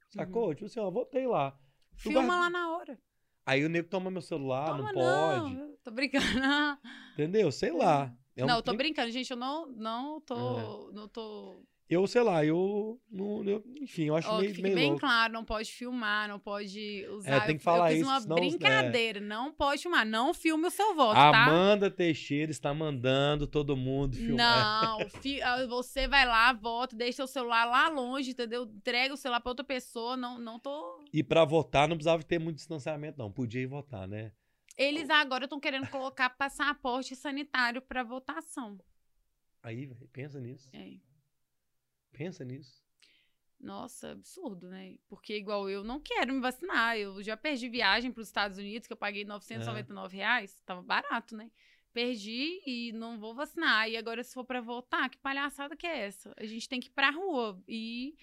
[0.09, 0.53] Sacou?
[0.53, 1.57] Tipo assim, ó, votei lá.
[1.95, 2.99] Filma guarda- lá na hora.
[3.45, 5.55] Aí o nego toma meu celular, Toma, não pode.
[5.55, 5.75] não.
[5.83, 6.23] Tô brincando.
[7.13, 7.51] Entendeu?
[7.51, 8.13] Sei lá.
[8.35, 9.29] É um não tô trem- brincando, gente.
[9.29, 10.91] Eu não, não tô.
[10.93, 11.55] Não tô.
[11.89, 12.99] Eu, sei lá, eu.
[13.11, 15.01] Não, eu enfim, eu acho que meio, fique meio bem louco.
[15.01, 17.29] claro, não pode filmar, não pode usar.
[17.35, 18.39] É, tem eu- que falar eu fiz isso, uma senão- é.
[18.39, 20.05] brincadeira, não pode filmar.
[20.05, 21.43] Não filme o seu voto, A tá?
[21.43, 24.81] Amanda Teixeira está mandando todo mundo filmar.
[24.97, 28.63] Não, fi- ah, você vai lá, vota, deixa seu celular lá longe, entendeu?
[28.63, 31.03] Entrega o celular pra outra pessoa, não, não tô...
[31.13, 33.31] E pra votar não precisava ter muito distanciamento, não.
[33.31, 34.31] Podia ir votar, né?
[34.75, 38.79] Eles agora estão querendo colocar passaporte sanitário pra votação.
[39.61, 40.69] Aí, pensa nisso.
[40.73, 40.93] É.
[42.13, 42.81] Pensa nisso.
[43.59, 44.97] Nossa, absurdo, né?
[45.07, 46.97] Porque igual eu não quero me vacinar.
[46.97, 50.61] Eu já perdi viagem para os Estados Unidos, que eu paguei 999 reais.
[50.65, 51.49] Tava barato, né?
[51.93, 53.89] Perdi e não vou vacinar.
[53.89, 56.33] E agora, se for para votar, que palhaçada que é essa?
[56.37, 58.15] A gente tem que ir pra rua e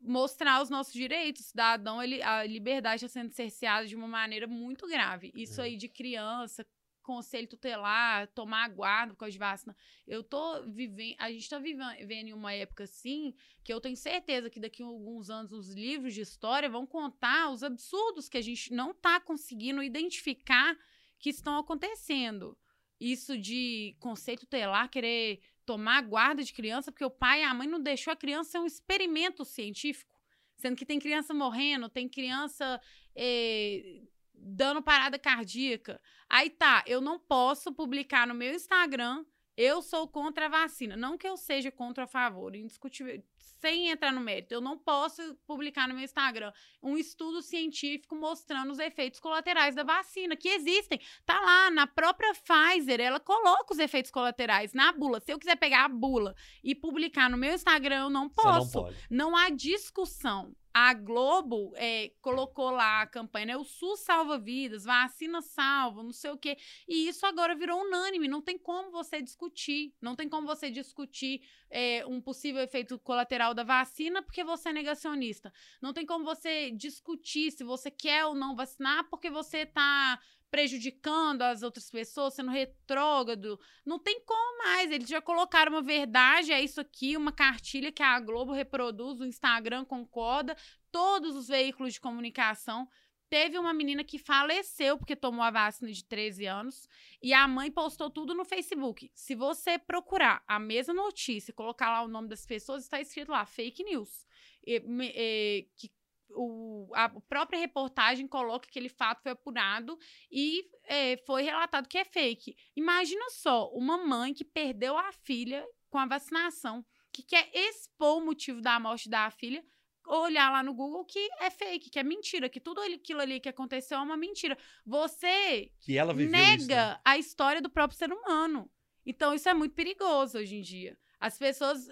[0.00, 1.42] mostrar os nossos direitos.
[1.42, 5.32] O cidadão, ele, a liberdade está sendo cerceada de uma maneira muito grave.
[5.34, 5.64] Isso É.
[5.64, 6.64] aí de criança,
[7.08, 9.74] conselho tutelar, tomar guarda por causa vacina.
[10.06, 14.50] Eu tô vivendo, a gente tá vivendo em uma época assim, que eu tenho certeza
[14.50, 18.42] que daqui a alguns anos os livros de história vão contar os absurdos que a
[18.42, 20.76] gente não tá conseguindo identificar
[21.18, 22.58] que estão acontecendo.
[23.00, 27.66] Isso de conceito tutelar, querer tomar guarda de criança, porque o pai e a mãe
[27.66, 30.14] não deixou a criança ser um experimento científico.
[30.56, 32.78] Sendo que tem criança morrendo, tem criança
[33.16, 34.02] eh,
[34.40, 36.00] dando parada cardíaca.
[36.28, 39.24] Aí tá, eu não posso publicar no meu Instagram,
[39.56, 40.96] eu sou contra a vacina.
[40.96, 43.20] Não que eu seja contra a favor, indiscutível,
[43.60, 44.54] sem entrar no mérito.
[44.54, 49.82] Eu não posso publicar no meu Instagram um estudo científico mostrando os efeitos colaterais da
[49.82, 51.00] vacina, que existem.
[51.26, 55.18] Tá lá, na própria Pfizer, ela coloca os efeitos colaterais na bula.
[55.18, 58.82] Se eu quiser pegar a bula e publicar no meu Instagram, eu não não posso.
[58.82, 58.96] pode.
[59.10, 60.54] Não há discussão.
[60.72, 63.56] A Globo é, colocou lá a campanha, né?
[63.56, 66.56] O SUS salva vidas, vacina salva, não sei o quê.
[66.86, 68.28] E isso agora virou unânime.
[68.28, 69.94] Não tem como você discutir.
[70.00, 74.72] Não tem como você discutir é, um possível efeito colateral da vacina porque você é
[74.72, 75.52] negacionista.
[75.80, 80.20] Não tem como você discutir se você quer ou não vacinar porque você está
[80.50, 83.58] prejudicando as outras pessoas, sendo retrógrado.
[83.84, 84.90] Não tem como mais.
[84.90, 89.26] Eles já colocaram uma verdade, é isso aqui, uma cartilha que a Globo reproduz, o
[89.26, 90.56] Instagram concorda,
[90.90, 92.88] todos os veículos de comunicação.
[93.30, 96.88] Teve uma menina que faleceu porque tomou a vacina de 13 anos
[97.22, 99.10] e a mãe postou tudo no Facebook.
[99.14, 103.44] Se você procurar a mesma notícia, colocar lá o nome das pessoas, está escrito lá
[103.44, 104.26] fake news.
[104.66, 104.82] E,
[105.14, 105.90] e, que
[106.30, 109.98] o, a própria reportagem coloca que aquele fato foi apurado
[110.30, 112.56] e é, foi relatado que é fake.
[112.76, 118.24] Imagina só, uma mãe que perdeu a filha com a vacinação, que quer expor o
[118.24, 119.64] motivo da morte da filha,
[120.06, 123.48] olhar lá no Google que é fake, que é mentira, que tudo aquilo ali que
[123.48, 124.56] aconteceu é uma mentira.
[124.86, 126.68] Você Que ela viveu nega isso.
[126.68, 127.00] né?
[127.04, 128.70] a história do próprio ser humano.
[129.04, 130.98] Então, isso é muito perigoso hoje em dia.
[131.20, 131.88] As pessoas,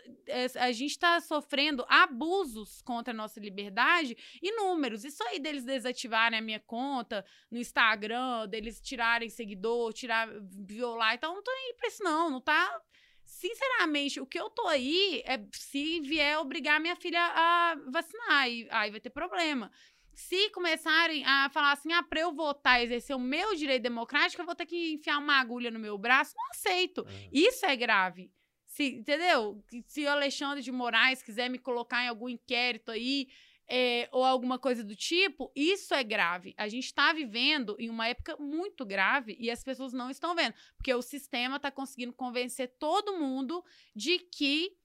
[0.61, 5.05] a gente está sofrendo abusos contra a nossa liberdade inúmeros.
[5.05, 10.29] Isso aí deles desativarem a minha conta no Instagram, deles tirarem seguidor, tirar,
[10.67, 12.81] violar e tal, não tô nem aí pra isso não, não tá...
[13.29, 18.69] Sinceramente, o que eu tô aí é se vier obrigar minha filha a vacinar, aí,
[18.71, 19.69] aí vai ter problema.
[20.15, 24.41] Se começarem a falar assim, ah, pra eu votar e exercer o meu direito democrático,
[24.41, 27.05] eu vou ter que enfiar uma agulha no meu braço, não aceito.
[27.09, 27.29] É.
[27.33, 28.31] Isso é grave.
[28.77, 29.65] Se, entendeu?
[29.87, 33.27] Se o Alexandre de Moraes quiser me colocar em algum inquérito aí,
[33.67, 36.53] é, ou alguma coisa do tipo, isso é grave.
[36.59, 40.53] A gente está vivendo em uma época muito grave e as pessoas não estão vendo.
[40.77, 44.77] Porque o sistema está conseguindo convencer todo mundo de que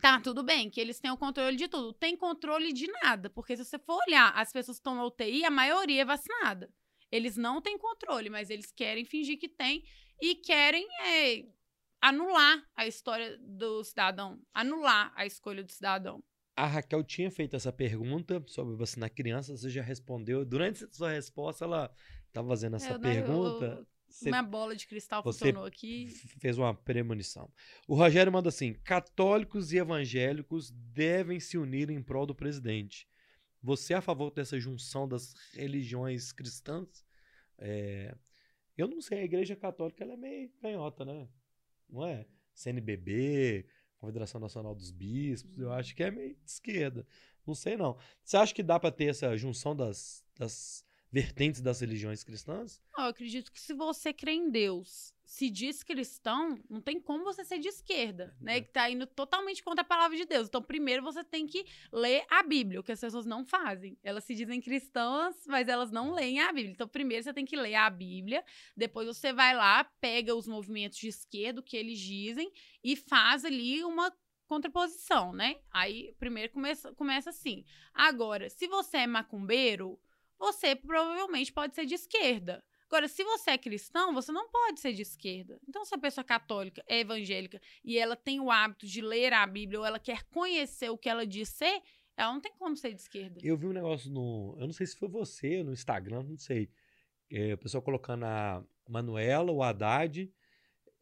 [0.00, 1.92] tá tudo bem, que eles têm o controle de tudo.
[1.92, 3.30] Tem controle de nada.
[3.30, 6.68] Porque se você for olhar as pessoas estão na UTI, a maioria é vacinada.
[7.08, 9.84] Eles não têm controle, mas eles querem fingir que tem
[10.20, 11.46] e querem é,
[12.00, 16.22] anular a história do cidadão, anular a escolha do cidadão.
[16.56, 20.44] A Raquel tinha feito essa pergunta sobre vacinar crianças, você já respondeu.
[20.44, 21.92] Durante a sua resposta, ela
[22.28, 23.86] estava fazendo essa Eu, né, eu- pergunta.
[24.08, 26.06] Você Minha bola de cristal funcionou aqui.
[26.40, 27.52] fez uma premonição.
[27.88, 33.06] O Rogério manda assim: católicos e evangélicos devem se unir em prol do presidente.
[33.60, 37.04] Você é a favor dessa junção das religiões cristãs?
[37.58, 38.14] É,
[38.78, 41.28] Eu não sei, a igreja católica ela é meio canhota, né?
[41.88, 42.26] Não é?
[42.54, 43.66] CNBB,
[43.98, 47.06] Confederação Nacional dos Bispos, eu acho que é meio de esquerda.
[47.46, 47.96] Não sei, não.
[48.22, 52.80] Você acha que dá para ter essa junção das, das vertentes das religiões cristãs?
[52.96, 57.24] Não, eu acredito que se você crê em Deus, se diz cristão, não tem como
[57.24, 58.58] você ser de esquerda, né?
[58.58, 58.60] É.
[58.60, 60.46] Que tá indo totalmente contra a palavra de Deus.
[60.46, 63.98] Então, primeiro você tem que ler a Bíblia, o que as pessoas não fazem.
[64.04, 66.72] Elas se dizem cristãs, mas elas não leem a Bíblia.
[66.72, 68.44] Então, primeiro você tem que ler a Bíblia,
[68.76, 72.52] depois você vai lá, pega os movimentos de esquerda, o que eles dizem,
[72.84, 74.16] e faz ali uma
[74.46, 75.56] contraposição, né?
[75.72, 77.64] Aí primeiro começa, começa assim.
[77.92, 79.98] Agora, se você é macumbeiro,
[80.38, 82.64] você provavelmente pode ser de esquerda.
[82.88, 85.60] Agora, se você é cristão, você não pode ser de esquerda.
[85.68, 89.32] Então, se a pessoa é católica, é evangélica e ela tem o hábito de ler
[89.32, 91.82] a Bíblia ou ela quer conhecer o que ela diz ser,
[92.16, 93.40] ela não tem como ser de esquerda.
[93.42, 94.56] Eu vi um negócio no.
[94.58, 96.70] Eu não sei se foi você, no Instagram, não sei.
[97.30, 100.32] É, o pessoal colocando a Manuela, o Haddad,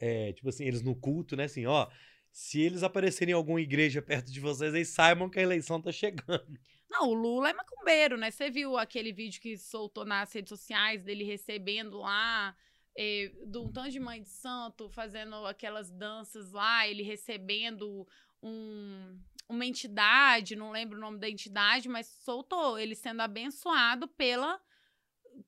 [0.01, 1.44] é, tipo assim, eles no culto, né?
[1.44, 1.89] Assim, ó.
[2.32, 5.93] Se eles aparecerem em alguma igreja perto de vocês, aí saibam que a eleição tá
[5.93, 6.59] chegando.
[6.90, 8.31] Não, o Lula é macumbeiro, né?
[8.31, 12.55] Você viu aquele vídeo que soltou nas redes sociais dele recebendo lá
[12.97, 18.06] é, de um tanto de mãe de santo, fazendo aquelas danças lá, ele recebendo
[18.43, 24.61] um, uma entidade, não lembro o nome da entidade, mas soltou ele sendo abençoado pela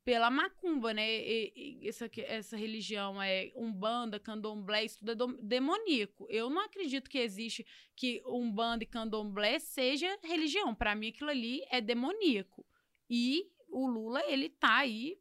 [0.04, 1.06] pela macumba, né?
[1.08, 6.26] E, e, essa, essa religião é umbanda, candomblé, isso tudo é demoníaco.
[6.30, 10.74] Eu não acredito que existe que umbanda e candomblé seja religião.
[10.74, 12.64] Para mim, aquilo ali é demoníaco.
[13.08, 15.18] E o Lula, ele tá aí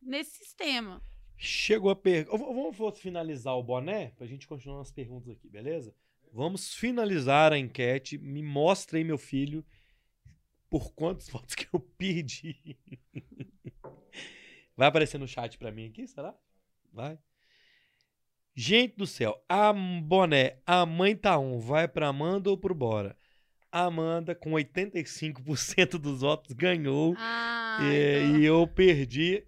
[0.00, 1.02] nesse sistema.
[1.36, 2.38] Chegou a pergunta.
[2.38, 5.94] Vamos finalizar o boné pra gente continuar as perguntas aqui, beleza?
[6.32, 8.18] Vamos finalizar a enquete.
[8.18, 9.64] Me mostre aí, meu filho,
[10.74, 12.76] por quantos votos que eu perdi.
[14.76, 16.34] Vai aparecer no chat pra mim aqui, será?
[16.92, 17.16] Vai.
[18.56, 23.16] Gente do céu, a boné, a mãe tá um, vai pra Amanda ou pro Bora?
[23.70, 27.14] Amanda, com 85% dos votos, ganhou.
[27.18, 28.40] Ah, e, então...
[28.40, 29.44] e, eu perdi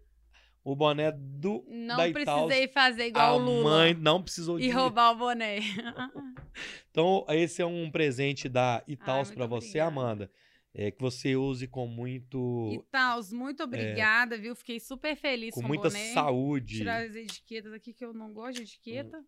[0.63, 3.71] o boné do Não da precisei fazer igual a o Lula.
[3.71, 5.59] mãe não precisou E roubar o boné.
[6.91, 9.89] então, esse é um presente da Itaús para você, obrigada.
[9.89, 10.31] Amanda
[10.79, 12.71] é, que você use com muito.
[12.71, 14.55] E tal, muito obrigada, é, viu?
[14.55, 16.13] Fiquei super feliz com, com muita boné.
[16.13, 16.77] saúde.
[16.77, 19.19] Tirar as etiquetas aqui que eu não gosto de etiqueta.
[19.19, 19.25] Hum.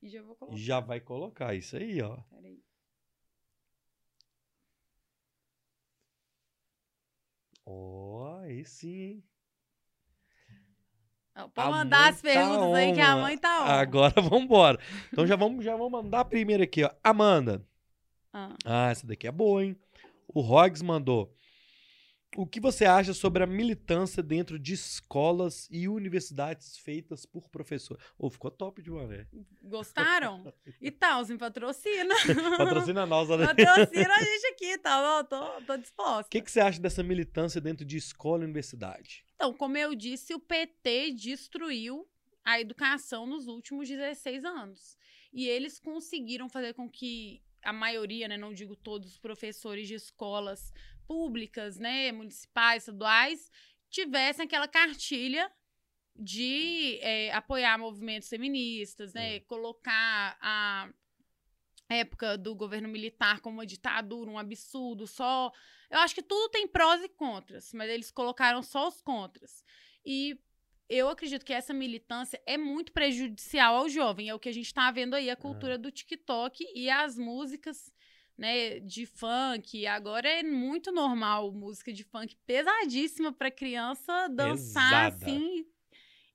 [0.00, 0.56] E já vou colocar.
[0.56, 2.18] Já vai colocar isso aí, ó.
[2.30, 2.62] Peraí.
[7.66, 9.24] Ó, oh, aí sim.
[11.52, 13.66] Pode mandar as perguntas tá aí que a mãe tá on.
[13.66, 14.78] Agora vamos embora.
[15.12, 16.90] Então já vamos, já vamos mandar primeiro aqui, ó.
[17.02, 17.66] Amanda.
[18.32, 18.54] Ah.
[18.64, 19.76] ah, essa daqui é boa, hein?
[20.34, 21.34] O Roggs mandou.
[22.34, 27.98] O que você acha sobre a militância dentro de escolas e universidades feitas por professor?
[28.18, 29.28] Ô, oh, ficou top de uma vez.
[29.62, 30.50] Gostaram?
[30.80, 32.14] E tal, me patrocina.
[32.56, 33.46] patrocina nós, né?
[33.48, 35.28] Patrocina a gente aqui, tá bom?
[35.28, 36.26] Tô, tô disposta.
[36.26, 39.26] O que, que você acha dessa militância dentro de escola e universidade?
[39.34, 42.08] Então, como eu disse, o PT destruiu
[42.42, 44.96] a educação nos últimos 16 anos.
[45.34, 49.94] E eles conseguiram fazer com que a maioria, né, não digo todos os professores de
[49.94, 50.72] escolas
[51.06, 53.50] públicas, né, municipais, estaduais,
[53.90, 55.50] tivessem aquela cartilha
[56.14, 59.40] de é, apoiar movimentos feministas, né, é.
[59.40, 60.88] colocar a
[61.88, 65.52] época do governo militar como uma ditadura, um absurdo, só...
[65.90, 69.62] Eu acho que tudo tem prós e contras, mas eles colocaram só os contras.
[70.04, 70.40] E
[70.88, 74.28] eu acredito que essa militância é muito prejudicial ao jovem.
[74.28, 75.78] É o que a gente está vendo aí, a cultura é.
[75.78, 77.92] do TikTok e as músicas
[78.36, 79.86] né, de funk.
[79.86, 85.24] Agora é muito normal música de funk pesadíssima para criança dançar Pesada.
[85.24, 85.66] assim.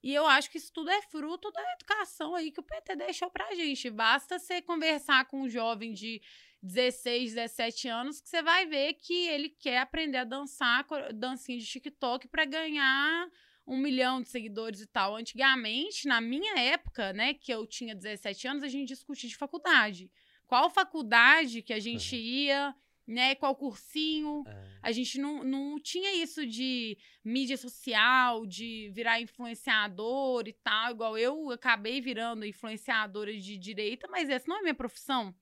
[0.02, 3.30] E eu acho que isso tudo é fruto da educação aí que o PT deixou
[3.30, 3.90] pra gente.
[3.90, 6.22] Basta você conversar com um jovem de
[6.62, 11.66] 16, 17 anos que você vai ver que ele quer aprender a dançar dancinha de
[11.66, 13.28] TikTok para ganhar
[13.68, 15.14] um milhão de seguidores e tal.
[15.14, 20.10] Antigamente, na minha época, né, que eu tinha 17 anos, a gente discutia de faculdade.
[20.46, 22.22] Qual faculdade que a gente uhum.
[22.22, 22.74] ia,
[23.06, 23.34] né?
[23.34, 24.42] Qual cursinho.
[24.46, 24.78] É.
[24.82, 30.92] A gente não, não tinha isso de mídia social, de virar influenciador e tal.
[30.92, 35.34] Igual eu acabei virando influenciadora de direita, mas essa não é minha profissão.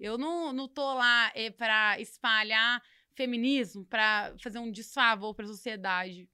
[0.00, 2.82] Eu não, não tô lá é, para espalhar
[3.14, 6.28] feminismo, para fazer um desfavor para a sociedade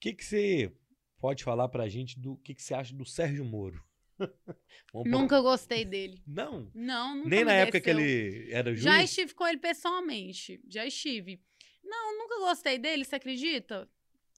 [0.00, 0.72] que, que você
[1.18, 3.84] pode falar pra gente do que, que você acha do Sérgio Moro?
[5.06, 6.22] nunca gostei dele.
[6.26, 6.70] Não?
[6.74, 7.62] Não, nunca Nem na desceu.
[7.62, 8.82] época que ele era juiz?
[8.82, 10.60] Já estive com ele pessoalmente.
[10.68, 11.40] Já estive.
[11.82, 13.88] Não, nunca gostei dele, você acredita?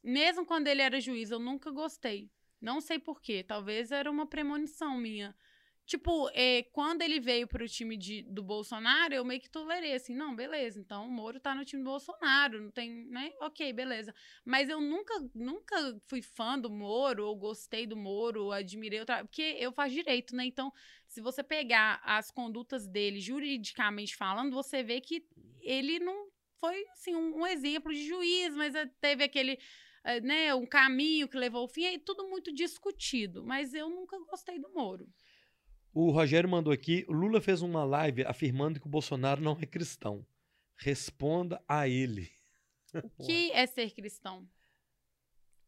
[0.02, 2.30] Mesmo quando ele era juiz, eu nunca gostei.
[2.60, 3.42] Não sei porquê.
[3.42, 5.34] Talvez era uma premonição minha.
[5.84, 10.14] Tipo, é, quando ele veio pro time de, do Bolsonaro, eu meio que tolerei, assim,
[10.14, 13.32] não, beleza, então o Moro tá no time do Bolsonaro, não tem, né?
[13.40, 14.14] Ok, beleza.
[14.44, 19.04] Mas eu nunca, nunca fui fã do Moro, ou gostei do Moro, ou admirei o
[19.04, 20.46] trabalho, porque eu faço direito, né?
[20.46, 20.72] Então,
[21.06, 25.26] se você pegar as condutas dele, juridicamente falando, você vê que
[25.60, 26.28] ele não
[26.58, 29.58] foi, assim, um, um exemplo de juiz, mas eh, teve aquele
[30.04, 33.44] eh, né, um caminho que levou ao fim, é tudo muito discutido.
[33.44, 35.08] Mas eu nunca gostei do Moro.
[35.92, 40.26] O Rogério mandou aqui: Lula fez uma live afirmando que o Bolsonaro não é cristão.
[40.76, 42.30] Responda a ele.
[43.18, 44.48] O que é ser cristão?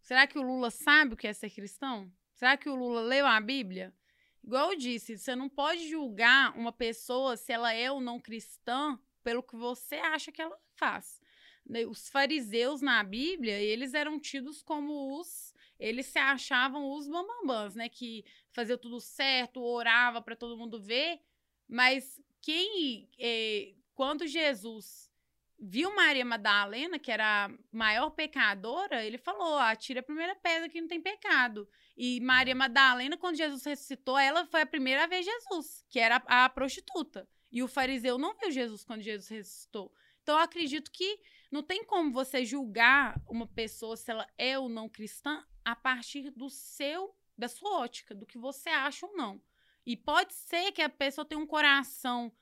[0.01, 2.11] Será que o Lula sabe o que é ser cristão?
[2.33, 3.95] Será que o Lula leu a Bíblia?
[4.43, 8.99] Igual eu disse, você não pode julgar uma pessoa se ela é ou não cristã
[9.23, 11.21] pelo que você acha que ela faz.
[11.65, 17.75] Né, os fariseus na Bíblia, eles eram tidos como os eles se achavam os bambambãs,
[17.75, 21.21] né, que fazia tudo certo, orava para todo mundo ver,
[21.69, 25.11] mas quem é, quando Jesus
[25.59, 30.81] viu Maria Madalena, que era a maior pecadora, ele falou: atira a primeira pedra que
[30.81, 31.69] não tem pecado.
[31.97, 36.23] E Maria Madalena, quando Jesus ressuscitou, ela foi a primeira a ver Jesus, que era
[36.27, 37.29] a, a prostituta.
[37.51, 39.93] E o fariseu não viu Jesus quando Jesus ressuscitou.
[40.23, 41.21] Então, eu acredito que
[41.53, 46.31] não tem como você julgar uma pessoa se ela é ou não cristã a partir
[46.31, 49.41] do seu, da sua ótica, do que você acha ou não.
[49.87, 52.33] E pode ser que a pessoa tenha um coração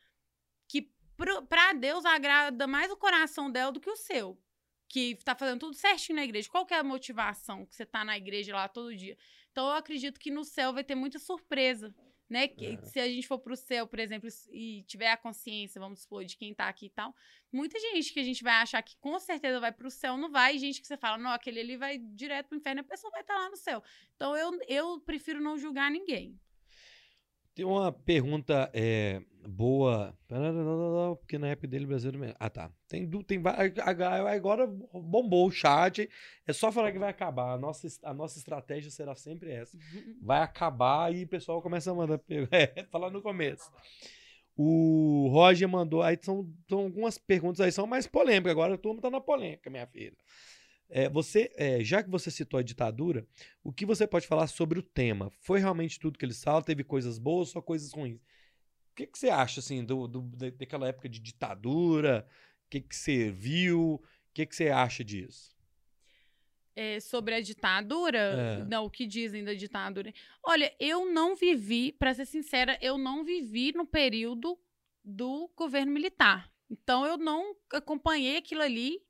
[0.69, 0.91] que
[1.49, 4.39] para Deus agrada mais o coração dela do que o seu.
[4.89, 6.49] Que tá fazendo tudo certinho na igreja.
[6.49, 9.17] Qual que é a motivação que você tá na igreja lá todo dia?
[9.51, 11.95] Então eu acredito que no céu vai ter muita surpresa.
[12.33, 12.49] Né?
[12.49, 12.77] Que, é.
[12.87, 16.35] Se a gente for pro céu, por exemplo, e tiver a consciência, vamos supor, de
[16.35, 17.15] quem tá aqui e tal,
[17.53, 20.57] muita gente que a gente vai achar que com certeza vai pro céu não vai,
[20.57, 23.21] e gente que você fala, não, aquele ali vai direto pro inferno, a pessoa vai
[23.21, 23.83] estar tá lá no céu.
[24.17, 26.41] Então eu, eu prefiro não julgar ninguém.
[27.55, 30.17] Tem uma pergunta é, boa.
[31.19, 32.35] Porque na app dele brasileiro.
[32.39, 32.71] Ah, tá.
[32.89, 33.43] Tem, tem
[34.35, 36.09] Agora bombou o chat.
[36.47, 37.55] É só falar que vai acabar.
[37.55, 39.77] A nossa, a nossa estratégia será sempre essa.
[40.23, 42.21] Vai acabar e o pessoal começa a mandar.
[42.51, 43.71] É, falar no começo.
[44.57, 46.03] O Roger mandou.
[46.03, 48.53] Aí são, são algumas perguntas aí, são mais polêmicas.
[48.53, 50.17] Agora a turma tá na polêmica, minha filha.
[50.95, 53.27] É, você, é, já que você citou a ditadura,
[53.65, 55.33] o que você pode falar sobre o tema?
[55.41, 56.61] Foi realmente tudo que eles falam?
[56.61, 58.21] Teve coisas boas ou só coisas ruins?
[58.93, 60.21] O que, que você acha, assim, do, do,
[60.53, 62.27] daquela época de ditadura?
[62.67, 63.95] O que, que você viu?
[63.95, 64.03] O
[64.35, 65.57] que, que você acha disso?
[66.77, 68.65] É, sobre a ditadura, é.
[68.65, 70.13] não, o que dizem da ditadura.
[70.43, 74.59] Olha, eu não vivi, para ser sincera, eu não vivi no período
[75.05, 76.51] do governo militar.
[76.71, 79.03] Então eu não acompanhei aquilo ali,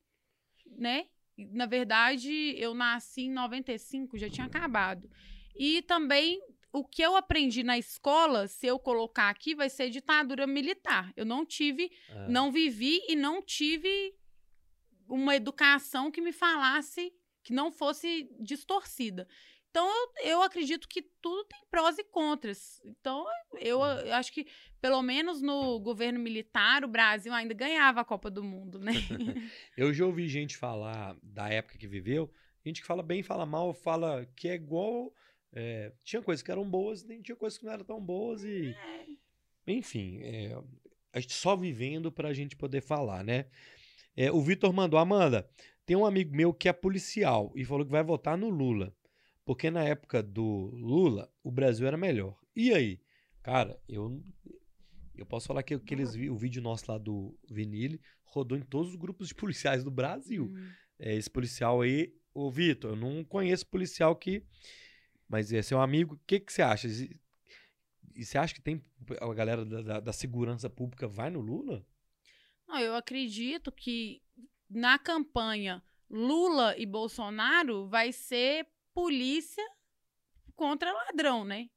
[0.67, 1.07] né?
[1.37, 5.09] na verdade, eu nasci em 95, já tinha acabado.
[5.55, 6.41] E também
[6.73, 11.13] o que eu aprendi na escola, se eu colocar aqui, vai ser ditadura militar.
[11.15, 12.29] Eu não tive, ah.
[12.29, 14.15] não vivi e não tive
[15.07, 17.13] uma educação que me falasse
[17.43, 19.27] que não fosse distorcida.
[19.71, 22.81] Então, eu, eu acredito que tudo tem prós e contras.
[22.85, 23.25] Então,
[23.55, 24.13] eu, eu, uhum.
[24.13, 24.47] acho que,
[24.81, 28.93] pelo menos no governo militar, o Brasil ainda ganhava a Copa do Mundo, né?
[29.77, 32.31] eu já ouvi gente falar da época que viveu,
[32.65, 35.13] gente que fala bem, fala mal, fala que é igual.
[35.53, 38.75] É, tinha coisas que eram boas, e tinha coisas que não eram tão boas e.
[39.67, 40.61] Enfim, é,
[41.13, 43.47] a gente só vivendo para a gente poder falar, né?
[44.17, 45.49] É, o Vitor mandou, Amanda,
[45.87, 48.95] tem um amigo meu que é policial e falou que vai votar no Lula.
[49.45, 52.39] Porque na época do Lula, o Brasil era melhor.
[52.55, 53.01] E aí?
[53.43, 54.23] Cara, eu
[55.15, 58.97] eu posso falar que aqueles, o vídeo nosso lá do Vinile rodou em todos os
[58.97, 60.45] grupos de policiais do Brasil.
[60.45, 60.69] Hum.
[60.99, 64.43] É, esse policial aí, o Vitor, eu não conheço policial que.
[65.33, 66.87] Mas é seu amigo, o que, que você acha?
[66.87, 68.85] E você acha que tem
[69.19, 71.87] a galera da, da, da segurança pública vai no Lula?
[72.69, 74.23] Não, eu acredito que
[74.69, 79.67] na campanha Lula e Bolsonaro vai ser polícia
[80.55, 81.71] contra ladrão, né?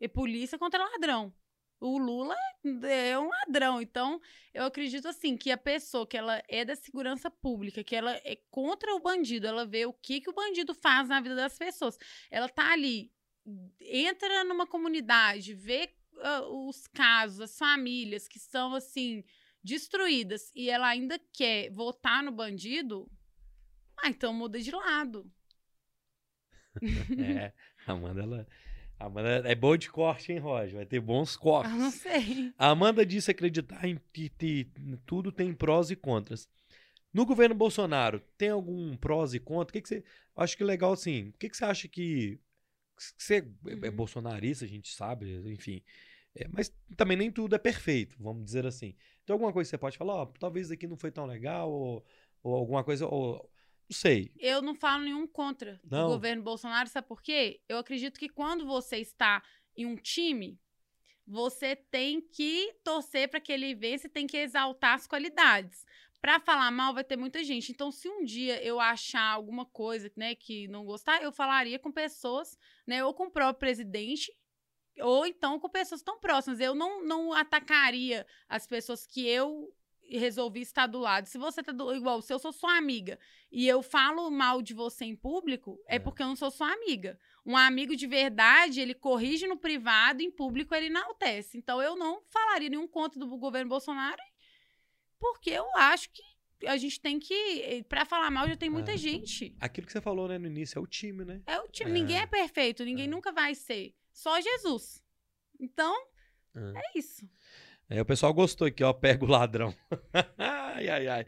[0.00, 1.32] E polícia contra ladrão.
[1.80, 2.36] O Lula
[2.84, 4.20] é um ladrão, então
[4.52, 8.36] eu acredito assim que a pessoa que ela é da segurança pública, que ela é
[8.50, 11.98] contra o bandido, ela vê o que que o bandido faz na vida das pessoas.
[12.30, 13.10] Ela tá ali,
[13.80, 19.24] entra numa comunidade, vê uh, os casos, as famílias que são assim
[19.62, 23.10] destruídas e ela ainda quer votar no bandido,
[23.96, 25.30] ah, então muda de lado.
[27.18, 27.52] é,
[27.86, 28.48] Amanda, ela,
[29.06, 30.76] Amanda é boa de corte, hein, Roger?
[30.76, 31.72] Vai ter bons cortes.
[31.72, 32.52] Eu não sei.
[32.58, 34.70] A Amanda disse acreditar em que,
[35.06, 36.48] tudo tem prós e contras.
[37.12, 39.70] No governo Bolsonaro, tem algum prós e contras?
[39.70, 40.04] O que, que você.
[40.36, 41.28] Acho que legal assim.
[41.28, 42.38] O que, que você acha que.
[42.96, 43.96] Você é, é uhum.
[43.96, 45.82] bolsonarista, a gente sabe, enfim.
[46.34, 48.94] É, mas também nem tudo é perfeito, vamos dizer assim.
[49.24, 50.22] Tem alguma coisa que você pode falar?
[50.22, 52.04] Oh, talvez aqui não foi tão legal, ou,
[52.42, 53.06] ou alguma coisa.
[53.06, 53.49] Ou,
[53.90, 54.30] não sei.
[54.38, 56.06] Eu não falo nenhum contra não.
[56.06, 57.60] o governo Bolsonaro, sabe por quê?
[57.68, 59.42] Eu acredito que quando você está
[59.76, 60.60] em um time,
[61.26, 65.84] você tem que torcer para que ele vença e tem que exaltar as qualidades.
[66.20, 67.72] Para falar mal vai ter muita gente.
[67.72, 71.90] Então, se um dia eu achar alguma coisa, né, que não gostar, eu falaria com
[71.90, 72.56] pessoas,
[72.86, 74.32] né, ou com o próprio presidente
[75.00, 76.60] ou então com pessoas tão próximas.
[76.60, 79.74] Eu não, não atacaria as pessoas que eu
[80.18, 81.26] resolvi estar do lado.
[81.26, 83.18] Se você tá do, igual, se eu sou sua amiga
[83.50, 85.98] e eu falo mal de você em público, é, É.
[85.98, 87.18] porque eu não sou sua amiga.
[87.44, 91.56] Um amigo de verdade, ele corrige no privado, em público ele enaltece.
[91.58, 94.20] Então eu não falaria nenhum conto do governo Bolsonaro,
[95.18, 96.22] porque eu acho que
[96.66, 98.96] a gente tem que, Pra falar mal já tem muita É.
[98.96, 99.56] gente.
[99.58, 101.40] Aquilo que você falou, né, no início, é o time, né?
[101.46, 101.94] É o time, É.
[101.94, 103.10] ninguém é perfeito, ninguém É.
[103.10, 103.94] nunca vai ser.
[104.12, 105.02] Só Jesus.
[105.58, 105.94] Então,
[106.54, 106.78] É.
[106.80, 107.26] é isso.
[107.90, 108.92] É, o pessoal gostou aqui, ó.
[108.94, 109.74] Pega o ladrão.
[110.38, 111.26] ai, ai, ai.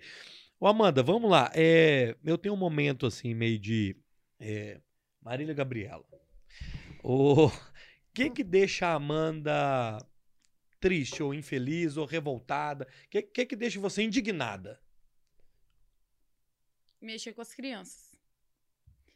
[0.58, 1.50] Ô, Amanda, vamos lá.
[1.54, 3.96] É, eu tenho um momento, assim, meio de.
[4.40, 4.80] é,
[5.20, 6.04] Marília Gabriela.
[7.02, 7.50] O
[8.14, 9.98] que que deixa a Amanda
[10.80, 12.86] triste, ou infeliz, ou revoltada?
[13.06, 14.80] O que, que que deixa você indignada?
[17.02, 18.16] mexer com as crianças.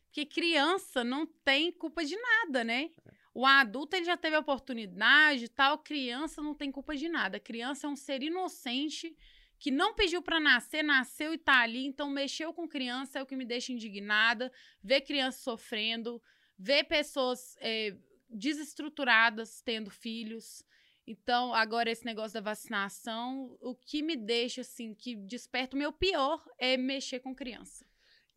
[0.07, 2.91] Porque criança não tem culpa de nada, né?
[3.37, 7.39] O adulto ele já teve a oportunidade tal, criança não tem culpa de nada.
[7.39, 9.15] Criança é um ser inocente
[9.59, 13.27] que não pediu pra nascer, nasceu e tá ali, então mexeu com criança é o
[13.27, 14.51] que me deixa indignada.
[14.83, 16.23] Ver criança sofrendo,
[16.59, 17.95] ver pessoas é,
[18.31, 20.65] desestruturadas tendo filhos.
[21.07, 25.93] Então, agora esse negócio da vacinação, o que me deixa assim, que desperta o meu
[25.93, 27.85] pior é mexer com criança.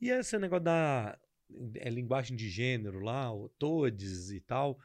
[0.01, 1.17] E esse negócio da
[1.75, 4.77] é, linguagem de gênero lá, todes e tal, o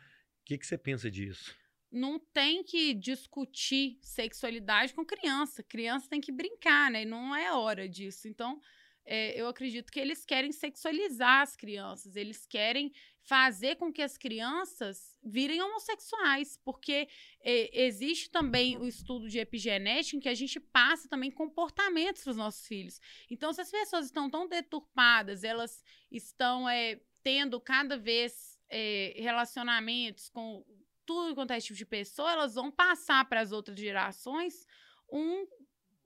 [0.44, 1.56] que, que você pensa disso?
[1.90, 5.62] Não tem que discutir sexualidade com criança.
[5.62, 7.04] Criança tem que brincar, né?
[7.04, 8.26] Não é hora disso.
[8.26, 8.60] Então,
[9.04, 12.16] é, eu acredito que eles querem sexualizar as crianças.
[12.16, 12.92] Eles querem
[13.24, 17.08] fazer com que as crianças virem homossexuais, porque
[17.40, 22.30] é, existe também o estudo de epigenética em que a gente passa também comportamentos para
[22.32, 23.00] os nossos filhos.
[23.30, 30.28] Então, se as pessoas estão tão deturpadas, elas estão é, tendo cada vez é, relacionamentos
[30.28, 30.62] com
[31.06, 34.66] tudo quanto é tipo de pessoa, elas vão passar para as outras gerações
[35.10, 35.46] um,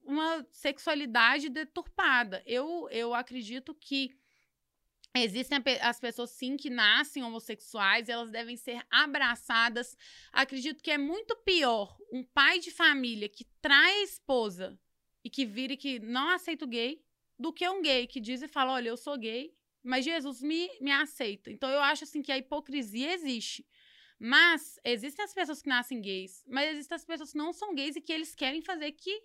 [0.05, 2.43] uma sexualidade deturpada.
[2.47, 4.17] Eu, eu acredito que
[5.17, 9.97] Existem as pessoas, sim, que nascem homossexuais, elas devem ser abraçadas.
[10.33, 14.79] Acredito que é muito pior um pai de família que trai a esposa
[15.25, 17.03] e que vira e que não aceita o gay,
[17.39, 20.69] do que um gay que diz e fala: Olha, eu sou gay, mas Jesus me,
[20.81, 21.51] me aceita.
[21.51, 23.67] Então eu acho assim que a hipocrisia existe.
[24.19, 27.95] Mas existem as pessoas que nascem gays, mas existem as pessoas que não são gays
[27.95, 29.23] e que eles querem fazer que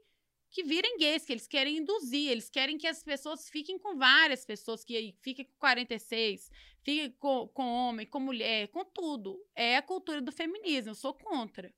[0.53, 4.45] que virem gays, que eles querem induzir, eles querem que as pessoas fiquem com várias
[4.45, 6.51] pessoas, que fiquem com 46,
[6.83, 9.43] fiquem com, com homem, com mulher, com tudo.
[9.55, 11.73] É a cultura do feminismo, eu sou contra.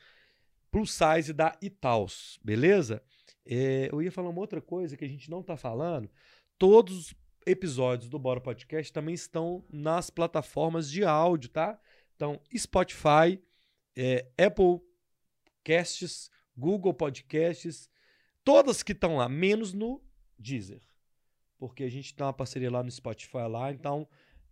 [0.72, 3.03] plus size da Itaus, beleza?
[3.45, 6.09] É, eu ia falar uma outra coisa que a gente não tá falando.
[6.57, 7.15] Todos os
[7.45, 11.80] episódios do Bora Podcast também estão nas plataformas de áudio, tá?
[12.15, 13.41] Então, Spotify,
[13.95, 14.80] é, Apple
[15.63, 17.89] Casts, Google Podcasts,
[18.43, 20.01] todas que estão lá, menos no
[20.38, 20.81] Deezer.
[21.57, 24.07] Porque a gente tem uma parceria lá no Spotify lá, então,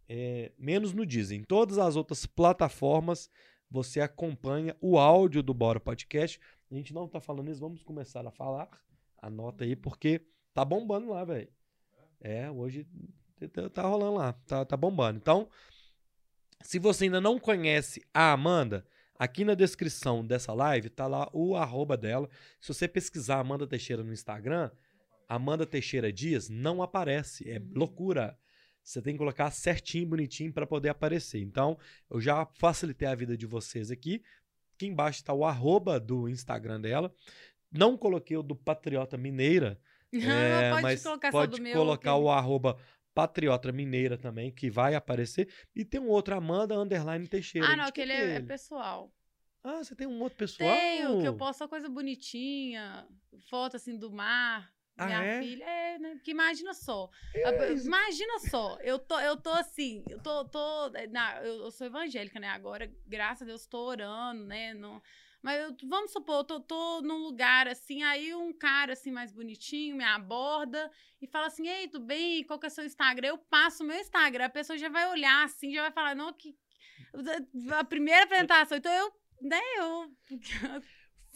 [0.09, 1.39] é, menos no Deezer.
[1.39, 3.29] Em todas as outras plataformas,
[3.69, 6.39] você acompanha o áudio do Bora Podcast.
[6.71, 8.67] A gente não tá falando isso, vamos começar a falar.
[9.21, 11.47] Anota aí, porque tá bombando lá, velho.
[12.19, 12.87] É, hoje
[13.73, 15.17] tá- rolando lá, tá, tá bombando.
[15.17, 15.47] Então,
[16.61, 18.85] se você ainda não conhece a Amanda,
[19.17, 22.27] aqui na descrição dessa live tá lá o arroba dela.
[22.59, 24.71] Se você pesquisar Amanda Teixeira no Instagram,
[25.27, 27.49] Amanda Teixeira Dias não aparece.
[27.49, 28.37] É loucura.
[28.83, 31.41] Você tem que colocar certinho, bonitinho para poder aparecer.
[31.41, 31.77] Então,
[32.09, 34.23] eu já facilitei a vida de vocês aqui.
[34.73, 37.13] Aqui embaixo está o arroba do Instagram dela.
[37.71, 39.79] Não coloquei o do Patriota Mineira,
[40.11, 41.73] é, pode mas colocar pode só do meu.
[41.73, 42.77] colocar o arroba
[43.13, 45.49] Patriota Mineira também, que vai aparecer.
[45.75, 47.67] E tem um outro, Amanda Underline Teixeira.
[47.67, 48.45] Ah, não, que aquele que é, é ele?
[48.45, 49.13] pessoal.
[49.63, 50.73] Ah, você tem um outro pessoal?
[50.73, 53.05] Tenho, que eu posto só coisa bonitinha,
[53.49, 54.71] foto assim do mar.
[54.99, 55.39] Ah, Minha é?
[55.41, 56.15] filha, é, né?
[56.15, 57.09] Porque imagina só.
[57.33, 61.87] É, Imagina só, eu tô, eu tô assim, eu tô, tô na, eu, eu sou
[61.87, 62.49] evangélica, né?
[62.49, 64.73] Agora, graças a Deus, tô orando, né?
[64.73, 65.01] Não,
[65.41, 69.31] mas eu- vamos supor, eu tô, tô num lugar assim, aí um cara assim mais
[69.31, 72.43] bonitinho me aborda e fala assim: Ei, tudo bem?
[72.43, 73.29] Qual que é o seu Instagram?
[73.29, 76.33] Eu passo o meu Instagram, a pessoa já vai olhar assim, já vai falar, não,
[76.33, 76.55] que.
[77.77, 79.11] A primeira apresentação, então eu,
[79.41, 80.11] né, eu.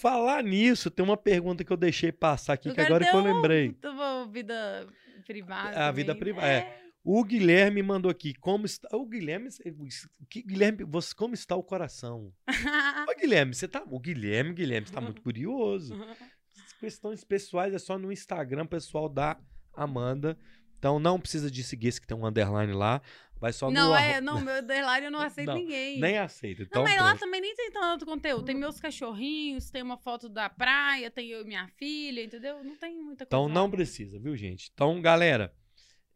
[0.04, 3.22] Falar nisso, tem uma pergunta que eu deixei passar aqui, eu que agora que eu
[3.22, 3.74] lembrei.
[4.30, 4.86] Vida
[5.26, 5.88] privada.
[5.88, 6.78] A vida também, privada, né?
[7.06, 8.90] O Guilherme mandou aqui, como está...
[8.92, 9.48] O Guilherme,
[10.30, 12.34] que, Guilherme, você, como está o coração?
[13.10, 13.82] Ô, Guilherme, você tá...
[13.90, 15.96] O Guilherme, Guilherme, você tá muito curioso.
[16.82, 19.40] Questões pessoais é só no Instagram pessoal da
[19.74, 20.38] Amanda.
[20.78, 23.02] Então não precisa de seguir esse que tem um underline lá.
[23.40, 23.74] Vai só no...
[23.74, 26.00] não, arro- é, não, meu deadline eu não aceito Não, ninguém.
[26.00, 26.64] Nem aceita.
[26.64, 27.20] Então, não, mas lá pronto.
[27.20, 28.46] também nem tem tanto conteúdo.
[28.46, 32.64] Tem meus cachorrinhos, tem uma foto da praia, tem eu e minha filha, entendeu?
[32.64, 33.28] Não tem muita coisa.
[33.28, 33.54] Então lá.
[33.54, 34.72] não precisa, viu, gente?
[34.74, 35.54] Então, galera,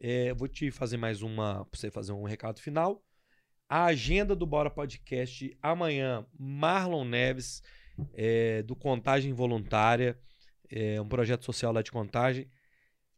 [0.00, 3.04] é, eu vou te fazer mais uma, pra você fazer um recado final.
[3.68, 7.62] A agenda do Bora Podcast amanhã, Marlon Neves,
[8.14, 10.18] é, do Contagem Voluntária,
[10.70, 12.48] é um projeto social lá de Contagem.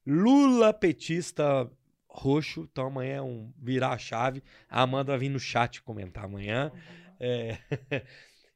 [0.05, 1.71] Lula petista
[2.11, 4.43] roxo, então amanhã é um virar a chave.
[4.69, 6.73] A Amanda vai vir no chat comentar amanhã.
[7.19, 7.57] É,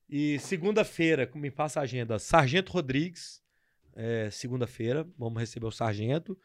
[0.08, 3.42] e segunda-feira, me passa a agenda, Sargento Rodrigues,
[3.94, 6.36] é, segunda-feira, vamos receber o Sargento.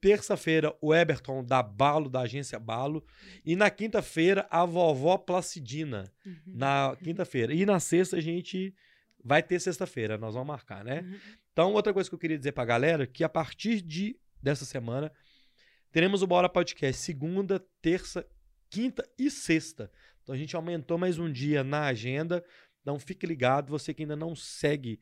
[0.00, 3.04] Terça-feira, o Eberton da Balo, da agência Balo.
[3.44, 6.12] E na quinta-feira, a vovó Placidina.
[6.26, 6.34] Uhum.
[6.46, 7.54] Na quinta-feira.
[7.54, 8.74] E na sexta, a gente
[9.24, 11.02] vai ter sexta-feira, nós vamos marcar, né?
[11.02, 11.18] Uhum.
[11.52, 15.12] Então, outra coisa que eu queria dizer pra galera, que a partir de dessa semana,
[15.92, 18.26] teremos o Bora Podcast segunda, terça,
[18.70, 19.92] quinta e sexta.
[20.22, 22.42] Então, a gente aumentou mais um dia na agenda.
[22.80, 23.68] Então, fique ligado.
[23.68, 24.98] Você que ainda não segue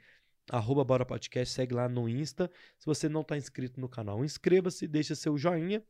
[0.51, 2.51] arroba Bora Podcast, segue lá no Insta.
[2.77, 5.81] Se você não está inscrito no canal, inscreva-se, deixa seu joinha.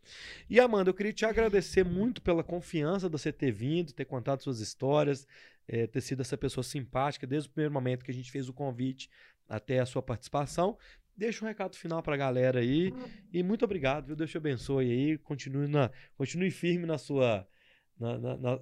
[0.50, 4.42] E Amanda, eu queria te agradecer muito pela confiança de você ter vindo, ter contado
[4.42, 5.26] suas histórias,
[5.66, 8.52] eh, ter sido essa pessoa simpática desde o primeiro momento que a gente fez o
[8.52, 9.08] convite
[9.48, 10.76] até a sua participação.
[11.20, 12.90] Deixa um recado final para a galera aí
[13.30, 14.16] e muito obrigado, viu?
[14.16, 17.46] Deus te abençoe aí, continue, na, continue firme na sua,
[17.98, 18.58] na- na- na-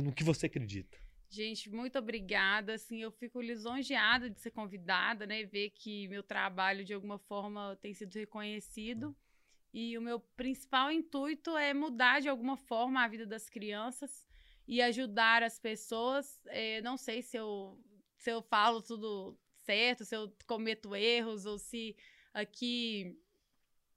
[0.00, 0.96] no que você acredita.
[1.28, 2.74] Gente, muito obrigada.
[2.74, 5.42] Assim, eu fico lisonjeada de ser convidada, né?
[5.44, 9.12] Ver que meu trabalho de alguma forma tem sido reconhecido.
[9.74, 14.24] E o meu principal intuito é mudar de alguma forma a vida das crianças
[14.68, 16.40] e ajudar as pessoas.
[16.46, 17.76] Eh, não sei se eu,
[18.16, 19.36] se eu falo tudo
[19.68, 21.82] certo, se eu cometo erros ou se
[22.42, 23.16] aqui.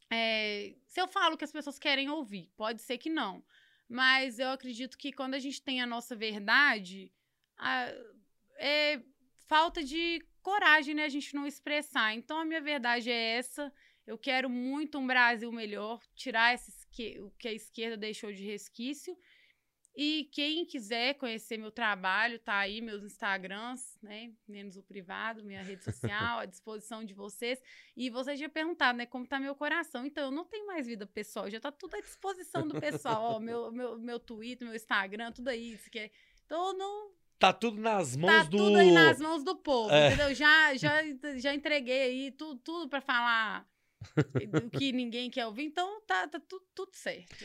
[0.10, 2.45] eh, se eu falo que as pessoas querem ouvir.
[2.57, 3.43] Pode ser que não.
[3.88, 7.11] Mas eu acredito que quando a gente tem a nossa verdade,
[7.57, 7.91] a-
[8.57, 9.02] é
[9.48, 10.03] falta de
[10.41, 11.06] coragem, né?
[11.06, 12.14] A gente não expressar.
[12.19, 13.64] Então a minha verdade é essa.
[14.11, 16.56] Eu quero muito um Brasil melhor, tirar
[17.26, 19.18] o que a esquerda deixou de resquício.
[19.95, 24.31] E quem quiser conhecer meu trabalho, tá aí meus Instagrams, né?
[24.47, 27.61] Menos o privado, minha rede social, à disposição de vocês.
[27.95, 29.05] E vocês já perguntaram, né?
[29.05, 30.05] Como tá meu coração.
[30.05, 33.35] Então, eu não tenho mais vida pessoal, já tá tudo à disposição do pessoal.
[33.35, 35.77] Ó, meu, meu, meu Twitter, meu Instagram, tudo aí.
[35.77, 36.09] Se quer.
[36.45, 38.57] Então, eu não, Tá tudo nas mãos tá do.
[38.57, 40.07] tudo aí nas mãos do povo, É.
[40.09, 40.34] entendeu?
[40.35, 41.01] Já, já,
[41.38, 43.68] já entreguei aí tudo, tudo para falar
[44.63, 47.43] o que ninguém quer ouvir, então tá, tá tudo, tudo certo.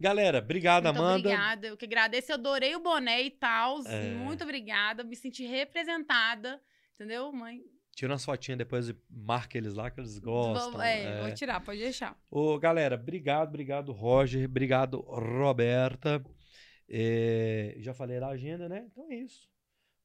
[0.00, 1.28] Galera, obrigado, Muito Amanda.
[1.28, 4.10] obrigada, eu que agradeço, eu adorei o boné e tal, É.
[4.14, 6.58] muito obrigada, me senti representada,
[6.94, 7.60] entendeu, mãe?
[7.94, 10.72] Tira umas fotinhas depois e marca eles lá que eles gostam.
[10.72, 11.20] Vou, é, é.
[11.20, 12.16] vou tirar, pode deixar.
[12.30, 14.48] Ô, galera, obrigado, obrigado, Roger.
[14.48, 16.24] Obrigado, Roberta.
[16.88, 18.86] É, já falei da agenda, né?
[18.90, 19.50] Então é isso.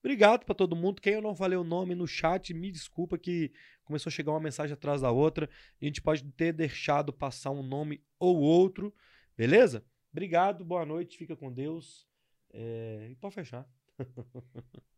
[0.03, 1.01] Obrigado pra todo mundo.
[1.01, 3.51] Quem eu não falei o nome no chat, me desculpa que
[3.85, 5.49] começou a chegar uma mensagem atrás da outra.
[5.81, 8.93] A gente pode ter deixado passar um nome ou outro.
[9.37, 9.85] Beleza?
[10.11, 12.07] Obrigado, boa noite, fica com Deus.
[12.53, 13.67] É, e pode fechar.